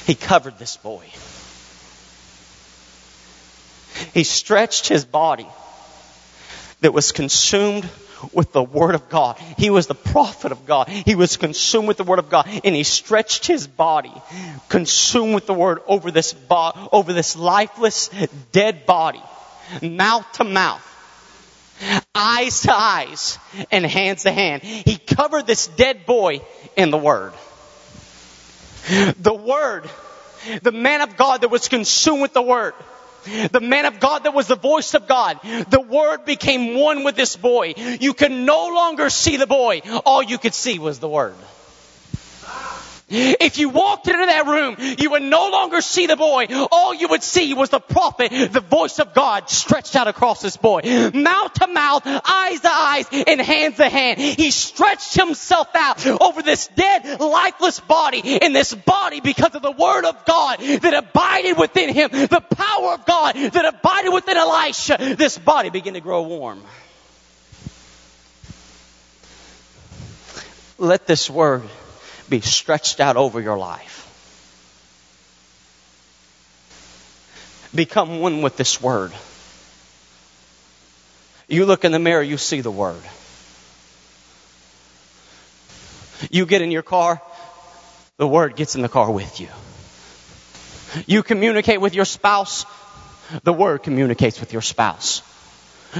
he 0.05 0.15
covered 0.15 0.57
this 0.57 0.77
boy. 0.77 1.05
He 4.13 4.23
stretched 4.23 4.87
his 4.87 5.05
body 5.05 5.47
that 6.81 6.93
was 6.93 7.11
consumed 7.11 7.87
with 8.33 8.51
the 8.51 8.63
Word 8.63 8.95
of 8.95 9.09
God. 9.09 9.37
He 9.57 9.69
was 9.69 9.87
the 9.87 9.95
prophet 9.95 10.51
of 10.51 10.65
God. 10.65 10.87
He 10.87 11.15
was 11.15 11.37
consumed 11.37 11.87
with 11.87 11.97
the 11.97 12.03
Word 12.03 12.19
of 12.19 12.29
God. 12.29 12.47
And 12.63 12.75
he 12.75 12.83
stretched 12.83 13.47
his 13.47 13.67
body, 13.67 14.13
consumed 14.67 15.35
with 15.35 15.45
the 15.45 15.53
Word 15.53 15.81
over 15.87 16.11
this, 16.11 16.33
bo- 16.33 16.89
over 16.91 17.13
this 17.13 17.35
lifeless, 17.35 18.09
dead 18.51 18.85
body, 18.85 19.21
mouth 19.81 20.31
to 20.33 20.43
mouth 20.43 20.85
eyes 22.13 22.61
to 22.61 22.73
eyes 22.73 23.39
and 23.71 23.85
hands 23.85 24.23
to 24.23 24.31
hand. 24.31 24.63
He 24.63 24.97
covered 24.97 25.47
this 25.47 25.67
dead 25.67 26.05
boy 26.05 26.41
in 26.75 26.91
the 26.91 26.97
Word. 26.97 27.33
The 29.19 29.33
Word, 29.33 29.89
the 30.63 30.71
man 30.71 31.01
of 31.01 31.15
God 31.15 31.41
that 31.41 31.49
was 31.49 31.67
consumed 31.67 32.21
with 32.21 32.33
the 32.33 32.41
Word, 32.41 32.73
the 33.51 33.61
man 33.61 33.85
of 33.85 33.99
God 33.99 34.23
that 34.23 34.33
was 34.33 34.47
the 34.47 34.55
voice 34.55 34.93
of 34.93 35.07
God, 35.07 35.39
the 35.69 35.81
Word 35.81 36.25
became 36.25 36.75
one 36.75 37.03
with 37.03 37.15
this 37.15 37.35
boy. 37.35 37.73
You 37.77 38.13
could 38.13 38.31
no 38.31 38.67
longer 38.67 39.09
see 39.09 39.37
the 39.37 39.47
boy. 39.47 39.81
All 40.05 40.23
you 40.23 40.37
could 40.37 40.53
see 40.53 40.79
was 40.79 40.99
the 40.99 41.09
Word. 41.09 41.35
If 43.09 43.57
you 43.57 43.69
walked 43.69 44.07
into 44.07 44.25
that 44.25 44.45
room, 44.45 44.75
you 44.99 45.11
would 45.11 45.23
no 45.23 45.49
longer 45.49 45.81
see 45.81 46.07
the 46.07 46.15
boy. 46.15 46.47
All 46.71 46.93
you 46.93 47.07
would 47.09 47.23
see 47.23 47.53
was 47.53 47.69
the 47.69 47.79
prophet, 47.79 48.31
the 48.51 48.59
voice 48.61 48.99
of 48.99 49.13
God 49.13 49.49
stretched 49.49 49.95
out 49.95 50.07
across 50.07 50.41
this 50.41 50.57
boy. 50.57 50.81
Mouth 51.13 51.53
to 51.53 51.67
mouth, 51.67 52.03
eyes 52.05 52.59
to 52.61 52.71
eyes, 52.71 53.07
and 53.11 53.41
hands 53.41 53.77
to 53.77 53.89
hand. 53.89 54.19
He 54.19 54.51
stretched 54.51 55.15
himself 55.15 55.69
out 55.75 56.05
over 56.05 56.41
this 56.41 56.67
dead, 56.67 57.19
lifeless 57.19 57.79
body, 57.79 58.39
and 58.41 58.55
this 58.55 58.73
body 58.73 59.21
because 59.21 59.55
of 59.55 59.61
the 59.61 59.71
word 59.71 60.05
of 60.05 60.25
God 60.25 60.59
that 60.59 60.93
abided 60.93 61.57
within 61.57 61.93
him, 61.93 62.09
the 62.11 62.41
power 62.41 62.93
of 62.93 63.05
God 63.05 63.35
that 63.35 63.65
abided 63.65 64.13
within 64.13 64.37
Elisha, 64.37 65.15
this 65.17 65.37
body 65.37 65.69
began 65.69 65.93
to 65.93 66.01
grow 66.01 66.21
warm. 66.23 66.61
Let 70.77 71.07
this 71.07 71.29
word 71.29 71.63
be 72.29 72.41
stretched 72.41 72.99
out 72.99 73.17
over 73.17 73.41
your 73.41 73.57
life. 73.57 74.05
Become 77.73 78.19
one 78.19 78.41
with 78.41 78.57
this 78.57 78.81
word. 78.81 79.11
You 81.47 81.65
look 81.65 81.85
in 81.85 81.91
the 81.91 81.99
mirror, 81.99 82.21
you 82.21 82.37
see 82.37 82.61
the 82.61 82.71
word. 82.71 83.01
You 86.29 86.45
get 86.45 86.61
in 86.61 86.71
your 86.71 86.83
car, 86.83 87.21
the 88.17 88.27
word 88.27 88.55
gets 88.55 88.75
in 88.75 88.81
the 88.81 88.89
car 88.89 89.09
with 89.09 89.39
you. 89.39 89.47
You 91.05 91.23
communicate 91.23 91.79
with 91.79 91.93
your 91.95 92.05
spouse, 92.05 92.65
the 93.43 93.53
word 93.53 93.83
communicates 93.83 94.39
with 94.39 94.51
your 94.53 94.61
spouse. 94.61 95.21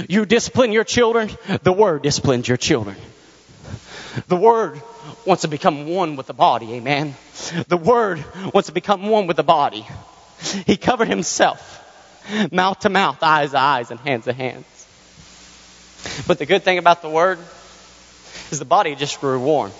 You 0.08 0.24
discipline 0.24 0.72
your 0.72 0.84
children, 0.84 1.30
the 1.62 1.72
word 1.72 2.02
disciplines 2.02 2.46
your 2.46 2.56
children. 2.56 2.96
The 4.28 4.36
word 4.36 4.80
wants 5.26 5.42
to 5.42 5.48
become 5.48 5.86
one 5.86 6.16
with 6.16 6.26
the 6.26 6.34
body. 6.34 6.74
Amen. 6.74 7.14
The 7.68 7.76
Word 7.76 8.24
wants 8.52 8.68
to 8.68 8.72
become 8.72 9.08
one 9.08 9.26
with 9.26 9.36
the 9.36 9.42
body. 9.42 9.86
He 10.66 10.76
covered 10.76 11.08
himself, 11.08 11.60
mouth 12.50 12.80
to 12.80 12.88
mouth, 12.88 13.22
eyes 13.22 13.50
to 13.50 13.58
eyes, 13.58 13.90
and 13.90 14.00
hands 14.00 14.24
to 14.24 14.32
hands. 14.32 14.66
But 16.26 16.38
the 16.38 16.46
good 16.46 16.62
thing 16.62 16.78
about 16.78 17.02
the 17.02 17.10
Word 17.10 17.38
is 18.50 18.58
the 18.58 18.64
body 18.64 18.94
just 18.94 19.20
grew 19.20 19.40
warm. 19.40 19.72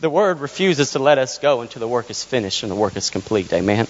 The 0.00 0.10
word 0.10 0.40
refuses 0.40 0.92
to 0.92 0.98
let 0.98 1.18
us 1.18 1.38
go 1.38 1.62
until 1.62 1.80
the 1.80 1.88
work 1.88 2.10
is 2.10 2.22
finished 2.22 2.62
and 2.62 2.70
the 2.70 2.76
work 2.76 2.96
is 2.96 3.08
complete. 3.08 3.52
Amen. 3.52 3.86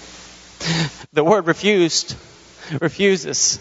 The 1.12 1.24
word 1.24 1.46
refused, 1.46 2.14
refuses 2.80 3.58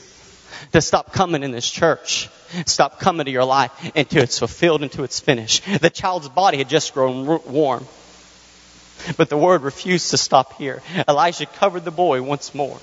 to 0.71 0.81
stop 0.81 1.13
coming 1.13 1.43
in 1.43 1.51
this 1.51 1.69
church, 1.69 2.29
stop 2.65 2.99
coming 2.99 3.25
to 3.25 3.31
your 3.31 3.45
life 3.45 3.71
until 3.95 4.23
it's 4.23 4.39
fulfilled, 4.39 4.83
until 4.83 5.03
it's 5.03 5.19
finished. 5.19 5.63
The 5.81 5.89
child's 5.89 6.29
body 6.29 6.57
had 6.57 6.69
just 6.69 6.93
grown 6.93 7.25
warm. 7.25 7.85
But 9.17 9.29
the 9.29 9.37
word 9.37 9.61
refused 9.61 10.11
to 10.11 10.17
stop 10.17 10.57
here. 10.57 10.81
Elijah 11.07 11.45
covered 11.45 11.85
the 11.85 11.91
boy 11.91 12.21
once 12.21 12.53
more. 12.53 12.77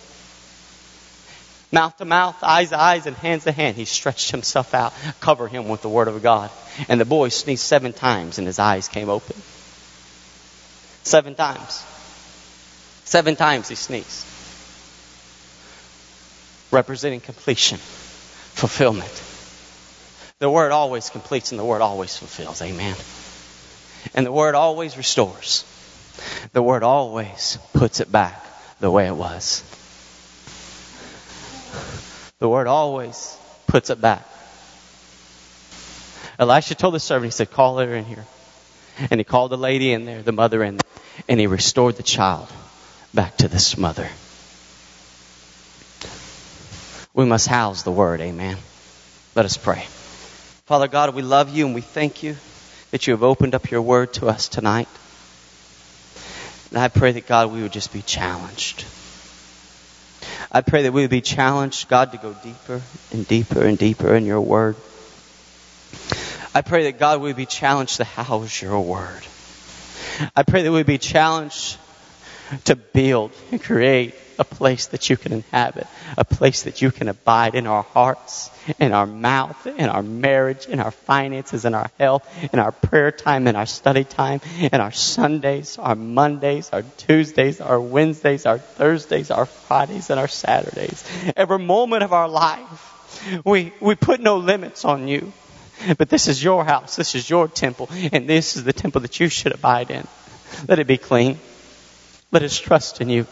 Mouth 1.73 1.97
to 1.99 2.05
mouth, 2.05 2.37
eyes 2.43 2.71
to 2.71 2.81
eyes, 2.81 3.07
and 3.07 3.17
hands 3.17 3.45
to 3.45 3.53
hand, 3.53 3.77
he 3.77 3.85
stretched 3.85 4.31
himself 4.31 4.73
out, 4.73 4.95
covered 5.21 5.49
him 5.49 5.69
with 5.69 5.83
the 5.83 5.89
word 5.89 6.09
of 6.09 6.23
God. 6.23 6.51
And 6.89 7.01
the 7.01 7.05
boy 7.05 7.29
sneezed 7.29 7.63
seven 7.63 7.93
times 7.93 8.39
and 8.39 8.47
his 8.47 8.59
eyes 8.59 8.89
came 8.89 9.09
open. 9.09 9.37
Seven 11.03 11.35
times. 11.35 11.85
Seven 13.05 13.37
times 13.37 13.69
he 13.69 13.75
sneezed. 13.75 14.36
Representing 16.71 17.21
completion, 17.21 17.79
fulfillment. 17.79 19.23
The 20.39 20.51
word 20.51 20.73
always 20.73 21.09
completes 21.11 21.53
and 21.53 21.59
the 21.59 21.65
word 21.65 21.81
always 21.81 22.17
fulfills. 22.17 22.61
Amen. 22.61 22.97
And 24.15 24.27
the 24.27 24.33
word 24.33 24.55
always 24.55 24.97
restores. 24.97 25.65
The 26.53 26.63
word 26.63 26.83
always 26.83 27.59
puts 27.73 28.01
it 28.01 28.11
back 28.11 28.45
the 28.81 28.91
way 28.91 29.07
it 29.07 29.15
was. 29.15 29.63
The 32.39 32.49
word 32.49 32.67
always 32.67 33.37
puts 33.67 33.91
it 33.91 34.01
back. 34.01 34.27
Elisha 36.39 36.75
told 36.75 36.95
the 36.95 37.01
servant, 37.01 37.33
he 37.33 37.37
said, 37.37 37.51
call 37.51 37.79
her 37.79 37.95
in 37.95 38.05
here. 38.05 38.27
And 39.11 39.19
he 39.19 39.25
called 39.25 39.51
the 39.51 39.59
lady 39.59 39.93
in 39.93 40.05
there, 40.05 40.23
the 40.23 40.33
mother 40.33 40.63
in 40.63 40.77
there, 40.77 41.03
and 41.29 41.41
he 41.41 41.47
restored 41.47 41.97
the 41.97 42.03
child 42.03 42.49
back 43.15 43.39
to 43.39 43.49
this 43.49 43.79
mother. 43.79 44.09
We 47.17 47.25
must 47.25 47.49
house 47.49 47.83
the 47.83 47.91
word, 47.91 48.21
amen. 48.21 48.59
Let 49.35 49.47
us 49.47 49.57
pray. 49.57 49.87
Father 50.67 50.87
God, 50.87 51.15
we 51.15 51.23
love 51.23 51.49
you 51.49 51.65
and 51.65 51.75
we 51.75 51.81
thank 51.81 52.23
you 52.23 52.37
that 52.91 53.07
you 53.07 53.15
have 53.15 53.23
opened 53.23 53.55
up 53.55 53.71
your 53.71 53.81
word 53.81 54.13
to 54.15 54.27
us 54.27 54.49
tonight. 54.49 54.87
And 56.69 56.79
I 56.79 56.89
pray 56.89 57.13
that 57.13 57.27
God, 57.27 57.51
we 57.53 57.63
would 57.63 57.73
just 57.73 57.91
be 57.91 58.03
challenged. 58.03 58.85
I 60.53 60.61
pray 60.61 60.83
that 60.83 60.93
we 60.93 61.01
would 61.01 61.11
be 61.11 61.23
challenged, 61.23 61.89
God, 61.89 62.13
to 62.13 62.19
go 62.19 62.35
deeper 62.35 62.83
and 63.11 63.27
deeper 63.27 63.65
and 63.65 63.79
deeper 63.79 64.15
in 64.15 64.27
your 64.27 64.43
word. 64.43 64.77
I 66.55 66.61
pray 66.61 66.85
that 66.85 66.99
God 66.99 67.23
we 67.23 67.31
would 67.31 67.37
be 67.37 67.47
challenged 67.47 67.97
to 67.97 68.05
house 68.05 68.61
your 68.61 68.79
word. 68.79 69.23
I 70.37 70.43
pray 70.43 70.65
that 70.65 70.71
we'd 70.71 70.85
be 70.85 70.99
challenged 70.99 71.79
to 72.65 72.77
build 72.77 73.33
and 73.51 73.63
create 73.63 74.15
a 74.39 74.45
place 74.45 74.87
that 74.87 75.09
you 75.09 75.17
can 75.17 75.33
inhabit, 75.33 75.87
a 76.17 76.25
place 76.25 76.63
that 76.63 76.83
you 76.83 76.91
can 76.91 77.09
abide 77.09 77.55
in 77.55 77.67
our 77.67 77.83
hearts, 77.83 78.51
in 78.79 78.93
our 78.93 79.07
mouth, 79.07 79.67
in 79.67 79.89
our 79.89 80.03
marriage, 80.03 80.67
in 80.67 80.81
our 80.81 80.91
finances, 80.91 81.65
in 81.65 81.75
our 81.75 81.91
health, 81.99 82.27
in 82.53 82.59
our 82.59 82.73
prayer 82.73 83.11
time, 83.11 83.47
in 83.47 83.57
our 83.57 83.67
study 83.67 84.05
time, 84.05 84.41
in 84.59 84.81
our 84.81 84.93
Sundays, 84.93 85.79
our 85.79 85.95
Mondays, 85.95 86.71
our 86.73 86.83
Tuesdays, 86.97 87.61
our 87.61 87.81
Wednesdays, 87.81 88.47
our 88.47 88.59
Thursdays, 88.59 89.31
our 89.31 89.47
Fridays, 89.47 90.11
and 90.11 90.21
our 90.21 90.29
Saturdays. 90.29 91.05
Every 91.37 91.59
moment 91.59 92.03
of 92.03 92.13
our 92.13 92.29
life, 92.29 93.43
we, 93.45 93.73
we 93.81 93.95
put 93.95 94.21
no 94.21 94.37
limits 94.39 94.85
on 94.85 95.09
you. 95.09 95.33
But 95.99 96.09
this 96.09 96.27
is 96.27 96.43
your 96.43 96.65
house, 96.65 96.97
this 96.97 97.15
is 97.15 97.29
your 97.29 97.49
temple, 97.49 97.91
and 98.13 98.27
this 98.27 98.57
is 98.57 98.65
the 98.65 98.73
temple 98.73 99.03
that 99.03 99.21
you 99.21 99.29
should 99.29 99.53
abide 99.53 99.91
in. 99.91 100.07
Let 100.69 100.79
it 100.79 100.87
be 100.87 100.97
clean. 100.97 101.39
Let 102.33 102.43
us 102.43 102.59
trust 102.59 103.01
in 103.01 103.09
you. 103.09 103.27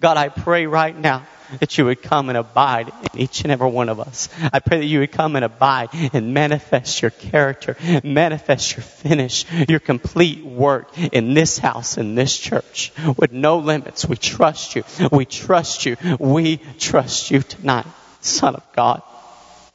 God, 0.00 0.16
I 0.16 0.28
pray 0.28 0.66
right 0.66 0.96
now 0.96 1.26
that 1.60 1.76
you 1.78 1.84
would 1.84 2.02
come 2.02 2.28
and 2.28 2.38
abide 2.38 2.92
in 3.12 3.20
each 3.20 3.42
and 3.42 3.52
every 3.52 3.70
one 3.70 3.88
of 3.88 4.00
us. 4.00 4.28
I 4.52 4.60
pray 4.60 4.78
that 4.78 4.86
you 4.86 5.00
would 5.00 5.12
come 5.12 5.36
and 5.36 5.44
abide 5.44 5.90
and 6.12 6.34
manifest 6.34 7.02
your 7.02 7.10
character, 7.10 7.76
manifest 8.02 8.76
your 8.76 8.82
finish, 8.82 9.44
your 9.68 9.80
complete 9.80 10.44
work 10.44 10.96
in 10.98 11.34
this 11.34 11.58
house, 11.58 11.98
in 11.98 12.14
this 12.14 12.36
church, 12.36 12.92
with 13.16 13.32
no 13.32 13.58
limits. 13.58 14.06
We 14.06 14.16
trust 14.16 14.76
you. 14.76 14.84
We 15.10 15.24
trust 15.24 15.86
you. 15.86 15.96
We 16.18 16.58
trust 16.78 17.30
you 17.30 17.42
tonight, 17.42 17.86
Son 18.20 18.54
of 18.56 18.64
God, 18.72 19.02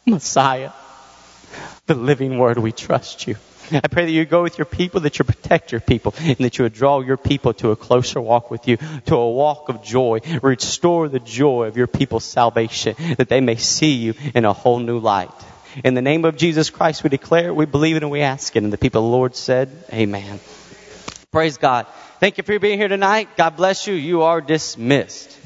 Messiah, 0.05 0.71
the 1.85 1.95
living 1.95 2.37
word. 2.37 2.57
We 2.57 2.71
trust 2.71 3.27
you. 3.27 3.35
I 3.71 3.87
pray 3.87 4.05
that 4.05 4.11
you 4.11 4.25
go 4.25 4.43
with 4.43 4.57
your 4.57 4.65
people, 4.65 5.01
that 5.01 5.19
you 5.19 5.25
protect 5.25 5.71
your 5.71 5.81
people, 5.81 6.13
and 6.17 6.37
that 6.37 6.57
you 6.57 6.63
would 6.63 6.73
draw 6.73 7.01
your 7.01 7.17
people 7.17 7.53
to 7.55 7.71
a 7.71 7.75
closer 7.75 8.19
walk 8.21 8.51
with 8.51 8.67
you, 8.67 8.77
to 9.05 9.15
a 9.15 9.31
walk 9.31 9.69
of 9.69 9.83
joy. 9.83 10.19
Restore 10.41 11.09
the 11.09 11.19
joy 11.19 11.65
of 11.65 11.77
your 11.77 11.87
people's 11.87 12.25
salvation, 12.25 12.95
that 13.17 13.29
they 13.29 13.41
may 13.41 13.55
see 13.55 13.93
you 13.93 14.13
in 14.33 14.45
a 14.45 14.53
whole 14.53 14.79
new 14.79 14.99
light. 14.99 15.29
In 15.83 15.93
the 15.93 16.01
name 16.01 16.25
of 16.25 16.35
Jesus 16.35 16.69
Christ, 16.69 17.03
we 17.03 17.09
declare 17.09 17.49
it, 17.49 17.55
we 17.55 17.65
believe 17.65 17.95
it, 17.95 18.03
and 18.03 18.11
we 18.11 18.21
ask 18.21 18.55
it. 18.55 18.63
And 18.63 18.73
the 18.73 18.77
people 18.77 19.01
of 19.01 19.11
the 19.11 19.15
Lord 19.15 19.35
said, 19.35 19.69
Amen. 19.93 20.39
Praise 21.31 21.57
God. 21.57 21.85
Thank 22.19 22.37
you 22.37 22.43
for 22.43 22.57
being 22.59 22.79
here 22.79 22.87
tonight. 22.87 23.37
God 23.37 23.55
bless 23.55 23.87
you. 23.87 23.93
You 23.93 24.23
are 24.23 24.41
dismissed. 24.41 25.38